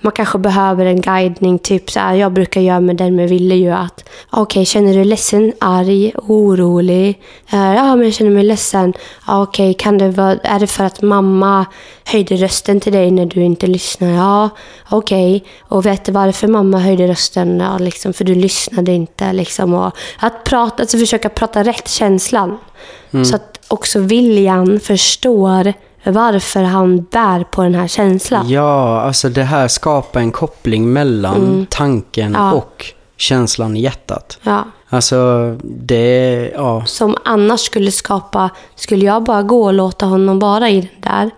Man 0.00 0.12
kanske 0.12 0.38
behöver 0.38 0.86
en 0.86 1.00
guidning, 1.00 1.58
typ 1.58 1.90
så 1.90 2.00
här, 2.00 2.14
jag 2.14 2.32
brukar 2.32 2.60
göra 2.60 2.80
med 2.80 2.96
den 2.96 3.16
med 3.16 3.28
Ville 3.28 3.54
ju 3.54 3.70
att 3.70 4.08
okej, 4.30 4.64
känner 4.64 4.94
du 4.94 5.04
ledsen, 5.04 5.52
arg, 5.60 6.12
orolig? 6.16 7.20
Eh, 7.52 7.74
ja, 7.74 7.96
men 7.96 8.04
jag 8.04 8.14
känner 8.14 8.30
mig 8.30 8.44
ledsen. 8.44 8.92
Ja, 9.26 9.42
okej, 9.42 9.74
kan 9.74 9.98
det 9.98 10.08
vara, 10.08 10.36
är 10.42 10.60
det 10.60 10.66
för 10.66 10.84
att 10.84 11.02
mamma 11.02 11.66
höjde 12.04 12.36
rösten 12.36 12.80
till 12.80 12.92
dig 12.92 13.10
när 13.10 13.26
du 13.26 13.42
inte 13.42 13.66
lyssnar? 13.66 14.08
Ja, 14.08 14.50
okej. 14.90 15.44
Och 15.60 15.86
vet 15.86 16.04
du 16.04 16.12
varför 16.12 16.48
mamma 16.48 16.78
höjde 16.78 17.08
rösten? 17.08 17.60
Ja, 17.60 17.78
liksom, 17.78 18.12
för 18.12 18.24
du 18.24 18.34
lyssnade 18.34 18.92
inte. 18.92 19.32
Liksom, 19.32 19.74
och 19.74 19.96
att 20.18 20.44
prata, 20.44 20.82
alltså 20.82 20.98
försöka 20.98 21.28
prata 21.28 21.64
rätt 21.64 21.88
känslan. 21.88 22.58
Så 23.24 23.36
att 23.36 23.60
också 23.68 23.98
viljan 23.98 24.80
förstår 24.80 25.72
varför 26.04 26.62
han 26.62 27.02
bär 27.02 27.44
på 27.44 27.62
den 27.62 27.74
här 27.74 27.88
känslan. 27.88 28.48
Ja, 28.48 29.00
alltså 29.00 29.28
det 29.28 29.42
här 29.42 29.68
skapar 29.68 30.20
en 30.20 30.32
koppling 30.32 30.92
mellan 30.92 31.66
tanken 31.70 32.34
Mm. 32.34 32.40
Ja. 32.46 32.52
och 32.52 32.86
känslan 33.16 33.76
i 33.76 33.80
hjärtat. 33.80 34.38
Ja. 34.42 34.64
Alltså, 34.88 35.50
det, 35.64 36.50
ja. 36.54 36.84
Som 36.86 37.16
annars 37.24 37.60
skulle 37.60 37.90
skapa, 37.90 38.50
skulle 38.74 39.04
jag 39.04 39.22
bara 39.24 39.42
gå 39.42 39.64
och 39.64 39.72
låta 39.74 40.06
honom 40.06 40.38
vara 40.38 40.70
i 40.70 40.80
den 40.80 41.00
där, 41.12 41.30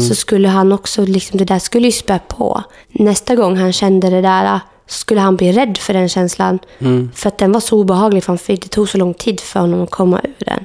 så 0.00 0.14
skulle 0.14 0.48
han 0.48 0.72
också, 0.72 1.02
liksom, 1.04 1.38
det 1.38 1.44
där 1.44 1.58
skulle 1.58 1.86
ju 1.86 1.92
spä 1.92 2.18
på. 2.28 2.62
Nästa 2.88 3.34
gång 3.34 3.56
han 3.56 3.72
kände 3.72 4.10
det 4.10 4.20
där 4.20 4.60
så 4.86 4.98
skulle 4.98 5.20
han 5.20 5.36
bli 5.36 5.52
rädd 5.52 5.78
för 5.78 5.92
den 5.92 6.08
känslan. 6.08 6.58
För 7.14 7.28
att 7.28 7.38
den 7.38 7.52
var 7.52 7.60
så 7.60 7.78
obehaglig 7.80 8.24
för 8.24 8.36
för 8.36 8.52
det 8.52 8.68
tog 8.68 8.88
så 8.88 8.98
lång 8.98 9.14
tid 9.14 9.40
för 9.40 9.60
honom 9.60 9.82
att 9.82 9.90
komma 9.90 10.20
ur 10.24 10.44
den. 10.46 10.64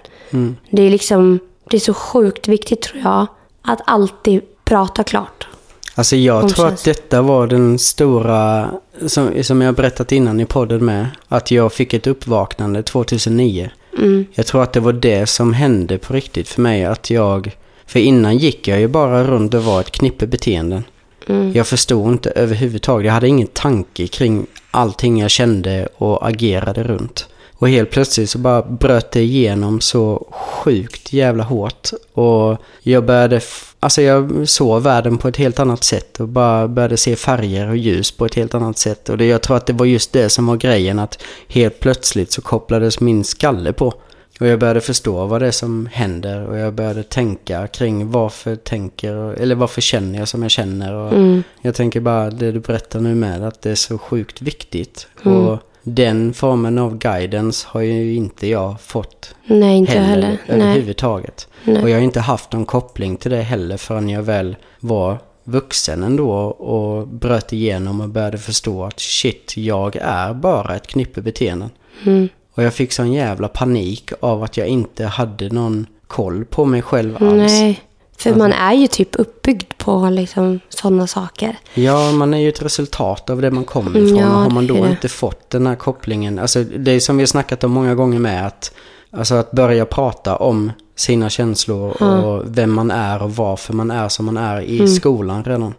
Det 0.70 0.82
är 0.82 0.90
liksom, 0.90 1.40
det 1.70 1.78
är 1.78 1.82
så 1.82 1.94
sjukt 1.94 2.48
viktigt 2.48 2.82
tror 2.82 3.02
jag, 3.04 3.28
att 3.62 3.82
alltid 3.86 4.42
prata 4.64 5.04
klart. 5.04 5.48
Alltså 5.96 6.16
jag 6.16 6.50
tror 6.50 6.68
att 6.68 6.84
detta 6.84 7.22
var 7.22 7.48
den 7.48 7.80
stora, 7.80 8.72
som, 9.08 9.44
som 9.44 9.62
jag 9.62 9.76
berättat 9.76 10.12
innan 10.12 10.40
i 10.40 10.46
podden 10.46 10.86
med, 10.86 11.08
att 11.28 11.52
jag 11.52 11.74
fick 11.74 11.94
ett 11.94 12.08
uppvaknande 12.08 12.84
2009. 12.84 13.72
Mm. 13.98 14.26
Jag 14.34 14.46
tror 14.46 14.64
att 14.64 14.74
det 14.74 14.80
var 14.80 14.94
det 14.94 15.26
som 15.30 15.54
hände 15.54 15.98
på 15.98 16.14
riktigt 16.14 16.48
för 16.48 16.62
mig, 16.62 16.86
att 16.86 17.10
jag, 17.10 17.56
för 17.86 18.00
innan 18.00 18.38
gick 18.38 18.68
jag 18.68 18.80
ju 18.80 18.88
bara 18.88 19.24
runt 19.24 19.54
och 19.54 19.64
var 19.64 19.82
ett 19.82 19.92
knippe 19.92 20.28
beteenden. 20.28 20.84
Mm. 21.28 21.54
Jag 21.54 21.68
förstod 21.68 22.12
inte 22.12 22.30
överhuvudtaget, 22.30 23.06
jag 23.06 23.14
hade 23.14 23.28
ingen 23.28 23.48
tanke 23.48 24.08
kring 24.08 24.48
allting 24.72 25.20
jag 25.20 25.32
kände 25.32 25.88
och 25.98 26.28
agerade 26.28 26.84
runt. 26.84 27.28
Och 27.62 27.70
helt 27.70 27.92
plötsligt 27.92 28.30
så 28.30 28.38
bara 28.38 28.62
bröt 28.62 29.12
det 29.12 29.22
igenom 29.22 29.82
så 29.82 30.28
sjukt 30.32 31.14
jävla 31.14 31.44
hårt. 31.44 31.90
Och 32.14 32.58
jag 32.82 33.06
började, 33.06 33.42
alltså 33.80 34.02
jag 34.02 34.50
såg 34.50 34.82
världen 34.82 35.18
på 35.18 35.28
ett 35.28 35.38
helt 35.38 35.60
annat 35.60 35.84
sätt 35.84 36.20
och 36.20 36.28
bara 36.28 36.68
började 36.68 36.98
se 36.98 37.16
färger 37.16 37.70
och 37.70 37.78
ljus 37.78 38.12
på 38.12 38.26
ett 38.26 38.36
helt 38.36 38.54
annat 38.54 38.78
sätt. 38.78 39.10
Och 39.10 39.18
det, 39.18 39.26
jag 39.26 39.42
tror 39.42 39.58
att 39.58 39.66
det 39.66 39.74
var 39.74 39.86
just 39.86 40.14
det 40.14 40.30
som 40.30 40.48
var 40.48 40.56
grejen, 40.56 41.00
att 41.00 41.24
helt 41.48 41.80
plötsligt 41.80 42.32
så 42.32 42.42
kopplades 42.42 43.00
min 43.00 43.24
skalle 43.24 43.74
på. 43.74 43.94
Och 44.40 44.48
jag 44.48 44.60
började 44.60 44.82
förstå 44.82 45.26
vad 45.26 45.42
det 45.42 45.48
är 45.48 45.52
som 45.52 45.90
händer 45.92 46.48
och 46.48 46.58
jag 46.58 46.74
började 46.74 47.04
tänka 47.04 47.68
kring 47.68 48.12
varför 48.12 48.56
tänker, 48.56 49.14
eller 49.34 49.56
varför 49.56 49.82
känner 49.82 50.20
jag 50.20 50.28
som 50.28 50.42
jag 50.42 50.52
känner. 50.52 50.94
Och 50.94 51.14
Mm. 51.14 51.44
Jag 51.62 51.76
tänker 51.76 52.00
bara 52.00 52.30
det 52.30 52.52
du 52.52 52.60
berättar 52.60 53.00
nu 53.00 53.16
med 53.16 53.44
att 53.44 53.62
det 53.62 53.72
är 53.72 53.76
så 53.76 53.98
sjukt 53.98 54.42
viktigt. 54.42 55.08
Mm. 55.26 55.38
Och 55.38 55.60
den 55.84 56.34
formen 56.34 56.78
av 56.78 56.98
guidance 56.98 57.68
har 57.70 57.82
ju 57.82 58.14
inte 58.16 58.48
jag 58.48 58.82
fått 58.82 59.36
Nej, 59.46 59.78
inte 59.78 59.92
heller, 59.92 60.38
heller. 60.46 60.66
Överhuvudtaget. 60.66 61.48
Nej. 61.64 61.84
Och 61.84 61.90
jag 61.90 61.96
har 61.96 62.04
inte 62.04 62.20
haft 62.20 62.52
någon 62.52 62.66
koppling 62.66 63.18
till 63.18 63.32
det 63.32 63.42
heller 63.42 63.78
förrän 63.78 64.10
jag 64.10 64.24
väl 64.24 64.56
var 64.80 65.18
vuxen 65.44 66.04
ändå 66.04 66.32
och 66.44 67.08
bröt 67.08 67.54
igenom 67.54 68.02
och 68.02 68.10
började 68.10 68.38
förstå 68.38 68.84
att 68.84 69.00
shit, 69.00 69.54
jag 69.58 69.96
är 69.96 70.34
bara 70.34 70.76
ett 70.76 70.88
knippe 70.88 71.22
beteenden. 71.22 71.70
Mm. 72.06 72.30
Och 72.54 72.64
jag 72.64 72.74
fick 72.74 72.92
sån 72.92 73.14
jävla 73.14 73.48
panik 73.48 74.12
av 74.20 74.44
att 74.44 74.58
jag 74.58 74.68
inte 74.68 75.06
hade 75.06 75.50
någon 75.50 75.86
koll 76.08 76.46
på 76.46 76.66
mig 76.66 76.82
själv 76.82 77.16
alls. 77.16 77.52
Nej, 77.52 77.82
för 78.22 78.36
man 78.36 78.54
är 78.54 78.74
ju 78.74 78.88
typ 78.88 79.10
uppbyggd 79.20 79.74
på 79.78 80.10
liksom 80.10 80.60
sådana 80.70 81.08
saker. 81.08 81.56
Ja, 81.74 82.12
man 82.12 82.34
är 82.34 82.38
ju 82.38 82.50
ett 82.50 82.62
resultat 82.62 83.30
av 83.30 83.42
det 83.42 83.52
man 83.52 83.64
kommer 83.64 83.90
Mm, 83.92 84.04
ifrån. 84.06 84.20
ja, 84.20 84.28
och 84.36 84.42
har 84.42 84.50
man 84.50 84.68
då 84.68 84.88
inte 84.88 85.10
fått 85.10 85.50
den 85.50 85.68
här 85.68 85.76
kopplingen. 85.76 86.40
Alltså 86.40 86.64
det 86.64 86.92
är 86.92 87.00
som 87.00 87.18
vi 87.18 87.22
har 87.24 87.28
snackat 87.28 87.64
om 87.64 87.72
många 87.72 87.96
gånger 87.96 88.20
med. 88.20 88.48
Att, 88.48 88.74
alltså 89.12 89.36
att 89.36 89.52
börja 89.52 89.86
prata 89.86 90.36
om 90.36 90.72
sina 90.96 91.30
känslor 91.30 92.04
och 92.04 92.44
vem 92.58 92.72
man 92.74 92.92
är 92.92 93.24
och 93.24 93.36
varför 93.36 93.74
man 93.74 93.92
är 93.92 94.10
som 94.10 94.26
man 94.26 94.38
är 94.38 94.62
i 94.62 94.88
skolan 94.88 95.44
redan. 95.44 95.74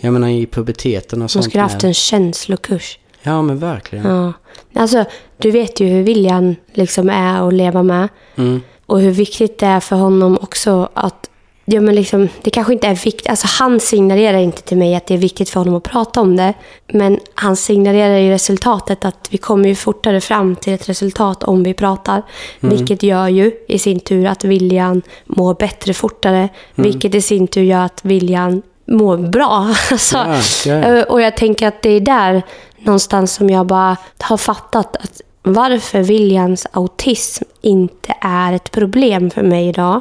Jag 0.00 0.12
menar 0.12 0.28
i 0.28 0.46
puberteten 0.46 1.18
och 1.18 1.22
Man 1.22 1.28
sånt. 1.28 1.44
Mm. 1.44 1.50
skulle 1.50 1.62
haft 1.62 1.84
en 1.84 1.94
känslokurs. 1.94 2.98
Ja, 3.22 3.42
men 3.42 3.58
verkligen. 3.58 4.06
Ja. 4.06 4.32
Alltså, 4.74 5.04
du 5.38 5.50
vet 5.50 5.80
ju 5.80 5.86
hur 5.86 6.02
William 6.02 6.54
liksom 6.72 7.10
är 7.10 7.48
att 7.48 7.54
leva 7.54 7.82
med. 7.82 8.08
Mm. 8.36 8.60
Och 8.86 9.00
hur 9.00 9.10
viktigt 9.10 9.58
det 9.58 9.66
är 9.66 9.80
för 9.80 9.96
honom 9.96 10.38
också 10.42 10.88
att... 10.94 11.28
Ja, 11.72 11.80
men 11.80 11.94
liksom, 11.94 12.28
det 12.42 12.50
kanske 12.50 12.72
inte 12.72 12.86
är 12.86 12.94
viktigt. 12.94 13.28
Alltså, 13.28 13.46
han 13.50 13.80
signalerar 13.80 14.38
inte 14.38 14.62
till 14.62 14.76
mig 14.76 14.94
att 14.94 15.06
det 15.06 15.14
är 15.14 15.18
viktigt 15.18 15.50
för 15.50 15.60
honom 15.60 15.74
att 15.74 15.82
prata 15.82 16.20
om 16.20 16.36
det. 16.36 16.54
Men 16.92 17.18
han 17.34 17.56
signalerar 17.56 18.18
ju 18.18 18.30
resultatet 18.30 19.04
att 19.04 19.28
vi 19.30 19.38
kommer 19.38 19.68
ju 19.68 19.74
fortare 19.74 20.20
fram 20.20 20.56
till 20.56 20.72
ett 20.72 20.88
resultat 20.88 21.42
om 21.42 21.62
vi 21.62 21.74
pratar. 21.74 22.22
Vilket 22.60 23.02
gör 23.02 23.28
ju 23.28 23.52
i 23.68 23.78
sin 23.78 24.00
tur 24.00 24.26
att 24.26 24.44
William 24.44 25.02
mår 25.26 25.54
bättre 25.54 25.94
fortare. 25.94 26.48
Vilket 26.74 27.14
i 27.14 27.22
sin 27.22 27.46
tur 27.48 27.62
gör 27.62 27.84
att 27.84 28.04
William 28.04 28.62
mår 28.86 29.16
bra. 29.16 29.74
Alltså, 29.90 30.18
ja. 30.66 30.74
Eh, 30.74 31.02
Och 31.02 31.20
jag 31.22 31.36
tänker 31.36 31.68
att 31.68 31.82
det 31.82 31.90
är 31.90 32.00
där 32.00 32.42
någonstans 32.78 33.34
som 33.34 33.50
jag 33.50 33.66
bara 33.66 33.96
har 34.20 34.36
fattat 34.36 34.96
att 34.96 35.20
varför 35.42 36.02
Williams 36.02 36.66
autism 36.72 37.44
inte 37.60 38.14
är 38.20 38.52
ett 38.52 38.70
problem 38.70 39.30
för 39.30 39.42
mig 39.42 39.68
idag 39.68 40.00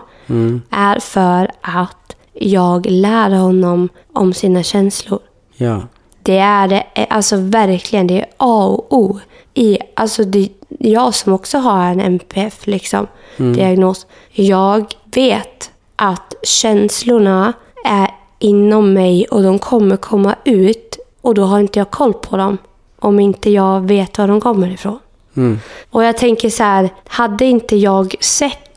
är 0.70 1.00
för 1.00 1.52
att 1.62 2.15
jag 2.34 2.86
lär 2.86 3.30
honom 3.30 3.89
om 4.13 4.34
sina 4.34 4.63
känslor. 4.63 5.20
Ja. 5.58 5.82
Det 6.24 6.38
är 6.38 6.67
det, 6.67 6.86
alltså 7.10 7.36
verkligen, 7.38 8.08
det 8.08 8.22
är 8.22 8.26
A 8.38 8.65
och 8.65 8.94
O. 8.94 9.20
I, 9.54 9.78
alltså 9.94 10.24
det, 10.24 10.50
jag 10.70 11.15
som 11.15 11.34
också 11.34 11.58
har 11.58 11.86
en 11.86 12.00
MPF 12.00 12.67
liksom, 12.67 13.08
diagnos. 13.38 14.08
Jag 14.32 14.86
vet 15.15 15.72
att 15.96 16.34
känslorna 16.44 17.54
är 17.86 18.12
inom 18.39 18.94
mig 18.94 19.26
och 19.32 19.44
de 19.44 19.60
kommer 19.60 19.98
komma 19.98 20.36
ut 20.44 20.98
och 21.22 21.34
då 21.34 21.44
har 21.44 21.60
inte 21.60 21.80
jag 21.80 21.91
koll 21.91 22.13
på 22.13 22.38
dem. 22.38 22.58
Om 23.00 23.20
inte 23.20 23.50
jag 23.50 23.82
vet 23.82 24.17
var 24.17 24.28
de 24.28 24.41
kommer 24.41 24.70
ifrån. 24.70 25.00
Mm. 25.36 25.60
Och 25.89 26.04
jag 26.04 26.17
tänker 26.17 26.50
så 26.50 26.63
här, 26.63 26.89
hade 27.08 27.46
inte 27.46 27.76
jag 27.76 28.15
sett, 28.20 28.71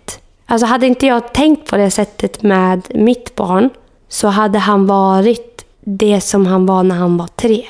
alltså 0.46 0.66
hade 0.66 0.86
inte 0.86 1.06
jag 1.06 1.32
tänkt 1.32 1.70
på 1.70 1.76
det 1.76 1.90
sättet 1.90 2.42
med 2.42 2.82
mitt 2.94 3.34
barn 3.34 3.70
så 4.08 4.28
hade 4.28 4.58
han 4.58 4.86
varit 4.86 5.64
det 5.80 6.20
som 6.20 6.46
han 6.46 6.66
var 6.66 6.82
när 6.82 6.96
han 6.96 7.16
var 7.16 7.26
tre. 7.26 7.64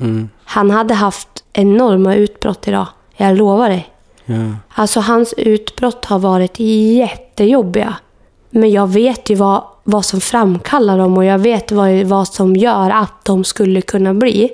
Mm. 0.00 0.28
Han 0.44 0.70
hade 0.70 0.94
haft 0.94 1.44
enorma 1.52 2.14
utbrott 2.14 2.68
idag. 2.68 2.86
Jag 3.16 3.36
lovar 3.36 3.68
dig. 3.68 3.88
Ja. 4.24 4.34
Alltså 4.68 5.00
hans 5.00 5.32
utbrott 5.36 6.04
har 6.04 6.18
varit 6.18 6.60
jättejobbiga. 6.60 7.94
Men 8.50 8.70
jag 8.70 8.86
vet 8.86 9.30
ju 9.30 9.34
vad, 9.34 9.62
vad 9.84 10.04
som 10.04 10.20
framkallar 10.20 10.98
dem 10.98 11.16
och 11.16 11.24
jag 11.24 11.38
vet 11.38 11.72
vad, 11.72 12.02
vad 12.04 12.28
som 12.28 12.56
gör 12.56 12.90
att 12.90 13.24
de 13.24 13.44
skulle 13.44 13.80
kunna 13.82 14.14
bli. 14.14 14.50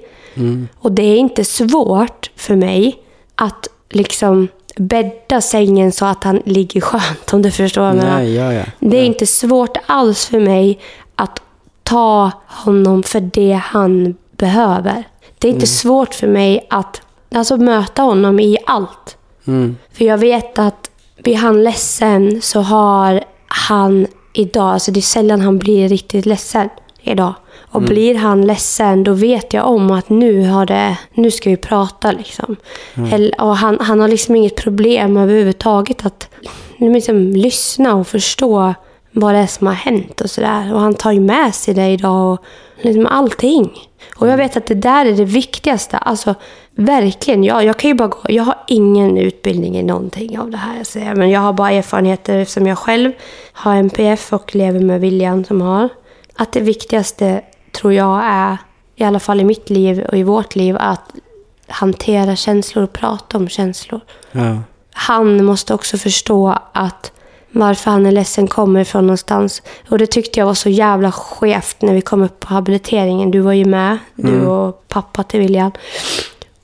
Och 0.78 0.92
det 0.92 1.02
är 1.02 1.16
inte 1.16 1.44
svårt 1.44 2.30
för 2.36 2.56
mig 2.56 2.98
att 3.34 3.68
liksom 3.90 4.48
bädda 4.76 5.40
sängen 5.40 5.92
så 5.92 6.04
att 6.04 6.24
han 6.24 6.42
ligger 6.44 6.80
skönt 6.80 7.32
om 7.32 7.42
du 7.42 7.50
förstår 7.50 7.82
vad 7.82 7.90
jag 7.90 7.96
menar. 7.96 8.22
Ja, 8.22 8.52
ja. 8.52 8.64
Det 8.78 8.96
är 8.96 9.04
inte 9.04 9.26
svårt 9.26 9.76
alls 9.86 10.26
för 10.26 10.40
mig 10.40 10.78
att 11.14 11.42
ta 11.82 12.30
honom 12.46 13.02
för 13.02 13.20
det 13.20 13.52
han 13.52 14.14
behöver. 14.30 15.04
Det 15.38 15.48
är 15.48 15.52
inte 15.52 15.66
svårt 15.66 16.14
för 16.14 16.26
mig 16.26 16.66
att 16.70 17.02
alltså, 17.34 17.56
möta 17.56 18.02
honom 18.02 18.40
i 18.40 18.58
allt. 18.66 19.16
Mm. 19.46 19.76
För 19.92 20.04
jag 20.04 20.18
vet 20.18 20.58
att 20.58 20.90
blir 21.22 21.36
han 21.36 21.64
ledsen 21.64 22.42
så 22.42 22.60
har 22.60 23.24
han 23.46 24.06
idag, 24.32 24.72
alltså 24.72 24.90
det 24.92 25.00
är 25.00 25.02
sällan 25.02 25.40
han 25.40 25.58
blir 25.58 25.88
riktigt 25.88 26.26
ledsen 26.26 26.68
idag. 27.02 27.34
Och 27.70 27.82
blir 27.82 28.14
han 28.14 28.46
ledsen 28.46 29.04
då 29.04 29.12
vet 29.12 29.52
jag 29.52 29.66
om 29.66 29.90
att 29.90 30.08
nu 30.08 30.46
har 30.48 30.66
det, 30.66 30.98
nu 31.14 31.30
ska 31.30 31.50
vi 31.50 31.56
prata 31.56 32.12
liksom. 32.12 32.56
Eller, 33.12 33.40
och 33.40 33.56
han, 33.56 33.78
han 33.80 34.00
har 34.00 34.08
liksom 34.08 34.36
inget 34.36 34.56
problem 34.56 35.16
överhuvudtaget 35.16 36.06
att 36.06 36.28
liksom, 36.78 37.30
lyssna 37.30 37.94
och 37.94 38.06
förstå 38.06 38.74
vad 39.12 39.34
det 39.34 39.40
är 39.40 39.46
som 39.46 39.66
har 39.66 39.74
hänt 39.74 40.20
och 40.20 40.30
sådär. 40.30 40.74
Och 40.74 40.80
han 40.80 40.94
tar 40.94 41.12
ju 41.12 41.20
med 41.20 41.54
sig 41.54 41.74
det 41.74 41.88
idag 41.88 42.32
och 42.32 42.44
liksom 42.80 43.06
allting. 43.06 43.70
Och 44.16 44.28
jag 44.28 44.36
vet 44.36 44.56
att 44.56 44.66
det 44.66 44.74
där 44.74 45.06
är 45.06 45.12
det 45.12 45.24
viktigaste. 45.24 45.98
Alltså 45.98 46.34
verkligen, 46.74 47.44
ja, 47.44 47.62
jag 47.62 47.76
kan 47.76 47.90
ju 47.90 47.94
bara 47.94 48.08
gå. 48.08 48.18
Jag 48.28 48.42
har 48.42 48.56
ingen 48.68 49.18
utbildning 49.18 49.76
i 49.76 49.82
någonting 49.82 50.38
av 50.38 50.50
det 50.50 50.56
här. 50.56 50.76
Jag 50.76 50.86
säger. 50.86 51.14
Men 51.14 51.30
jag 51.30 51.40
har 51.40 51.52
bara 51.52 51.70
erfarenheter 51.70 52.38
eftersom 52.38 52.66
jag 52.66 52.78
själv 52.78 53.12
har 53.52 53.74
MPF 53.76 54.32
och 54.32 54.54
lever 54.54 54.80
med 54.80 55.00
William 55.00 55.44
som 55.44 55.60
har. 55.60 55.88
Att 56.36 56.52
det 56.52 56.60
viktigaste 56.60 57.42
tror 57.76 57.92
jag 57.92 58.20
är, 58.24 58.56
i 58.96 59.04
alla 59.04 59.20
fall 59.20 59.40
i 59.40 59.44
mitt 59.44 59.70
liv 59.70 60.04
och 60.08 60.18
i 60.18 60.22
vårt 60.22 60.56
liv, 60.56 60.76
att 60.80 61.10
hantera 61.68 62.36
känslor 62.36 62.84
och 62.84 62.92
prata 62.92 63.38
om 63.38 63.48
känslor 63.48 64.00
Ja. 64.32 64.56
han 64.92 65.44
måste 65.44 65.74
också 65.74 65.98
förstå 65.98 66.58
att 66.72 67.12
varför 67.50 67.90
han 67.90 68.06
är 68.06 68.12
ledsen 68.12 68.46
kommer 68.46 68.80
ifrån 68.80 69.06
någonstans. 69.06 69.62
Och 69.88 69.98
det 69.98 70.06
tyckte 70.06 70.40
jag 70.40 70.46
var 70.46 70.54
så 70.54 70.68
jävla 70.68 71.12
skevt 71.12 71.82
när 71.82 71.94
vi 71.94 72.00
kom 72.00 72.22
upp 72.22 72.40
på 72.40 72.54
habiliteringen. 72.54 73.30
Du 73.30 73.40
var 73.40 73.52
ju 73.52 73.64
med, 73.64 73.98
du 74.14 74.46
och 74.46 74.88
pappa 74.88 75.22
till 75.22 75.40
William. 75.40 75.72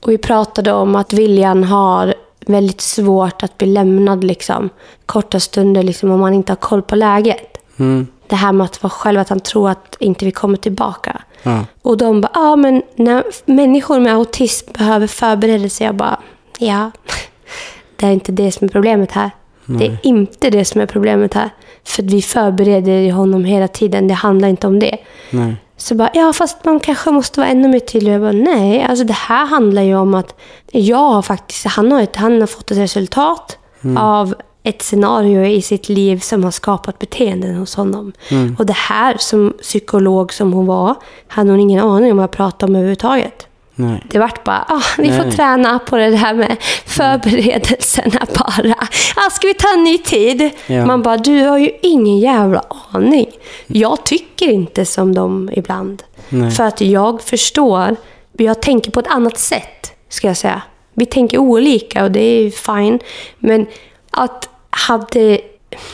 Och 0.01 0.11
vi 0.11 0.17
pratade 0.17 0.73
om 0.73 0.95
att 0.95 1.13
William 1.13 1.63
har 1.63 2.13
väldigt 2.39 2.81
svårt 2.81 3.43
att 3.43 3.57
bli 3.57 3.67
lämnad 3.67 4.23
liksom, 4.23 4.69
korta 5.05 5.39
stunder 5.39 5.83
liksom, 5.83 6.11
om 6.11 6.19
man 6.19 6.33
inte 6.33 6.51
har 6.51 6.57
koll 6.57 6.81
på 6.81 6.95
läget. 6.95 7.57
Mm. 7.77 8.07
Det 8.33 8.37
här 8.37 8.51
med 8.51 8.65
att 8.65 8.83
vara 8.83 8.91
själv, 8.91 9.19
att 9.19 9.29
han 9.29 9.39
tror 9.39 9.69
att 9.69 9.95
inte 9.99 10.25
vi 10.25 10.31
kommer 10.31 10.57
tillbaka. 10.57 11.21
Ja. 11.43 11.65
Och 11.81 11.97
de 11.97 12.21
bara, 12.21 12.31
ja 12.33 12.55
men 12.55 12.81
när 12.95 13.23
människor 13.45 13.99
med 13.99 14.13
autism 14.13 14.71
behöver 14.73 15.07
förberedelse. 15.07 15.83
Jag 15.83 15.95
bara, 15.95 16.19
ja. 16.59 16.91
Det 17.95 18.05
är 18.05 18.11
inte 18.11 18.31
det 18.31 18.51
som 18.51 18.65
är 18.65 18.69
problemet 18.69 19.11
här. 19.11 19.31
Det 19.65 19.85
är 19.85 19.97
inte 20.03 20.49
det 20.49 20.65
som 20.65 20.81
är 20.81 20.85
problemet 20.85 21.33
här. 21.33 21.49
För 21.83 22.03
vi 22.03 22.21
förbereder 22.21 23.11
honom 23.11 23.45
hela 23.45 23.67
tiden. 23.67 24.07
Det 24.07 24.13
handlar 24.13 24.47
inte 24.47 24.67
om 24.67 24.79
det. 24.79 24.97
Nej. 25.29 25.55
Så 25.77 25.95
bara, 25.95 26.09
ja 26.13 26.33
fast 26.33 26.65
man 26.65 26.79
kanske 26.79 27.11
måste 27.11 27.39
vara 27.39 27.49
ännu 27.49 27.67
mer 27.67 27.79
tydlig. 27.79 28.13
Jag 28.13 28.21
bara, 28.21 28.31
nej, 28.31 28.83
alltså 28.83 29.05
det 29.05 29.13
här 29.13 29.45
handlar 29.45 29.81
ju 29.81 29.95
om 29.95 30.13
att 30.13 30.35
jag 30.71 30.97
har 30.97 31.21
faktiskt, 31.21 31.65
han 31.65 31.91
har, 31.91 32.01
ett, 32.01 32.15
han 32.15 32.39
har 32.39 32.47
fått 32.47 32.71
ett 32.71 32.77
resultat 32.77 33.57
av 33.97 34.35
ett 34.63 34.81
scenario 34.81 35.45
i 35.45 35.61
sitt 35.61 35.89
liv 35.89 36.19
som 36.19 36.43
har 36.43 36.51
skapat 36.51 36.99
beteenden 36.99 37.55
hos 37.55 37.75
honom. 37.75 38.13
Och 38.57 38.65
det 38.65 38.73
här 38.73 39.15
som 39.19 39.53
psykolog 39.61 40.33
som 40.33 40.53
hon 40.53 40.65
var, 40.65 40.95
hade 41.27 41.51
hon 41.51 41.59
ingen 41.59 41.79
aning 41.79 42.11
om 42.11 42.17
vad 42.17 42.23
jag 42.23 42.31
pratade 42.31 42.69
om 42.71 42.75
överhuvudtaget. 42.75 43.47
Nej. 43.75 44.03
Det 44.09 44.19
vart 44.19 44.43
bara, 44.43 44.65
ah, 44.67 44.81
vi 44.97 45.07
får 45.07 45.23
Nej. 45.23 45.31
träna 45.31 45.79
på 45.79 45.97
det 45.97 46.15
här 46.15 46.33
med 46.33 46.57
förberedelserna 46.85 48.19
bara. 48.39 48.75
Ah, 49.15 49.29
ska 49.31 49.47
vi 49.47 49.53
ta 49.53 49.73
en 49.73 49.83
ny 49.83 49.97
tid? 49.97 50.49
Ja. 50.67 50.85
Man 50.85 51.01
bara, 51.01 51.17
du 51.17 51.41
har 51.41 51.57
ju 51.57 51.71
ingen 51.81 52.19
jävla 52.19 52.63
aning. 52.91 53.27
Jag 53.67 54.05
tycker 54.05 54.49
inte 54.49 54.85
som 54.85 55.15
dem 55.15 55.49
ibland. 55.53 56.03
Nej. 56.29 56.51
För 56.51 56.63
att 56.63 56.81
jag 56.81 57.21
förstår, 57.21 57.95
jag 58.37 58.61
tänker 58.61 58.91
på 58.91 58.99
ett 58.99 59.07
annat 59.07 59.37
sätt, 59.37 59.93
ska 60.09 60.27
jag 60.27 60.37
säga. 60.37 60.61
Vi 60.93 61.05
tänker 61.05 61.37
olika 61.37 62.03
och 62.03 62.11
det 62.11 62.21
är 62.21 62.41
ju 62.43 62.51
fine. 62.51 62.99
Men 63.39 63.65
att 64.11 64.49
hade 64.75 65.41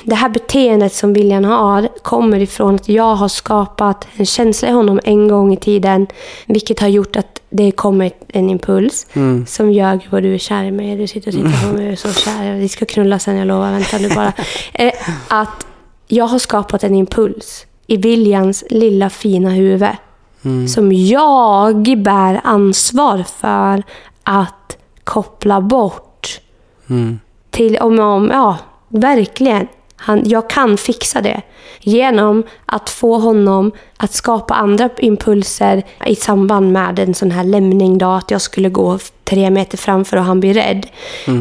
det 0.04 0.16
här 0.16 0.30
beteendet 0.30 0.94
som 0.94 1.14
William 1.14 1.44
har 1.44 1.88
kommer 2.02 2.40
ifrån 2.40 2.76
att 2.76 2.90
jag 2.90 3.16
har 3.16 3.28
skapat 3.28 4.08
en 4.16 4.26
känsla 4.26 4.68
i 4.68 4.72
honom 4.72 5.00
en 5.04 5.28
gång 5.28 5.54
i 5.54 5.58
tiden. 5.58 6.08
Vilket 6.46 6.80
har 6.80 6.88
gjort 6.88 7.16
att 7.16 7.42
det 7.50 7.72
kommer 7.72 8.12
en 8.28 8.50
impuls 8.50 9.08
som 9.48 9.72
gör 9.72 10.00
vad 10.10 10.24
du 10.24 10.34
är 10.34 10.38
kär 10.38 10.64
i 10.64 10.72
mig. 10.72 10.96
Du 10.98 11.08
sitter 11.08 11.28
och 11.28 11.34
tittar 11.34 11.68
på 11.68 11.76
mig 11.78 11.86
och 11.88 11.92
är 11.92 11.96
så 11.96 12.14
kär. 12.14 12.56
Vi 12.56 12.70
ska 12.70 12.86
knulla 12.86 13.20
sen, 13.20 13.36
jag 13.36 13.48
lovar. 13.48 13.72
Vänta 13.72 13.98
nu 13.98 14.10
bara. 14.10 14.34
Eh, 14.74 14.92
att 15.28 15.68
jag 16.08 16.26
har 16.26 16.40
skapat 16.40 16.84
en 16.84 16.96
impuls 16.96 17.66
i 17.88 17.98
Williams 17.98 18.64
lilla 18.70 19.10
fina 19.10 19.50
huvud. 19.50 19.90
Som 20.68 20.92
jag 20.92 21.98
bär 21.98 22.42
ansvar 22.44 23.24
för 23.40 23.84
att 24.24 24.78
koppla 25.04 25.62
bort 25.62 26.06
Mm. 26.90 27.20
till 27.50 27.78
om, 27.78 28.00
om 28.00 28.30
ja, 28.34 28.58
verkligen. 28.90 29.68
Han, 29.96 30.22
jag 30.26 30.50
kan 30.50 30.78
fixa 30.78 31.22
det 31.22 31.42
genom 31.82 32.44
att 32.66 32.90
få 32.90 33.18
honom 33.18 33.72
att 33.98 34.14
skapa 34.14 34.54
andra 34.54 34.90
impulser 34.98 35.84
i 36.06 36.16
samband 36.16 36.72
med 36.72 37.00
en 37.00 37.14
sån 37.14 37.32
här 37.32 37.44
lämning. 37.44 37.98
Då, 37.98 38.10
att 38.10 38.32
jag 38.32 38.42
skulle 38.42 38.70
gå 38.70 39.00
tre 39.24 39.50
meter 39.50 39.78
framför 39.78 40.18
och 40.18 40.24
han 40.24 40.40
blir 40.40 40.54
rädd. 40.54 40.88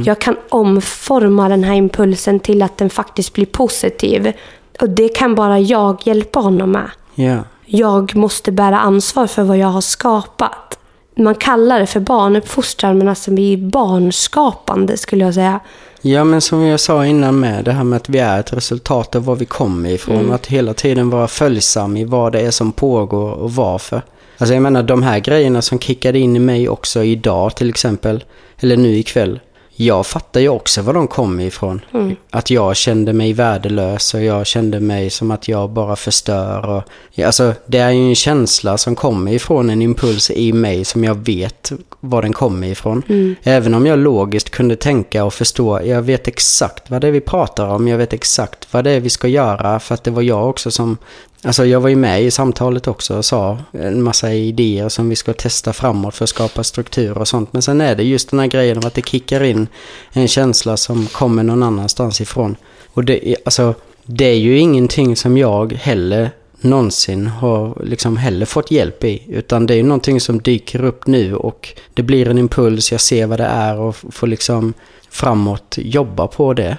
Jag 0.05 0.19
kan 0.19 0.37
omforma 0.49 1.49
den 1.49 1.65
här 1.65 1.75
impulsen 1.75 2.41
till 2.41 2.63
att 2.63 2.79
den 2.79 2.91
faktiskt 2.91 3.33
blir 3.33 3.47
positiv. 3.47 4.33
Och 4.81 4.91
det 4.91 5.09
kan 5.09 5.35
bara 5.35 5.59
jag 5.59 6.07
hjälpa 6.07 6.41
honom 6.41 6.73
med. 6.73 6.91
Ja. 7.15 7.39
Jag 7.67 8.17
måste 8.17 8.53
bära 8.53 8.79
ansvar 8.79 9.27
för 9.27 9.43
vad 9.43 9.59
jag 9.59 9.69
har 9.69 9.81
skapat. 9.81 10.79
Man 11.17 11.35
kallar 11.35 11.81
det 11.81 11.87
för 11.87 12.01
barnuppfostran, 12.01 12.99
men 12.99 13.09
alltså 13.09 13.31
vi 13.31 13.53
är 13.53 13.57
barnskapande 13.57 14.97
skulle 14.97 15.25
jag 15.25 15.35
säga. 15.35 15.61
Ja, 16.03 16.25
men 16.25 16.41
som 16.41 16.63
jag 16.63 16.81
sa 16.81 17.07
innan 17.07 17.41
med 17.41 17.65
det 17.65 17.73
här 17.73 17.85
med 17.85 17.97
att 17.97 18.09
vi 18.09 18.19
är 18.19 18.41
ett 18.41 18.53
resultat 18.53 19.15
av 19.15 19.25
var 19.25 19.37
vi 19.37 19.45
kommer 19.45 19.91
ifrån. 19.91 20.33
Att 20.33 20.47
hela 20.47 20.75
tiden 20.75 21.11
vara 21.11 21.29
följsam 21.29 21.97
i 21.97 22.05
vad 22.05 22.33
det 22.33 22.41
är 22.41 22.51
som 22.51 22.73
pågår 22.73 23.31
och 23.31 23.53
varför. 23.53 24.03
Alltså 24.39 24.55
jag 24.55 24.63
menar 24.63 24.83
de 24.83 25.03
här 25.03 25.19
grejerna 25.19 25.63
som 25.63 25.79
kickade 25.79 26.19
in 26.19 26.37
i 26.37 26.39
mig 26.39 26.69
också 26.69 27.05
idag 27.05 27.57
till 27.57 27.69
exempel. 27.69 28.25
Eller 28.61 28.77
nu 28.77 28.97
ikväll. 28.97 29.41
Jag 29.81 30.07
fattar 30.07 30.41
ju 30.41 30.49
också 30.49 30.83
var 30.83 30.95
de 30.95 31.09
kommer 31.09 31.45
ifrån. 31.45 31.81
Att 32.31 32.51
jag 32.51 32.77
kände 32.77 33.13
mig 33.13 33.33
värdelös 33.33 34.15
och 34.15 34.23
jag 34.23 34.47
kände 34.47 34.81
mig 34.81 35.11
som 35.11 35.31
att 35.31 35.49
jag 35.49 35.71
bara 35.71 35.97
förstör. 35.97 36.69
Och, 36.69 36.83
alltså 37.25 37.55
det 37.67 37.79
är 37.79 37.91
ju 37.91 38.09
en 38.09 38.15
känsla 38.15 38.79
som 38.79 38.95
kommer 38.95 39.33
ifrån 39.33 39.71
en 39.71 39.83
impuls 39.83 40.31
i 40.31 40.53
mig 40.53 40.85
som 40.85 41.05
jag 41.05 41.15
vet 41.15 41.73
var 42.01 42.23
den 42.23 42.33
kommer 42.33 42.67
ifrån. 42.67 43.03
Även 43.43 43.75
om 43.75 43.87
jag 43.87 43.99
logiskt 43.99 44.51
kunde 44.51 44.77
tänka 44.77 45.25
och 45.25 45.35
förstå, 45.35 45.81
jag 45.85 46.03
vet 46.03 46.29
exakt 46.29 46.91
vad 46.91 47.01
det 47.01 47.09
är 47.09 47.13
vi 47.13 47.21
pratar 47.21 47.67
om, 47.67 47.89
jag 47.89 47.99
vet 47.99 48.13
exakt 48.13 48.69
vad 48.71 48.85
det 48.85 48.91
är 48.91 49.01
vi 49.01 49.11
ska 49.11 49.29
göra 49.29 49.81
för 49.81 49.95
att 49.95 50.05
det 50.05 50.11
var 50.11 50.23
jag 50.23 50.49
också 50.49 50.71
som 50.71 50.97
Alltså 51.43 51.67
jag 51.67 51.81
var 51.81 51.89
ju 51.89 51.97
med 51.97 52.23
i 52.23 52.31
samtalet 52.31 52.87
också 52.89 53.17
och 53.17 53.25
sa 53.25 53.59
en 53.73 54.03
massa 54.03 54.33
idéer 54.33 54.89
som 54.89 55.09
vi 55.09 55.17
ska 55.17 55.33
testa 55.33 55.73
framåt 55.73 56.15
för 56.15 56.25
att 56.25 56.29
skapa 56.29 56.65
struktur 56.65 57.19
och 57.19 57.29
sånt. 57.29 57.53
Men 57.53 57.63
sen 57.63 57.81
är 57.81 57.97
det 57.97 58.03
just 58.03 58.31
den 58.31 58.41
här 58.41 58.47
grejen 58.47 58.79
om 58.79 58.87
att 58.87 58.95
det 58.95 59.09
kickar 59.09 59.43
in 59.43 59.67
en 60.13 60.29
känsla 60.29 60.77
som 60.77 61.07
kommer 61.07 61.43
någon 61.43 61.63
annanstans 61.63 62.21
ifrån. 62.21 62.57
Och 62.95 63.05
det 63.05 63.29
är, 63.29 63.37
alltså, 63.45 63.75
det 64.05 64.25
är 64.25 64.35
ju 64.35 64.59
ingenting 64.59 65.17
som 65.17 65.39
jag 65.39 65.73
heller 65.73 66.31
någonsin 66.61 67.27
har 67.27 67.83
liksom 67.85 68.17
heller 68.17 68.47
fått 68.47 68.71
hjälp 68.71 69.05
i. 69.05 69.23
Utan 69.29 69.67
det 69.67 69.75
är 69.75 69.77
ju 69.77 69.83
någonting 69.83 70.21
som 70.21 70.43
dyker 70.43 70.85
upp 70.85 71.07
nu 71.07 71.35
och 71.35 71.75
det 71.95 72.03
blir 72.03 72.29
en 72.29 72.39
impuls, 72.39 72.93
jag 72.93 73.01
ser 73.01 73.27
vad 73.27 73.41
det 73.41 73.45
är 73.45 73.79
och 73.79 73.97
får 73.97 74.27
liksom 74.27 74.75
framåt 75.11 75.75
jobba 75.79 76.27
på 76.27 76.55
det. 76.55 76.77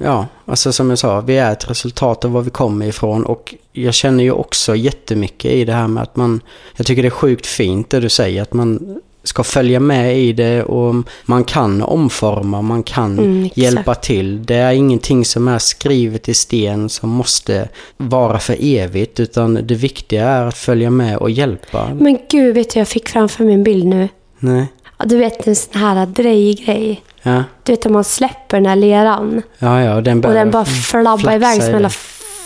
Ja, 0.00 0.26
alltså 0.44 0.72
som 0.72 0.90
jag 0.90 0.98
sa, 0.98 1.20
vi 1.20 1.36
är 1.36 1.52
ett 1.52 1.70
resultat 1.70 2.24
av 2.24 2.32
var 2.32 2.42
vi 2.42 2.50
kommer 2.50 2.86
ifrån 2.86 3.24
och 3.24 3.54
jag 3.72 3.94
känner 3.94 4.24
ju 4.24 4.32
också 4.32 4.76
jättemycket 4.76 5.52
i 5.52 5.64
det 5.64 5.72
här 5.72 5.88
med 5.88 6.02
att 6.02 6.16
man, 6.16 6.40
jag 6.76 6.86
tycker 6.86 7.02
det 7.02 7.08
är 7.08 7.10
sjukt 7.10 7.46
fint 7.46 7.90
det 7.90 8.00
du 8.00 8.08
säger, 8.08 8.42
att 8.42 8.52
man 8.52 9.00
ska 9.22 9.44
följa 9.44 9.80
med 9.80 10.18
i 10.18 10.32
det 10.32 10.62
och 10.62 10.94
man 11.24 11.44
kan 11.44 11.82
omforma, 11.82 12.62
man 12.62 12.82
kan 12.82 13.18
Mm, 13.18 13.50
hjälpa 13.54 13.94
till. 13.94 14.46
Det 14.46 14.54
är 14.54 14.72
ingenting 14.72 15.24
som 15.24 15.48
är 15.48 15.58
skrivet 15.58 16.28
i 16.28 16.34
sten 16.34 16.88
som 16.88 17.10
måste 17.10 17.68
vara 17.96 18.38
för 18.38 18.56
evigt 18.60 19.20
utan 19.20 19.54
det 19.62 19.74
viktiga 19.74 20.28
är 20.28 20.46
att 20.46 20.56
följa 20.56 20.90
med 20.90 21.16
och 21.16 21.30
hjälpa. 21.30 21.94
Men 21.94 22.18
gud, 22.30 22.54
vet 22.54 22.70
du, 22.74 22.78
jag 22.78 22.88
fick 22.88 23.08
framför 23.08 23.44
mig 23.44 23.54
en 23.54 23.62
bild 23.62 23.86
nu. 23.86 24.08
Nej, 24.38 24.66
Ja, 24.98 25.04
Du 25.04 25.16
vet 25.16 25.46
en 25.46 25.56
sån 25.56 25.80
här 25.80 26.06
drejgrej. 26.06 27.02
ja, 27.22 27.44
Du 27.62 27.72
vet 27.72 27.86
om 27.86 27.92
man 27.92 28.04
släpper 28.04 28.56
den 28.56 28.66
här 28.66 28.76
leran 28.76 29.42
ja, 29.58 29.82
ja 29.82 29.94
och 29.94 30.02
den 30.02 30.24
och 30.24 30.34
den 30.34 30.50
bara 30.50 30.64
flabbar 30.64 31.32
iväg 31.32 31.54
som 31.54 31.64
en 31.64 31.70
jävla 31.72 31.90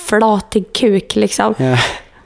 flatig 0.05 0.73
kuk 0.73 1.17
liksom. 1.17 1.55
Ja, 1.59 1.77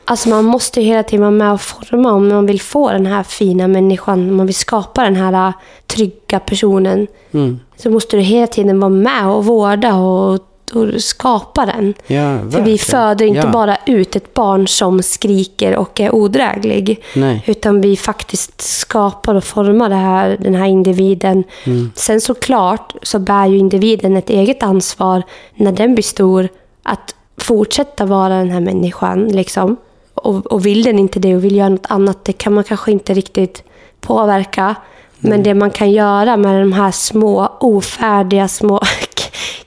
Alltså 0.07 0.29
man 0.29 0.45
måste 0.45 0.81
ju 0.81 0.87
hela 0.87 1.03
tiden 1.03 1.21
vara 1.21 1.31
med 1.31 1.53
och 1.53 1.61
forma 1.61 2.13
om 2.13 2.29
man 2.29 2.47
vill 2.47 2.61
få 2.61 2.91
den 2.93 3.07
här 3.07 3.23
fina 3.23 3.69
människan, 3.69 4.31
om 4.31 4.37
man 4.37 4.47
vill 4.47 4.55
skapa 4.55 5.05
den 5.05 5.17
här 5.17 5.49
äh, 5.49 5.55
trygga 5.87 6.41
personen. 6.41 7.07
mm. 7.33 7.61
Så 7.77 7.91
måste 7.91 8.17
du 8.17 8.23
hela 8.23 8.47
tiden 8.47 8.81
vara 8.81 8.89
med 8.89 9.27
och 9.27 9.45
vårda 9.45 9.95
och, 9.95 10.39
och 10.73 11.03
skapa 11.03 11.67
den. 11.67 11.95
ja 12.07 12.39
För 12.51 12.63
vi 12.63 12.79
föder 12.79 13.27
inte 13.27 13.47
ja. 13.47 13.53
bara 13.53 13.77
ut 13.87 14.17
ett 14.17 14.35
barn 14.35 14.69
som 14.69 15.03
skriker 15.03 15.77
och 15.77 16.01
är 16.01 16.15
odräglig. 16.15 17.03
Nej. 17.15 17.43
Utan 17.47 17.81
vi 17.81 17.97
faktiskt 17.97 18.61
skapar 18.61 19.35
och 19.35 19.45
formar 19.45 19.91
här, 19.91 20.37
den 20.41 20.55
här 20.55 20.67
individen. 20.67 21.45
Sen 21.95 22.21
såklart 22.21 22.95
så 23.03 23.19
bär 23.19 23.47
ju 23.47 23.59
individen 23.59 24.17
ett 24.17 24.31
eget 24.31 24.63
ansvar 24.63 25.23
när 25.55 25.73
den 25.73 25.95
blir 25.95 26.05
stor 26.05 26.49
att 26.83 27.15
fortsätta 27.37 28.07
vara 28.07 28.39
den 28.39 28.51
här 28.51 28.61
människan. 28.61 29.29
Liksom. 29.29 29.77
Och, 30.15 30.47
och 30.47 30.67
vill 30.67 30.83
den 30.83 30.99
inte 30.99 31.19
det 31.19 31.37
och 31.37 31.45
vill 31.45 31.57
göra 31.57 31.69
något 31.69 31.87
annat, 31.89 32.25
det 32.25 32.33
kan 32.33 32.55
man 32.55 32.65
kanske 32.65 32.93
inte 32.93 33.15
riktigt 33.15 33.63
påverka. 34.01 34.75
Men 35.19 35.43
det 35.43 35.55
man 35.55 35.71
kan 35.71 35.91
göra 35.91 36.37
med 36.37 36.61
de 36.61 36.73
här 36.73 36.91
små 36.91 37.53
ofärdiga 37.61 38.49
små 38.49 38.81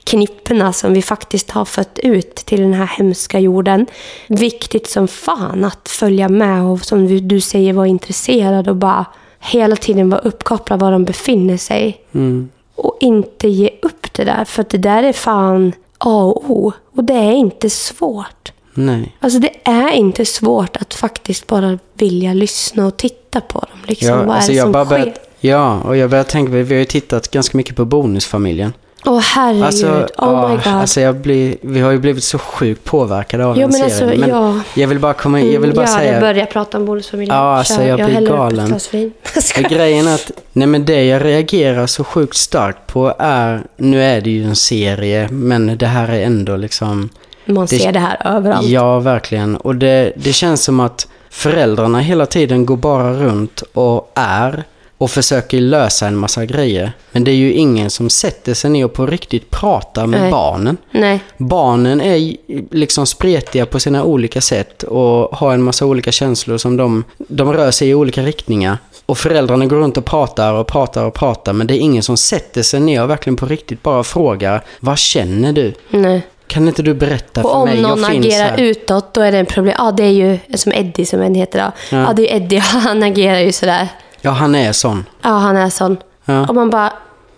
knipporna 0.08 0.72
som 0.72 0.92
vi 0.92 1.02
faktiskt 1.02 1.50
har 1.50 1.64
fött 1.64 1.98
ut 2.02 2.34
till 2.34 2.60
den 2.60 2.74
här 2.74 2.86
hemska 2.86 3.40
jorden. 3.40 3.86
Viktigt 4.28 4.90
som 4.90 5.08
fan 5.08 5.64
att 5.64 5.88
följa 5.88 6.28
med 6.28 6.62
och 6.64 6.84
som 6.84 7.28
du- 7.28 7.40
säger 7.40 7.72
vara 7.72 7.86
intresserad 7.86 8.68
och 8.68 8.76
bara 8.76 9.04
hela 9.40 9.76
tiden 9.76 10.10
vara 10.10 10.20
uppkopplad 10.20 10.80
var 10.80 10.92
de 10.92 11.04
befinner 11.04 11.56
sig. 11.56 12.00
Mm. 12.14 12.48
Och 12.74 12.96
inte 13.00 13.48
ge 13.48 13.70
upp 13.82 14.12
det 14.12 14.24
där, 14.24 14.44
för 14.44 14.62
att 14.62 14.70
det 14.70 14.78
där 14.78 15.02
är 15.02 15.12
fan 15.12 15.72
A 15.98 16.22
och 16.24 16.50
O. 16.50 16.72
Och 16.96 17.04
det 17.04 17.14
är 17.14 17.32
inte 17.32 17.70
svårt. 17.70 18.52
Nej. 18.74 19.16
Alltså 19.20 19.38
det 19.38 19.50
är 19.64 19.90
inte 19.92 20.24
svårt 20.24 20.76
att 20.76 20.94
faktiskt 20.94 21.46
bara 21.46 21.78
vilja 21.94 22.32
lyssna 22.34 22.86
och 22.86 22.96
titta 22.96 23.40
på 23.40 23.58
dem. 23.58 23.78
Liksom. 23.86 24.08
Ja, 24.08 24.16
Vad 24.16 24.28
är 24.28 24.32
alltså 24.34 24.52
det 24.52 24.58
som 24.60 24.84
sker? 24.86 25.14
ja, 25.40 25.80
och 25.80 25.96
jag 25.96 26.10
börjar 26.10 26.24
tänka, 26.24 26.52
vi 26.52 26.74
har 26.74 26.78
ju 26.78 26.84
tittat 26.84 27.30
ganska 27.30 27.56
mycket 27.56 27.76
på 27.76 27.84
Bonusfamiljen. 27.84 28.72
Åh 29.08 29.20
herregud, 29.20 29.64
Alltså, 29.64 29.86
oh 29.86 30.06
ja, 30.16 30.48
my 30.48 30.54
god. 30.54 30.66
alltså 30.66 31.00
jag 31.00 31.16
blir, 31.16 31.56
vi 31.60 31.80
har 31.80 31.90
ju 31.90 31.98
blivit 31.98 32.24
så 32.24 32.38
sjukt 32.38 32.84
påverkade 32.84 33.44
av 33.44 33.56
Jo, 33.58 33.68
den 33.68 33.80
men 33.80 33.90
serien. 33.90 34.10
alltså, 34.10 34.20
men 34.20 34.28
ja. 34.28 34.60
jag 34.74 34.88
vill 34.88 34.98
bara 34.98 35.12
komma 35.14 35.40
in, 35.40 35.52
jag 35.52 35.60
vill 35.60 35.74
bara 35.74 35.86
ja, 35.86 35.96
säga... 35.96 36.12
jag 36.12 36.20
börjar 36.20 36.46
prata 36.46 36.78
om 36.78 36.84
bonusfamiljen. 36.84 37.36
Ja, 37.36 37.56
alltså, 37.56 37.74
Kör, 37.74 37.82
jag 37.82 38.04
blir 38.04 38.22
upp 38.22 38.28
galen. 38.28 38.72
Och 39.56 39.70
grejen 39.70 40.06
är 40.06 40.14
att, 40.14 40.30
nej 40.52 40.68
men 40.68 40.84
det 40.84 41.04
jag 41.04 41.24
reagerar 41.24 41.86
så 41.86 42.04
sjukt 42.04 42.36
starkt 42.36 42.86
på 42.86 43.14
är, 43.18 43.62
nu 43.76 44.02
är 44.02 44.20
det 44.20 44.30
ju 44.30 44.44
en 44.44 44.56
serie, 44.56 45.28
men 45.30 45.78
det 45.78 45.86
här 45.86 46.08
är 46.08 46.22
ändå 46.22 46.56
liksom, 46.56 47.08
man 47.44 47.68
ser 47.68 47.92
det 47.92 48.00
här 48.00 48.36
överallt. 48.36 48.68
Ja, 48.68 49.00
verkligen. 49.00 49.56
Och 49.56 49.74
det, 49.74 50.12
det 50.16 50.32
känns 50.32 50.64
som 50.64 50.80
att 50.80 51.08
föräldrarna 51.30 52.00
hela 52.00 52.26
tiden 52.26 52.66
går 52.66 52.76
bara 52.76 53.12
runt 53.12 53.62
och 53.74 54.12
är 54.14 54.64
och 54.98 55.10
försöker 55.10 55.60
lösa 55.60 56.06
en 56.06 56.16
massa 56.16 56.44
grejer. 56.44 56.92
Men 57.12 57.24
det 57.24 57.30
är 57.30 57.34
ju 57.34 57.52
ingen 57.52 57.90
som 57.90 58.10
sätter 58.10 58.54
sig 58.54 58.70
ner 58.70 58.84
och 58.84 58.92
på 58.92 59.06
riktigt 59.06 59.50
pratar 59.50 60.06
med 60.06 60.20
Nej. 60.20 60.30
barnen. 60.30 60.76
Nej. 60.90 61.20
Barnen 61.36 62.00
är 62.00 62.16
ju 62.16 62.36
liksom 62.70 63.06
spretiga 63.06 63.66
på 63.66 63.80
sina 63.80 64.04
olika 64.04 64.40
sätt 64.40 64.82
och 64.82 65.36
har 65.38 65.52
en 65.54 65.62
massa 65.62 65.86
olika 65.86 66.12
känslor 66.12 66.58
som 66.58 66.76
de, 66.76 67.04
de 67.18 67.52
rör 67.52 67.70
sig 67.70 67.88
i 67.88 67.94
olika 67.94 68.22
riktningar. 68.22 68.78
Och 69.06 69.18
föräldrarna 69.18 69.66
går 69.66 69.76
runt 69.76 69.96
och 69.96 70.04
pratar 70.04 70.52
och 70.54 70.66
pratar 70.66 71.04
och 71.04 71.14
pratar 71.14 71.52
men 71.52 71.66
det 71.66 71.74
är 71.74 71.78
ingen 71.78 72.02
som 72.02 72.16
sätter 72.16 72.62
sig 72.62 72.80
ner 72.80 73.02
och 73.02 73.10
verkligen 73.10 73.36
på 73.36 73.46
riktigt 73.46 73.82
bara 73.82 74.04
frågar 74.04 74.64
Vad 74.80 74.98
känner 74.98 75.52
du? 75.52 75.74
Nej. 75.90 76.22
Kan 76.46 76.68
inte 76.68 76.82
du 76.82 76.94
berätta 76.94 77.40
Och 77.44 77.50
för 77.50 77.58
om 77.58 77.68
mig? 77.68 77.80
någon 77.82 78.00
Jag 78.00 78.10
finns 78.10 78.26
agerar 78.26 78.48
här. 78.50 78.60
utåt, 78.60 79.14
då 79.14 79.20
är 79.20 79.32
det 79.32 79.38
en 79.38 79.46
problem. 79.46 79.74
Ja, 79.78 79.92
det 79.92 80.04
är 80.04 80.10
ju 80.10 80.38
som 80.54 80.72
Eddie 80.72 81.06
som 81.06 81.22
en 81.22 81.34
heter 81.34 81.58
då. 81.58 81.96
Ja, 81.96 82.02
Ja. 82.02 82.12
det 82.12 82.32
är 82.32 82.36
Eddie. 82.36 82.56
Han 82.62 83.02
agerar 83.02 83.38
ju 83.38 83.52
sådär. 83.52 83.88
Ja, 84.20 84.30
han 84.30 84.54
är 84.54 84.72
sån. 84.72 85.04
Ja, 85.22 85.30
han 85.30 85.56
är 85.56 85.70
sån. 85.70 85.96
Ja. 86.24 86.46
Och 86.46 86.54
man 86.54 86.70
bara, 86.70 86.92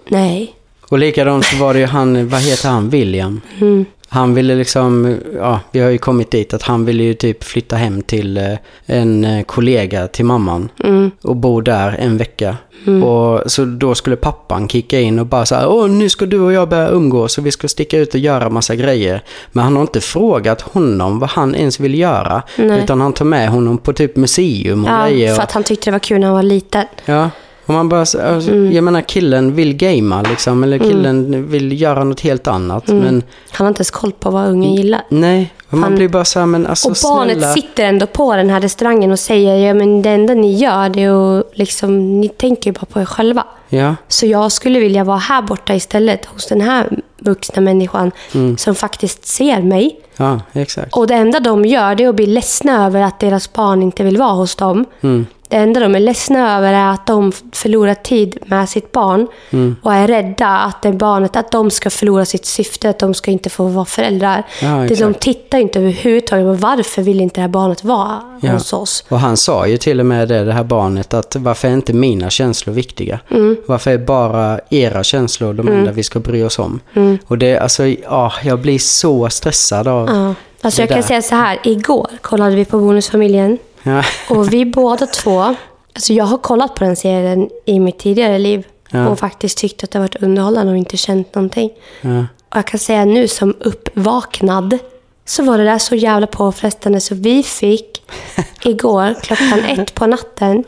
nej. 0.08 0.54
Och 0.88 0.98
likadant 0.98 1.44
så 1.44 1.56
var 1.56 1.74
det 1.74 1.80
ju 1.80 1.86
han, 1.86 2.28
vad 2.28 2.40
heter 2.40 2.68
han, 2.68 2.88
William? 2.90 3.40
Mm. 3.60 3.84
Han 4.12 4.34
ville 4.34 4.54
liksom, 4.54 5.16
ja, 5.36 5.60
vi 5.72 5.80
har 5.80 5.90
ju 5.90 5.98
kommit 5.98 6.30
dit 6.30 6.54
att 6.54 6.62
han 6.62 6.84
ville 6.84 7.02
ju 7.02 7.14
typ 7.14 7.44
flytta 7.44 7.76
hem 7.76 8.02
till 8.02 8.36
eh, 8.36 8.44
en 8.86 9.24
eh, 9.24 9.42
kollega 9.44 10.06
till 10.08 10.24
mamman 10.24 10.68
Mm. 10.84 11.10
och 11.22 11.36
bo 11.36 11.60
där 11.60 11.96
en 12.00 12.16
vecka. 12.16 12.56
Och 13.04 13.50
så 13.50 13.64
då 13.64 13.94
skulle 13.94 14.16
pappan 14.16 14.68
kicka 14.68 15.00
in 15.00 15.18
och 15.18 15.26
bara 15.26 15.46
så 15.46 15.54
här, 15.54 15.68
åh 15.68 15.88
nu 15.88 16.08
ska 16.08 16.26
du 16.26 16.40
och 16.40 16.52
jag 16.52 16.68
börja 16.68 16.88
umgås 16.88 17.38
och 17.38 17.46
vi 17.46 17.50
ska 17.50 17.68
sticka 17.68 17.98
ut 17.98 18.14
och 18.14 18.20
göra 18.20 18.50
massa 18.50 18.74
grejer. 18.74 19.22
Men 19.52 19.64
han 19.64 19.74
har 19.74 19.82
inte 19.82 20.00
frågat 20.00 20.60
honom 20.60 21.18
vad 21.18 21.30
han 21.30 21.54
ens 21.54 21.80
vill 21.80 21.98
göra. 21.98 22.42
Nej. 22.58 22.80
Utan 22.84 23.00
han 23.00 23.12
tar 23.12 23.24
med 23.24 23.48
honom 23.48 23.78
på 23.78 23.92
typ 23.92 24.16
museum 24.16 24.84
och 24.84 24.90
Ja, 24.90 25.06
grejer. 25.06 25.28
för 25.34 25.36
Och, 25.36 25.42
att 25.42 25.52
han 25.52 25.62
tyckte 25.64 25.90
det 25.90 25.92
var 25.92 25.98
kul 25.98 26.20
när 26.20 26.26
han 26.26 26.36
var 26.36 26.42
liten. 26.42 26.84
ja. 27.04 27.30
Och 27.70 27.74
man 27.74 27.88
bara, 27.88 28.06
så- 28.06 28.20
alltså, 28.20 28.50
Mm. 28.50 28.72
jag 28.72 28.84
menar 28.84 29.00
killen 29.00 29.54
vill 29.54 29.76
gamea 29.76 30.22
liksom, 30.22 30.62
eller 30.64 30.78
killen 30.78 31.46
vill 31.50 31.80
göra 31.80 32.04
något 32.04 32.20
helt 32.20 32.46
annat. 32.48 32.88
Mm. 32.88 33.04
Men 33.04 33.22
Han 33.50 33.64
har 33.64 33.68
inte 33.68 33.80
ens 33.80 33.90
koll 33.90 34.12
på 34.12 34.30
vad 34.30 34.48
ungen 34.48 34.74
gillar. 34.74 35.02
nej, 35.08 35.52
och 35.66 35.74
man 35.74 35.82
Han- 35.82 35.94
blir 35.94 36.08
bara 36.08 36.24
så 36.24 36.38
här, 36.38 36.46
men 36.46 36.66
alltså 36.66 36.88
Och 36.88 36.96
barnet 37.02 37.36
snälla. 37.38 37.52
sitter 37.54 37.84
ändå 37.84 38.06
på 38.06 38.36
den 38.36 38.50
här 38.50 38.60
restaurangen 38.60 39.12
och 39.12 39.18
säger, 39.18 39.66
ja 39.68 39.74
men 39.74 40.02
det 40.02 40.10
enda 40.10 40.34
ni 40.34 40.54
gör 40.56 40.88
det 40.88 41.02
är 41.02 41.38
att 41.38 41.46
liksom, 41.54 42.20
ni 42.20 42.28
tänker 42.28 42.70
ju 42.70 42.74
bara 42.74 42.86
på 42.86 43.00
er 43.00 43.04
själva. 43.04 43.44
Ja, 43.68 43.94
Så 44.08 44.26
jag 44.26 44.52
skulle 44.52 44.80
vilja 44.80 45.04
vara 45.04 45.18
här 45.18 45.42
borta 45.42 45.74
istället 45.74 46.24
hos 46.26 46.46
den 46.46 46.60
här 46.60 46.98
vuxna 47.18 47.60
människan 47.62 48.10
Mm. 48.34 48.56
som 48.56 48.74
faktiskt 48.74 49.26
ser 49.26 49.62
mig. 49.62 50.00
ja, 50.16 50.40
exakt. 50.52 50.96
Och 50.96 51.06
det 51.06 51.14
enda 51.14 51.40
de 51.40 51.64
gör 51.64 51.94
det 51.94 52.04
är 52.04 52.08
att 52.08 52.14
bli 52.16 52.26
ledsna 52.26 52.86
över 52.86 53.00
att 53.02 53.20
deras 53.20 53.52
barn 53.52 53.82
inte 53.82 54.02
vill 54.04 54.16
vara 54.16 54.32
hos 54.32 54.56
dem. 54.56 54.84
Mm. 55.00 55.26
Det 55.50 55.56
enda 55.56 55.80
de 55.80 55.94
är 55.94 56.00
ledsna 56.00 56.56
över 56.58 56.72
är 56.72 56.90
att 56.92 57.06
de 57.06 57.32
förlorar 57.52 57.94
tid 57.94 58.38
med 58.46 58.68
sitt 58.68 58.92
barn 58.92 59.26
Mm. 59.50 59.76
och 59.82 59.94
är 59.94 60.08
rädda 60.08 60.46
att 60.48 60.82
det 60.82 60.92
barnet 60.92 61.36
att 61.36 61.50
de 61.52 61.70
ska 61.70 61.90
förlora 61.90 62.24
sitt 62.24 62.46
syfte, 62.46 62.90
att 62.90 62.98
de 62.98 63.14
ska 63.14 63.30
inte 63.30 63.50
få 63.50 63.64
vara 63.64 63.84
föräldrar. 63.84 64.42
Ja, 64.62 64.68
det 64.88 65.00
de 65.00 65.14
tittar 65.14 65.58
inte 65.58 65.78
överhuvudtaget 65.78 66.44
på 66.46 66.52
varför 66.66 67.02
vill 67.02 67.20
inte 67.20 67.34
det 67.34 67.40
här 67.40 67.48
barnet 67.48 67.84
vara 67.84 68.20
Ja. 68.40 68.52
hos 68.52 68.72
oss. 68.72 69.04
Och 69.08 69.20
han 69.20 69.36
sa 69.36 69.66
ju 69.66 69.76
till 69.76 70.00
och 70.00 70.06
med 70.06 70.28
det, 70.28 70.44
det 70.44 70.52
här 70.52 70.64
barnet, 70.64 71.14
att 71.14 71.36
varför 71.36 71.68
är 71.68 71.72
inte 71.72 71.92
mina 71.92 72.30
känslor 72.30 72.74
viktiga? 72.74 73.20
Mm. 73.30 73.56
Varför 73.66 73.90
är 73.90 73.98
bara 73.98 74.60
era 74.70 75.04
känslor 75.04 75.52
de 75.54 75.68
enda 75.68 75.92
vi 75.92 76.02
ska 76.02 76.18
bry 76.20 76.42
oss 76.42 76.58
om? 76.58 76.80
Mm. 76.94 77.18
Och 77.26 77.38
det, 77.38 77.58
alltså, 77.58 77.86
ja, 77.86 78.32
jag 78.44 78.58
blir 78.60 78.78
så 78.78 79.28
stressad 79.30 79.88
av 79.88 80.08
Ja. 80.08 80.34
Alltså 80.62 80.82
jag 80.82 80.88
kan 80.88 81.00
där. 81.00 81.06
säga 81.06 81.22
så 81.22 81.34
här, 81.34 81.58
igår 81.64 82.06
kollade 82.20 82.56
vi 82.56 82.64
på 82.64 82.78
Bonusfamiljen 82.78 83.58
Ja. 83.82 84.02
och 84.30 84.52
vi 84.52 84.64
båda 84.66 85.06
två, 85.06 85.54
alltså 85.94 86.12
jag 86.12 86.24
har 86.24 86.38
kollat 86.38 86.74
på 86.74 86.84
den 86.84 86.96
serien 86.96 87.50
i 87.66 87.80
mitt 87.80 87.98
tidigare 87.98 88.38
liv 88.38 88.66
Ja. 88.92 89.08
och 89.08 89.18
faktiskt 89.18 89.58
tyckt 89.58 89.84
att 89.84 89.90
det 89.90 89.98
har 89.98 90.04
varit 90.04 90.22
underhållande 90.22 90.72
och 90.72 90.78
inte 90.78 90.96
känt 90.96 91.34
någonting. 91.34 91.70
Ja. 92.00 92.18
Och 92.20 92.56
jag 92.56 92.66
kan 92.66 92.80
säga 92.80 93.04
nu 93.04 93.28
som 93.28 93.54
uppvaknad 93.60 94.78
så 95.24 95.42
var 95.42 95.58
det 95.58 95.64
där 95.64 95.78
så 95.78 95.94
jävla 95.94 96.26
påfrestande 96.26 97.00
så 97.00 97.14
vi 97.14 97.42
fick 97.42 98.02
igår 98.64 99.14
klockan 99.22 99.58
ett 99.64 99.94
på 99.94 100.06
natten 100.06 100.64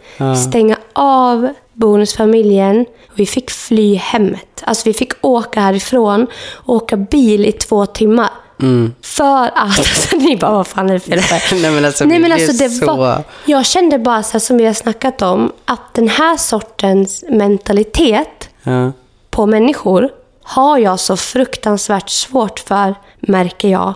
stänga 0.49 0.77
av 0.93 1.49
bonusfamiljen 1.73 2.81
och 2.81 3.19
vi 3.21 3.27
fick 3.27 3.51
fly 3.51 3.95
hemmet. 3.95 4.63
Alltså 4.65 4.83
vi 4.89 4.93
fick 4.95 5.13
åka 5.21 5.61
härifrån 5.61 6.27
och 6.53 6.75
åka 6.75 6.97
bil 6.97 7.45
i 7.47 7.53
två 7.53 7.87
timmar. 7.87 8.31
Mm. 8.63 8.95
För 9.03 9.45
att, 9.47 9.53
alltså, 9.55 10.17
ni 10.17 10.37
bara, 10.37 10.51
vad 10.53 10.67
fan 10.67 10.91
är 10.91 10.93
det 10.95 11.01
för? 11.01 11.55
Nej 11.63 11.71
men 11.71 11.85
alltså, 11.85 12.05
Nej, 12.05 12.19
men 12.19 12.33
alltså 12.33 12.53
det 12.53 12.71
så... 12.71 12.97
var, 12.97 13.25
jag 13.47 13.67
kände 13.67 13.99
bara 13.99 14.23
så 14.23 14.33
här, 14.33 14.39
som 14.39 14.57
vi 14.57 14.67
har 14.67 14.73
snackat 14.75 15.23
om, 15.23 15.53
att 15.65 15.95
den 15.95 16.09
här 16.09 16.37
sortens 16.37 17.25
mentalitet 17.29 18.49
Ja. 18.63 18.93
på 19.31 19.47
människor 19.47 20.09
har 20.43 20.79
jag 20.79 21.01
så 21.01 21.17
fruktansvärt 21.17 22.11
svårt 22.11 22.59
för, 22.59 22.95
märker 23.21 23.69
jag. 23.69 23.95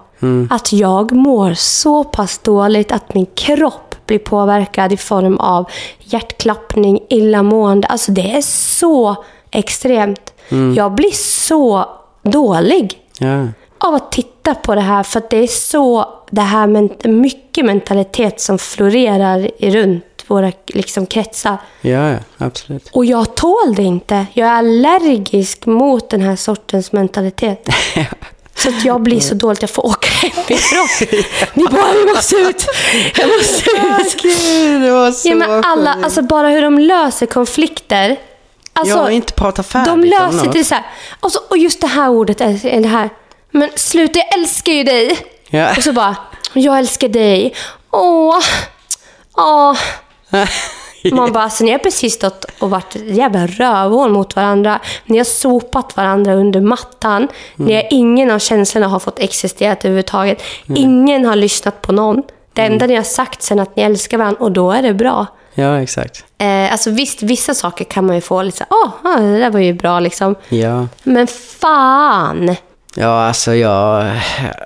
Att 0.51 0.73
jag 0.73 1.13
mår 1.13 1.55
så 1.55 2.05
pass 2.05 2.39
dåligt 2.39 2.93
att 2.93 3.15
min 3.15 3.27
kropp 3.27 3.95
blir 4.07 4.19
påverkad 4.19 4.93
i 4.93 4.97
form 4.97 5.37
av 5.37 5.71
hjärtklappning, 6.01 7.01
illamående. 7.09 7.89
Alltså 7.89 8.13
det 8.13 8.37
är 8.37 8.43
så 8.43 9.25
extremt. 9.51 10.33
Jag 10.77 10.93
blir 10.93 11.11
så 11.11 11.89
dålig 12.23 12.99
Ja. 13.19 13.47
Av 13.87 13.95
att 13.95 14.13
titta 14.13 14.55
på 14.55 14.75
det 14.75 14.81
här 14.81 15.03
för 15.03 15.19
att 15.19 15.31
det 15.31 15.37
är 15.37 15.47
så 15.47 16.09
det 16.31 16.41
här 16.41 16.67
men, 16.67 16.91
mycket 17.05 17.65
mentalitet 17.65 18.41
som 18.41 18.59
florerar 18.59 19.51
runt 19.59 20.05
våra 20.27 20.53
liksom, 20.67 21.07
kretsar. 21.07 21.57
ja, 21.81 22.11
ja, 22.11 22.19
absolut. 22.39 22.91
Och 22.93 23.05
jag 23.05 23.35
tål 23.35 23.75
det 23.77 23.83
inte. 23.83 24.27
Jag 24.33 24.49
är 24.49 24.53
allergisk 24.53 25.67
mot 25.67 26.11
den 26.11 26.21
här 26.21 26.37
sortens 26.37 26.93
mentalitet. 26.93 27.69
Så 28.55 28.69
att 28.69 28.85
jag 28.85 29.03
blir 29.03 29.21
så 29.21 29.35
dåligt 29.35 29.59
att 29.59 29.63
jag 29.63 29.71
får 29.71 29.87
åka 29.87 30.09
hemifrån. 30.09 31.09
Ni 31.55 31.65
bara, 31.65 31.95
jag 31.95 32.17
måste 32.17 32.37
ut! 32.37 32.67
Jag 33.17 33.29
måste 33.29 33.71
ut! 33.71 34.23
Gud, 34.23 34.83
det 34.83 34.91
var 34.91 35.13
så 35.13 35.29
Ja, 35.29 35.35
men 35.35 35.65
alla, 35.65 35.99
alltså 36.03 36.23
bara 36.23 36.49
hur 36.49 36.63
de 36.63 36.79
löser 36.79 37.27
konflikter. 37.27 38.17
Alltså, 38.73 38.97
Jag 38.97 39.13
inte 39.13 39.33
prata 39.33 39.63
färdigt 39.63 39.89
de 39.89 40.05
löser 40.05 40.53
det 40.53 40.65
så 40.65 40.75
här. 40.75 40.85
Och, 41.21 41.33
så, 41.33 41.41
och 41.51 41.59
just 41.59 41.81
det 41.81 41.87
här 41.87 42.09
ordet, 42.09 42.39
det 42.39 42.89
här. 42.89 43.11
Men 43.57 43.71
sluta, 43.75 44.19
jag 44.19 44.39
älskar 44.39 44.73
ju 44.73 44.83
dig. 44.83 45.19
Ja. 45.49 45.77
Och 45.77 45.83
så 45.83 45.93
bara, 45.93 46.17
jag 46.53 46.79
älskar 46.79 47.09
dig. 47.09 47.55
Åh, 47.91 48.39
åh. 49.37 49.77
Man 51.13 51.33
bara, 51.33 51.45
alltså, 51.45 51.65
ni 51.65 51.73
har 51.73 51.79
precis 51.79 52.15
stått 52.15 52.45
och 52.59 52.71
varit 52.71 52.97
jävla 52.97 53.47
rövhål 53.47 54.11
mot 54.11 54.37
varandra. 54.37 54.81
Ni 55.05 55.19
har 55.19 55.25
sopat 55.25 55.97
varandra 55.97 56.35
under 56.35 56.61
mattan. 56.61 57.29
Ni 57.57 57.75
har, 57.75 57.85
ingen 57.91 58.31
av 58.31 58.39
känslorna 58.39 58.89
har 58.89 58.99
fått 58.99 59.19
existera 59.19 59.73
överhuvudtaget. 59.73 60.43
Ingen 60.75 61.25
har 61.25 61.37
lyssnat 61.37 61.83
på 61.83 61.93
någon. 61.93 62.23
Det 62.53 62.63
enda 62.63 62.87
ni 62.87 62.95
har 62.95 63.03
sagt 63.03 63.43
sen 63.43 63.59
att 63.59 63.77
ni 63.77 63.83
älskar 63.83 64.19
varandra 64.19 64.41
och 64.41 64.53
då 64.53 64.73
är 64.73 64.83
det 64.83 64.95
bra. 64.95 65.27
Ja, 65.55 65.81
exakt. 65.81 66.25
Eh, 66.39 66.73
alltså 66.73 66.91
visst, 66.91 67.23
vissa 67.23 67.55
saker 67.55 67.85
kan 67.85 68.07
man 68.07 68.15
ju 68.15 68.21
få 68.21 68.43
lite 68.43 68.59
så 68.59 68.65
åh, 68.71 68.91
ah, 69.05 69.21
det 69.21 69.39
där 69.39 69.51
var 69.51 69.61
ju 69.61 69.73
bra 69.73 70.01
liksom. 70.01 70.35
Ja. 70.49 70.89
Men 71.03 71.27
fan! 71.61 72.57
Ja, 72.97 73.27
alltså 73.27 73.55
jag... 73.55 74.11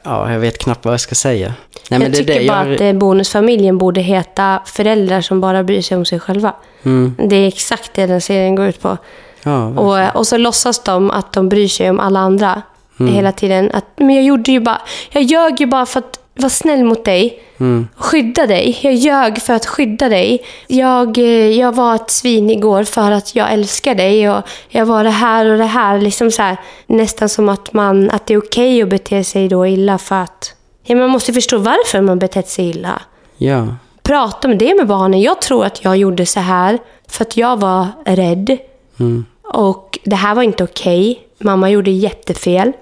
Ja, 0.03 0.33
jag 0.33 0.39
vet 0.39 0.59
knappt 0.59 0.85
vad 0.85 0.93
jag 0.95 1.01
ska 1.01 1.15
säga. 1.15 1.55
Nej, 1.91 2.03
jag 2.03 2.15
tycker 2.15 2.49
bara 2.49 2.75
att 2.75 2.81
eh, 2.81 2.93
bonusfamiljen 2.93 3.79
borde 3.79 4.01
heta 4.01 4.63
föräldrar 4.67 5.21
som 5.21 5.41
bara 5.41 5.63
bryr 5.65 5.83
sig 5.83 5.97
om 5.97 6.05
sig 6.05 6.21
själva. 6.21 6.53
Mm. 6.83 7.15
Det 7.29 7.37
är 7.37 7.49
exakt 7.49 7.95
det 7.95 8.07
den 8.07 8.21
serien 8.21 8.55
går 8.55 8.67
ut 8.67 8.83
på. 8.83 8.97
Ja, 9.43 9.67
Och, 9.67 10.17
och 10.17 10.27
så 10.27 10.37
låtsas 10.37 10.83
de 10.83 11.11
att 11.11 11.33
de 11.33 11.49
bryr 11.49 11.69
sig 11.69 11.91
om 11.91 12.01
alla 12.01 12.21
andra 12.21 12.63
Mm. 13.01 13.15
hela 13.15 13.33
tiden. 13.33 13.71
Att, 13.75 13.85
men 13.97 14.15
jag 14.15 14.25
gjorde 14.25 14.53
ju 14.53 14.61
bara, 14.61 14.81
jag 15.11 15.23
ljög 15.23 15.61
ju 15.61 15.67
bara 15.67 15.87
för 15.87 15.99
att 15.99 16.20
vara 16.35 16.51
snäll 16.51 16.85
mot 16.85 17.05
dig. 17.05 17.43
Mm. 17.61 17.89
Skydda 17.97 18.47
dig. 18.47 18.79
Jag 18.83 18.95
ljög 18.95 19.43
för 19.43 19.55
att 19.55 19.67
skydda 19.67 20.09
dig. 20.09 20.43
Jag, 20.67 21.19
eh, 21.19 21.59
jag 21.59 21.75
var 21.75 21.95
ett 21.95 22.11
svin 22.11 22.51
igår 22.51 22.85
för 22.85 23.11
att 23.11 23.35
jag 23.35 23.53
älskar 23.53 23.95
dig. 23.95 24.31
Och 24.31 24.43
jag 24.69 24.87
var 24.87 25.05
det 25.05 25.11
här 25.11 25.47
och 25.47 25.59
det 25.59 25.65
här. 25.65 26.01
Liksom 26.01 26.31
så 26.31 26.43
här 26.43 26.57
nästan 26.87 27.29
som 27.29 27.49
att, 27.49 27.73
man, 27.73 28.11
att 28.11 28.27
det 28.27 28.35
är 28.35 28.39
okej 28.39 28.83
att 28.83 28.89
bete 28.89 29.25
sig 29.25 29.49
då 29.49 29.67
illa 29.67 29.99
för 29.99 30.17
att... 30.17 30.55
Ja, 30.85 30.97
man 30.97 31.11
måste 31.11 31.33
förstå 31.33 31.59
varför 31.59 32.01
man 32.01 32.19
betett 32.19 32.49
sig 32.49 32.69
illa. 32.71 33.03
ja. 33.37 33.67
Prata 34.03 34.49
med 34.49 34.59
det 34.59 34.75
med 34.77 34.87
barnen. 34.87 35.21
Jag 35.21 35.41
tror 35.41 35.65
att 35.65 35.85
jag 35.85 35.97
gjorde 35.97 36.27
så 36.27 36.41
här 36.41 36.79
för 37.09 37.25
att 37.25 37.37
jag 37.37 37.61
var 37.61 37.87
rädd. 38.05 38.59
Mm. 39.01 39.25
Och 39.43 39.99
det 40.05 40.17
här 40.17 40.35
var 40.35 40.43
inte 40.43 40.65
okej. 40.65 41.21
Mamma 41.39 41.71
gjorde 41.71 41.91
jättefel. 41.91 42.73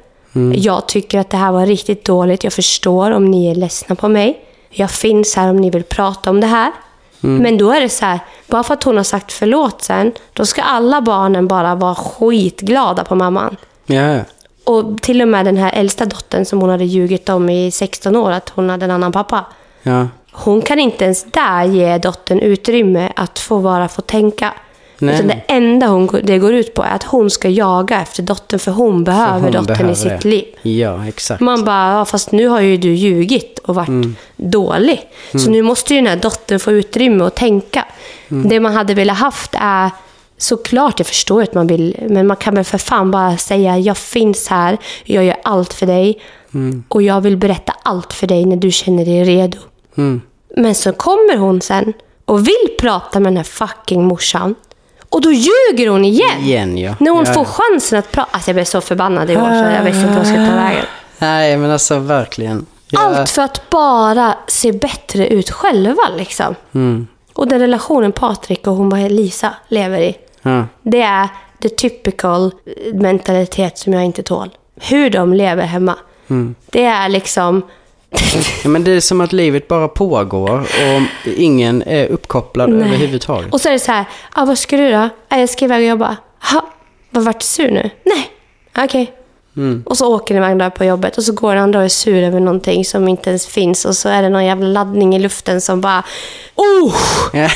Jag 0.54 0.88
tycker 0.88 1.18
att 1.18 1.30
det 1.30 1.36
här 1.36 1.52
var 1.52 1.66
riktigt 1.66 2.04
dåligt. 2.04 2.44
Jag 2.44 2.52
förstår 2.52 3.10
om 3.10 3.24
ni 3.24 3.50
är 3.50 3.54
ledsna 3.54 3.96
på 3.96 4.08
mig. 4.08 4.40
Jag 4.70 4.90
finns 4.90 5.36
här 5.36 5.50
om 5.50 5.56
ni 5.56 5.70
vill 5.70 5.84
prata 5.84 6.30
om 6.30 6.40
det 6.40 6.46
här. 6.46 6.72
Men 7.20 7.58
då 7.58 7.70
är 7.70 7.80
det 7.80 7.88
så 7.88 8.04
här, 8.04 8.20
bara 8.46 8.62
för 8.62 8.74
att 8.74 8.84
hon 8.84 8.96
har 8.96 9.04
sagt 9.04 9.32
förlåt 9.32 9.82
sen, 9.82 10.12
då 10.32 10.46
ska 10.46 10.62
alla 10.62 11.00
barnen 11.00 11.48
bara 11.48 11.74
vara 11.74 11.94
skitglada 11.94 13.04
på 13.04 13.14
mamman. 13.14 13.56
Ja. 13.86 14.18
Och 14.64 15.02
till 15.02 15.22
och 15.22 15.28
med 15.28 15.44
den 15.44 15.56
här 15.56 15.72
äldsta 15.72 16.04
dottern 16.04 16.44
som 16.44 16.60
hon 16.60 16.70
hade 16.70 16.84
ljugit 16.84 17.28
om 17.28 17.50
i 17.50 17.70
16 17.70 18.16
år, 18.16 18.30
att 18.30 18.48
hon 18.48 18.70
hade 18.70 18.84
en 18.84 18.90
annan 18.90 19.12
pappa. 19.12 19.44
Ja. 19.82 20.06
Hon 20.32 20.62
kan 20.62 20.78
inte 20.78 21.04
ens 21.04 21.24
där 21.24 21.64
ge 21.64 21.98
dottern 21.98 22.38
utrymme 22.38 23.12
att 23.16 23.38
få 23.38 23.58
vara, 23.58 23.88
få 23.88 24.02
tänka. 24.02 24.54
Nej. 25.00 25.14
Utan 25.14 25.26
det 25.28 25.40
enda 25.48 25.86
hon, 25.86 26.08
det 26.22 26.38
går 26.38 26.54
ut 26.54 26.74
på 26.74 26.82
är 26.82 26.90
att 26.90 27.02
hon 27.02 27.30
ska 27.30 27.48
jaga 27.48 28.00
efter 28.02 28.22
dottern, 28.22 28.58
för 28.60 28.72
hon 28.72 29.04
behöver 29.04 29.40
hon 29.40 29.52
dottern 29.52 29.66
behöver 29.66 29.92
i 29.92 29.96
sitt 29.96 30.20
det. 30.22 30.28
liv. 30.28 30.44
Ja, 30.62 31.06
exakt. 31.08 31.40
Man 31.40 31.64
bara, 31.64 31.92
ja, 31.92 32.04
fast 32.04 32.32
nu 32.32 32.48
har 32.48 32.60
ju 32.60 32.76
du 32.76 32.94
ljugit 32.94 33.58
och 33.58 33.74
varit 33.74 33.88
Mm. 33.88 34.16
dålig. 34.36 35.00
Så 35.34 35.50
nu 35.50 35.62
måste 35.62 35.94
ju 35.94 36.00
den 36.00 36.06
här 36.10 36.16
dottern 36.16 36.58
få 36.60 36.72
utrymme 36.72 37.24
att 37.24 37.36
tänka. 37.36 37.84
Mm. 38.30 38.48
Det 38.48 38.60
man 38.60 38.72
hade 38.72 38.94
velat 38.94 39.16
haft 39.18 39.54
är, 39.60 39.90
såklart 40.38 41.00
jag 41.00 41.06
förstår 41.06 41.42
att 41.42 41.54
man 41.54 41.66
vill, 41.66 41.96
men 42.08 42.26
man 42.26 42.36
kan 42.36 42.54
väl 42.54 42.64
för 42.64 42.78
fan 42.78 43.10
bara 43.10 43.36
säga, 43.36 43.78
jag 43.78 43.96
finns 43.96 44.48
här, 44.48 44.78
jag 45.04 45.24
gör 45.24 45.36
allt 45.44 45.72
för 45.74 45.86
dig. 45.86 46.20
Mm. 46.54 46.84
Och 46.88 47.02
jag 47.02 47.20
vill 47.20 47.36
berätta 47.36 47.72
allt 47.82 48.12
för 48.12 48.26
dig 48.26 48.44
när 48.44 48.56
du 48.56 48.70
känner 48.70 49.04
dig 49.04 49.24
redo. 49.24 49.58
Mm. 49.96 50.20
Men 50.56 50.74
så 50.74 50.92
kommer 50.92 51.36
hon 51.36 51.60
sen 51.60 51.92
och 52.24 52.46
vill 52.48 52.68
prata 52.80 53.20
med 53.20 53.32
den 53.32 53.36
här 53.36 53.44
fucking 53.44 54.04
morsan. 54.04 54.54
Och 55.10 55.20
då 55.20 55.32
ljuger 55.32 55.88
hon 55.88 56.04
igen. 56.04 56.40
Igen, 56.40 56.78
ja. 56.78 56.94
När 57.00 57.10
hon 57.10 57.24
ja, 57.26 57.32
får 57.32 57.46
ja. 57.46 57.52
chansen 57.52 57.98
att 57.98 58.12
prata. 58.12 58.28
Alltså 58.30 58.50
jag 58.50 58.54
blev 58.54 58.64
så 58.64 58.80
förbannad 58.80 59.30
i 59.30 59.36
år 59.36 59.48
så 59.48 59.74
jag 59.74 59.82
visste 59.82 60.00
inte 60.00 60.06
vad 60.06 60.18
jag 60.18 60.26
skulle 60.26 60.48
ta 60.48 60.54
vägen. 60.54 60.84
Nej, 61.18 61.56
men 61.56 61.70
alltså 61.70 61.98
verkligen. 61.98 62.66
Ja. 62.90 63.00
Allt 63.00 63.30
för 63.30 63.42
att 63.42 63.70
bara 63.70 64.34
se 64.46 64.72
bättre 64.72 65.28
ut 65.28 65.50
själva 65.50 66.02
liksom. 66.16 66.54
Mm. 66.74 67.06
Och 67.32 67.48
den 67.48 67.60
relationen 67.60 68.12
Patrik 68.12 68.66
och 68.66 68.74
hon 68.74 68.88
var 68.88 69.08
Lisa 69.08 69.54
lever 69.68 70.00
i. 70.00 70.16
Ja. 70.42 70.66
Det 70.82 71.02
är 71.02 71.28
the 71.62 71.68
typical 71.68 72.52
mentalitet 72.94 73.78
som 73.78 73.92
jag 73.92 74.04
inte 74.04 74.22
tål. 74.22 74.50
Hur 74.80 75.10
de 75.10 75.34
lever 75.34 75.62
hemma. 75.62 75.94
Mm. 76.28 76.54
Det 76.66 76.84
är 76.84 77.08
liksom... 77.08 77.62
Ja, 78.62 78.68
men 78.68 78.84
det 78.84 78.90
är 78.92 79.00
som 79.00 79.20
att 79.20 79.32
livet 79.32 79.68
bara 79.68 79.88
pågår 79.88 80.60
och 80.60 81.28
ingen 81.36 81.82
är 81.86 82.06
uppkopplad 82.06 82.70
Nej. 82.70 82.88
överhuvudtaget. 82.88 83.52
Och 83.52 83.60
så 83.60 83.68
är 83.68 83.72
det 83.72 83.78
så 83.78 83.92
här, 83.92 84.04
ah, 84.32 84.44
vad 84.44 84.58
ska 84.58 84.76
du 84.76 84.92
då? 84.92 85.08
Ah, 85.28 85.36
jag 85.38 85.50
ska 85.50 85.64
iväg 85.64 85.78
och 85.82 85.88
jobba. 85.88 86.16
Ha, 86.52 86.66
vad 87.10 87.24
vart 87.24 87.40
du 87.40 87.44
sur 87.46 87.70
nu? 87.70 87.90
Nej, 88.04 88.30
okej. 88.84 89.12
Mm. 89.56 89.82
Och 89.86 89.96
så 89.96 90.14
åker 90.14 90.34
den 90.34 90.44
iväg 90.44 90.58
där 90.58 90.70
på 90.70 90.84
jobbet 90.84 91.18
och 91.18 91.24
så 91.24 91.32
går 91.32 91.54
den 91.54 91.62
andra 91.62 91.78
och 91.78 91.84
är 91.84 91.88
sur 91.88 92.22
över 92.22 92.40
någonting 92.40 92.84
som 92.84 93.08
inte 93.08 93.30
ens 93.30 93.46
finns 93.46 93.84
och 93.84 93.96
så 93.96 94.08
är 94.08 94.22
det 94.22 94.28
någon 94.28 94.44
jävla 94.44 94.66
laddning 94.68 95.16
i 95.16 95.18
luften 95.18 95.60
som 95.60 95.80
bara... 95.80 96.02
Oh! 96.54 96.94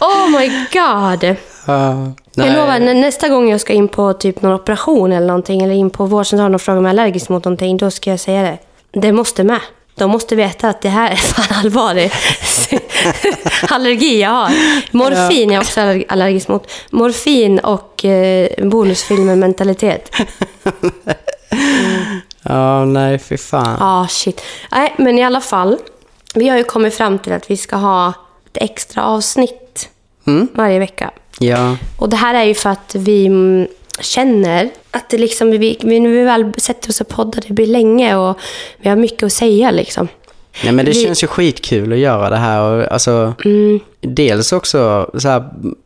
Oh 0.00 0.30
my 0.40 0.48
god! 0.72 1.36
Ja. 1.66 2.12
Jag 2.34 2.56
lovar, 2.56 2.78
nä- 2.80 2.94
nästa 2.94 3.28
gång 3.28 3.50
jag 3.50 3.60
ska 3.60 3.72
in 3.72 3.88
på 3.88 4.12
typ 4.12 4.42
någon 4.42 4.52
operation 4.52 5.12
eller 5.12 5.26
någonting 5.26 5.62
eller 5.62 5.74
in 5.74 5.90
på 5.90 6.06
vårdcentralen 6.06 6.54
och 6.54 6.60
fråga 6.60 6.78
om 6.78 6.84
jag 6.84 6.94
är 6.94 7.00
allergisk 7.00 7.28
mot 7.28 7.44
någonting, 7.44 7.76
då 7.76 7.90
ska 7.90 8.10
jag 8.10 8.20
säga 8.20 8.42
det. 8.42 8.58
Det 8.92 9.12
måste 9.12 9.44
med. 9.44 9.60
De 9.94 10.10
måste 10.10 10.36
veta 10.36 10.68
att 10.68 10.80
det 10.82 10.88
här 10.88 11.10
är 11.10 11.16
fan 11.16 11.58
allvarlig 11.58 12.12
allergi 13.68 14.20
jag 14.22 14.30
har. 14.30 14.50
Morfin 14.96 15.50
är 15.50 15.54
jag 15.54 15.60
också 15.60 15.80
allerg- 15.80 16.04
allergisk 16.08 16.48
mot. 16.48 16.70
Morfin 16.90 17.58
och 17.58 18.04
eh, 18.04 18.48
bonusfilmer 18.68 19.36
mentalitet. 19.36 20.10
Ja, 22.42 22.84
nej, 22.84 23.18
fy 23.18 23.36
fan. 23.36 23.76
Ja, 23.80 24.00
ah, 24.00 24.06
shit. 24.08 24.42
Nej, 24.72 24.94
men 24.98 25.18
i 25.18 25.24
alla 25.24 25.40
fall. 25.40 25.78
Vi 26.34 26.48
har 26.48 26.56
ju 26.56 26.64
kommit 26.64 26.94
fram 26.94 27.18
till 27.18 27.32
att 27.32 27.50
vi 27.50 27.56
ska 27.56 27.76
ha 27.76 28.08
ett 28.52 28.62
extra 28.62 29.04
avsnitt 29.04 29.88
Mm. 30.26 30.48
varje 30.54 30.78
vecka. 30.78 31.10
Ja. 31.38 31.76
Och 31.98 32.08
det 32.08 32.16
här 32.16 32.34
är 32.34 32.44
ju 32.44 32.54
för 32.54 32.70
att 32.70 32.94
vi 32.94 33.26
mm, 33.26 33.68
känner 34.00 34.70
att 34.90 35.10
det 35.10 35.18
liksom, 35.18 35.50
vi, 35.50 35.78
vi, 35.82 36.00
när 36.00 36.10
vi 36.10 36.22
väl 36.22 36.52
sätter 36.56 36.90
oss 36.90 37.00
och 37.00 37.08
poddar, 37.08 37.42
det 37.48 37.52
blir 37.54 37.66
länge 37.66 38.16
och 38.16 38.38
vi 38.78 38.88
har 38.88 38.96
mycket 38.96 39.22
att 39.22 39.32
säga 39.32 39.70
liksom. 39.70 40.08
Nej, 40.64 40.72
men 40.72 40.84
det 40.84 40.90
Vi- 40.92 41.04
känns 41.04 41.22
ju 41.22 41.26
skitkul 41.26 41.92
att 41.92 41.98
göra 41.98 42.30
det 42.30 42.36
här. 42.36 42.62
Och, 42.62 42.92
alltså, 42.92 43.34
Mm. 43.44 43.80
Dels 44.00 44.52
också 44.52 45.10
så 45.18 45.28
här, 45.28 45.44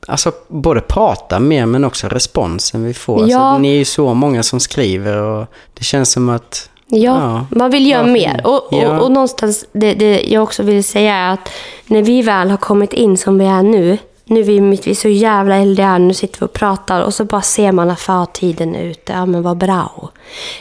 alltså, 0.09 0.33
både 0.49 0.81
prata 0.81 1.41
mer 1.41 1.67
men 1.67 1.85
också 1.85 2.09
responsen 2.09 2.85
vi 2.85 2.95
får. 2.95 3.31
Ja. 3.31 3.39
Alltså, 3.39 3.59
ni 3.63 3.73
är 3.73 3.77
ju 3.79 3.85
så 3.85 4.15
många 4.15 4.43
som 4.43 4.61
skriver 4.61 5.17
och 5.17 5.47
det 5.75 5.85
känns 5.85 6.13
som 6.13 6.29
att... 6.29 6.71
Ja, 6.87 6.99
Ja. 7.01 7.47
man 7.51 7.71
vill 7.71 7.87
göra 7.91 8.07
mer. 8.07 8.41
och, 8.45 8.69
Ja. 8.71 9.01
och 9.01 9.11
någonstans, 9.13 9.67
det, 9.73 9.95
det 9.95 10.21
jag 10.29 10.43
också 10.43 10.63
vill 10.63 10.85
säga 10.85 11.15
är 11.15 11.33
att 11.33 11.49
när 11.87 12.03
vi 12.03 12.23
väl 12.23 12.51
har 12.51 12.57
kommit 12.57 12.93
in 12.93 13.17
som 13.17 13.39
vi 13.39 13.45
är 13.47 13.63
nu, 13.63 13.99
nu 14.25 14.41
är 14.41 14.45
vi, 14.45 14.61
mitt- 14.61 14.87
är 14.87 14.95
så 14.95 15.09
jävla 15.09 15.57
äldre 15.57 15.99
nu 15.99 16.15
sitter 16.15 16.41
vi 16.41 16.47
och 16.47 16.53
pratar 16.53 17.03
och 17.03 17.15
så 17.15 17.25
bara 17.25 17.43
ser 17.43 17.73
man 17.73 17.91
att 17.91 18.01
fan, 18.01 18.27
tiden 18.33 18.75
är 18.75 18.83
ute, 18.83 19.13
ja 19.13 19.27
men 19.27 19.43
vad 19.43 19.57
bra. 19.57 20.11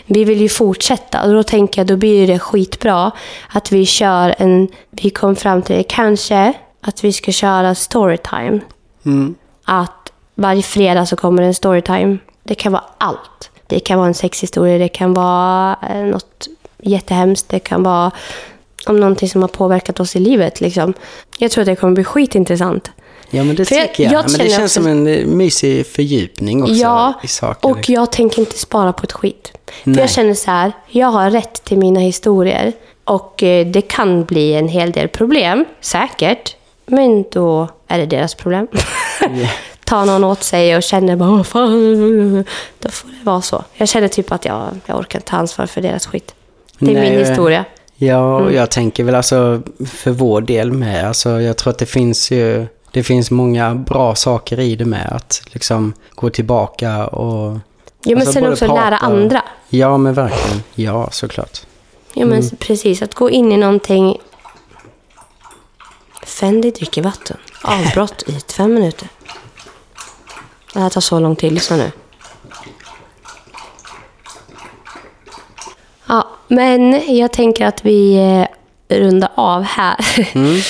Vi 0.06 0.24
vill 0.24 0.42
ju 0.42 0.50
fortsätta 0.50 1.24
och 1.24 1.34
då 1.34 1.44
tänker 1.44 1.82
jag, 1.82 1.88
då 1.88 1.96
blir 1.98 2.28
det 2.28 2.40
skitbra 2.40 3.12
att 3.50 3.72
vi 3.72 3.86
kör 3.86 4.36
en, 4.38 4.68
vi 4.90 5.10
kom 5.10 5.36
fram 5.36 5.62
till 5.62 5.76
det, 5.76 5.84
kanske 5.84 6.54
att 6.82 7.04
vi 7.04 7.14
ska 7.14 7.32
köra 7.32 7.76
storytime. 7.76 8.60
Mm. 9.06 9.36
Att 9.66 10.12
varje 10.36 10.62
fredag 10.62 11.06
så 11.06 11.16
kommer 11.16 11.44
en 11.44 11.54
storytime. 11.54 12.18
Det 12.44 12.56
kan 12.56 12.72
vara 12.72 12.84
allt. 12.98 13.50
Det 13.68 13.80
kan 13.80 13.98
vara 13.98 14.08
en 14.08 14.14
sexhistoria, 14.14 14.78
det 14.78 14.90
kan 14.90 15.14
vara 15.14 15.78
eh, 15.90 16.06
något 16.06 16.48
jättehemskt, 16.82 17.50
det 17.50 17.60
kan 17.60 17.84
vara 17.84 18.12
om 18.88 19.00
någonting 19.00 19.30
som 19.30 19.42
har 19.42 19.50
påverkat 19.50 20.00
oss 20.00 20.16
i 20.16 20.20
livet. 20.20 20.62
Liksom. 20.62 20.94
Jag 21.38 21.52
tror 21.52 21.62
att 21.62 21.66
det 21.66 21.76
kommer 21.76 21.94
bli 21.94 22.04
skitintressant. 22.04 22.92
Ja, 23.34 23.44
men 23.44 23.56
det 23.56 23.66
För 23.66 23.76
jag- 23.76 23.88
tycker 23.88 24.04
jag. 24.04 24.14
jag 24.14 24.24
men 24.32 24.40
det 24.40 24.50
känns 24.50 24.58
också- 24.64 24.68
som 24.82 24.88
en 24.88 25.08
eh, 25.08 25.26
mysig 25.26 25.88
fördjupning 25.88 26.64
också 26.64 26.74
ja, 26.76 27.14
i 27.24 27.28
saker. 27.28 27.70
och 27.70 27.90
jag 27.90 28.12
tänker 28.12 28.40
inte 28.40 28.58
spara 28.60 28.94
på 28.94 29.04
ett 29.04 29.12
skit. 29.12 29.52
För 29.84 29.90
Nej. 29.90 30.00
jag 30.00 30.10
känner 30.10 30.34
så 30.34 30.52
här, 30.52 30.72
jag 30.90 31.08
har 31.08 31.30
rätt 31.32 31.64
till 31.64 31.78
mina 31.78 32.00
historier. 32.00 32.74
Och 33.04 33.44
eh, 33.44 33.68
det 33.68 33.82
kan 33.82 34.26
bli 34.26 34.54
en 34.54 34.68
hel 34.68 34.92
del 34.92 35.08
problem, 35.08 35.66
säkert. 35.82 36.56
Men 36.86 37.26
då 37.32 37.68
är 37.88 37.98
det 37.98 38.06
deras 38.06 38.36
problem. 38.36 38.68
Ta 39.86 40.06
någon 40.06 40.24
åt 40.24 40.44
sig 40.44 40.78
och 40.78 40.84
känner 40.84 41.16
bara, 41.16 41.44
fan. 41.44 42.46
Då 42.80 42.90
får 42.90 43.08
det 43.10 43.24
vara 43.26 43.42
så. 43.42 43.64
Jag 43.76 43.88
känner 43.88 44.08
typ 44.08 44.32
att 44.32 44.46
jag, 44.46 44.64
jag 44.86 45.00
orkar 45.00 45.20
inte 45.20 45.30
ta 45.30 45.38
ansvar 45.38 45.66
för 45.66 45.82
deras 45.82 46.06
skit. 46.06 46.34
Det 46.80 46.92
är 46.92 46.94
Nej, 46.96 47.10
min 47.12 47.20
historia. 47.26 47.66
Ja, 47.96 48.36
Mm. 48.36 48.46
och 48.48 48.54
jag 48.54 48.72
tänker 48.72 49.04
väl 49.04 49.16
alltså 49.16 49.62
för 49.88 50.12
vår 50.12 50.42
del 50.42 50.72
med. 50.72 51.08
Alltså, 51.08 51.42
jag 51.42 51.58
tror 51.58 51.72
att 51.72 51.78
det 51.80 51.86
finns 51.86 52.32
ju 52.32 52.66
det 52.94 53.04
finns 53.04 53.32
många 53.32 53.76
bra 53.76 54.16
saker 54.16 54.60
i 54.60 54.76
det 54.76 54.86
med. 54.86 55.12
Att 55.16 55.42
liksom 55.46 55.94
gå 56.16 56.30
tillbaka 56.30 57.08
och... 57.08 57.60
Jo, 58.06 58.18
men 58.18 58.18
alltså, 58.18 58.34
sen 58.34 58.52
också 58.52 58.68
lära 58.68 58.98
andra. 58.98 59.42
Ja, 59.70 59.98
men 59.98 60.14
verkligen. 60.14 60.64
Ja, 60.76 61.10
såklart. 61.12 61.60
Ja, 62.14 62.26
men 62.26 62.40
Mm. 62.40 62.56
precis. 62.60 63.02
Att 63.02 63.16
gå 63.16 63.30
in 63.30 63.52
i 63.52 63.58
någonting... 63.58 64.18
Fendi 66.26 66.72
dricker 66.72 67.02
vatten. 67.02 67.38
Avbrott 67.64 68.24
i 68.28 68.40
fem 68.58 68.74
minuter. 68.74 69.08
Det 70.74 70.80
här 70.80 70.90
tar 70.90 71.02
så 71.02 71.20
lång 71.20 71.36
tid. 71.36 71.52
Lyssna 71.54 71.78
nu. 71.78 71.92
Ja, 76.08 76.28
men 76.48 77.02
jag 77.18 77.34
tänker 77.34 77.66
att 77.66 77.86
vi 77.86 78.16
eh, 78.90 78.98
rundar 78.98 79.30
av 79.36 79.64
här. 79.64 79.96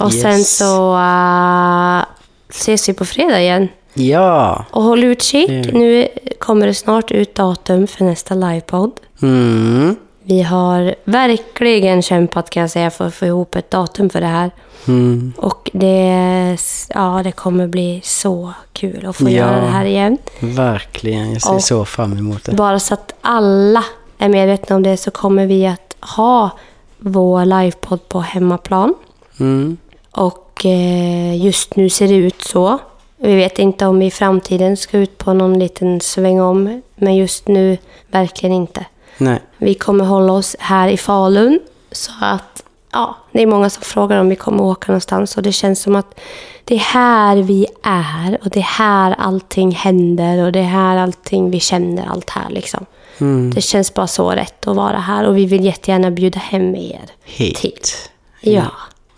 Och 0.00 0.12
sen. 0.12 0.38
Yes. 0.38 0.56
så 0.56 0.94
uh, 0.94 2.04
ses 2.48 2.88
vi 2.88 2.92
på 2.92 3.04
fredag 3.04 3.40
igen. 3.40 3.68
Ja. 3.94 4.64
Och 4.70 4.82
håll 4.82 5.04
utkik. 5.04 5.48
Mm. 5.50 5.78
Nu 5.80 6.08
kommer 6.38 6.66
det 6.66 6.74
snart 6.74 7.10
ut 7.10 7.34
datum 7.34 7.86
för 7.86 8.04
nästa 8.04 8.34
livepodd. 8.34 8.90
Mm. 9.22 9.96
Vi 10.22 10.42
har 10.42 10.94
verkligen 11.04 12.02
kämpat 12.02 12.50
kan 12.50 12.60
jag 12.60 12.70
säga 12.70 12.90
för 12.90 13.06
att 13.06 13.14
få 13.14 13.26
ihop 13.26 13.54
ett 13.56 13.70
datum 13.70 14.10
för 14.10 14.20
det 14.20 14.26
här. 14.26 14.50
Mm. 14.88 15.32
Och 15.36 15.70
det, 15.72 16.56
ja, 16.88 17.20
det 17.24 17.32
kommer 17.32 17.66
bli 17.66 18.00
så 18.04 18.52
kul 18.72 19.06
att 19.06 19.16
få 19.16 19.24
Ja. 19.24 19.30
göra 19.30 19.60
det 19.60 19.66
här 19.66 19.84
igen. 19.84 20.18
Verkligen. 20.40 21.32
Jag 21.32 21.42
ser 21.42 21.54
Och- 21.54 21.62
så 21.62 21.84
fram 21.84 22.18
emot 22.18 22.44
det. 22.44 22.52
Bara 22.52 22.78
så 22.78 22.94
att 22.94 23.14
alla 23.20 23.84
är 24.18 24.28
medvetna 24.28 24.76
om 24.76 24.82
det 24.82 24.96
så 24.96 25.10
kommer 25.10 25.46
vi 25.46 25.66
att 25.66 25.96
ha 26.00 26.50
vår 26.98 27.44
livepodd 27.44 28.08
på 28.08 28.20
hemmaplan. 28.20 28.94
Mm. 29.40 29.76
Och 30.10 30.66
eh, 30.66 31.44
just 31.44 31.76
nu 31.76 31.88
ser 31.88 32.08
det 32.08 32.14
ut 32.14 32.42
så. 32.42 32.78
Vi 33.16 33.36
vet 33.36 33.58
inte 33.58 33.86
om 33.86 33.98
vi 33.98 34.06
i 34.06 34.10
framtiden 34.10 34.76
ska 34.76 34.98
ut 34.98 35.18
på 35.18 35.32
någon 35.32 35.58
liten 35.58 36.00
sväng 36.00 36.40
om. 36.40 36.82
Men 36.96 37.16
just 37.16 37.48
nu 37.48 37.78
verkligen 38.10 38.54
inte. 38.54 38.84
Nej. 39.18 39.38
Vi 39.56 39.74
kommer 39.74 40.04
hålla 40.04 40.32
oss 40.32 40.56
här 40.58 40.88
i 40.88 40.96
Falun. 40.96 41.60
Så 41.92 42.12
att, 42.20 42.62
ja, 42.92 43.16
det 43.32 43.42
är 43.42 43.46
många 43.46 43.70
som 43.70 43.82
frågar 43.82 44.20
om 44.20 44.28
vi 44.28 44.36
kommer 44.36 44.62
åka 44.62 44.92
någonstans. 44.92 45.36
Och 45.36 45.42
det 45.42 45.52
känns 45.52 45.82
som 45.82 45.96
att 45.96 46.20
det 46.64 46.74
är 46.74 46.78
här 46.78 47.36
vi 47.36 47.66
är. 47.82 48.38
Och 48.42 48.50
det 48.50 48.60
är 48.60 48.62
här 48.78 49.14
allting 49.18 49.70
händer. 49.70 50.44
Och 50.44 50.52
det 50.52 50.58
är 50.58 50.64
här 50.64 50.96
allting 50.96 51.50
vi 51.50 51.60
känner 51.60 52.06
allt 52.06 52.30
här 52.30 52.50
liksom. 52.50 52.86
Mm. 53.18 53.50
Det 53.54 53.60
känns 53.60 53.94
bara 53.94 54.06
så 54.06 54.30
rätt 54.30 54.66
att 54.66 54.76
vara 54.76 54.98
här. 54.98 55.26
Och 55.26 55.36
vi 55.36 55.46
vill 55.46 55.64
jättegärna 55.64 56.10
bjuda 56.10 56.38
hem 56.38 56.74
er. 56.74 57.10
Hit. 57.24 58.10
Ja, 58.40 58.70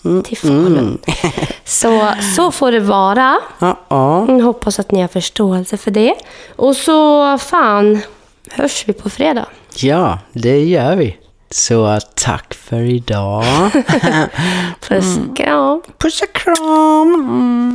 Mm, 0.04 0.22
till 0.22 0.36
Falun. 0.38 0.78
Mm. 0.78 0.98
så, 1.64 2.08
så 2.36 2.52
får 2.52 2.72
det 2.72 2.80
vara. 2.80 3.40
Ja, 3.58 3.80
ja. 3.88 4.22
Mm, 4.22 4.40
hoppas 4.44 4.78
att 4.78 4.90
ni 4.90 5.00
har 5.00 5.08
förståelse 5.08 5.76
för 5.76 5.90
det. 5.90 6.14
Och 6.56 6.76
så 6.76 7.38
fan, 7.38 8.00
hörs 8.50 8.84
vi 8.88 8.92
på 8.92 9.10
fredag. 9.10 9.46
Ja, 9.76 10.18
det 10.32 10.64
gör 10.64 10.96
vi. 10.96 11.16
Så 11.50 11.98
tack 12.14 12.54
för 12.54 12.80
idag. 12.80 13.44
Puss 14.88 15.18
och 15.18 15.36
kram. 15.36 15.82
Puss 15.98 16.22
och 16.22 16.32
kram. 16.32 17.74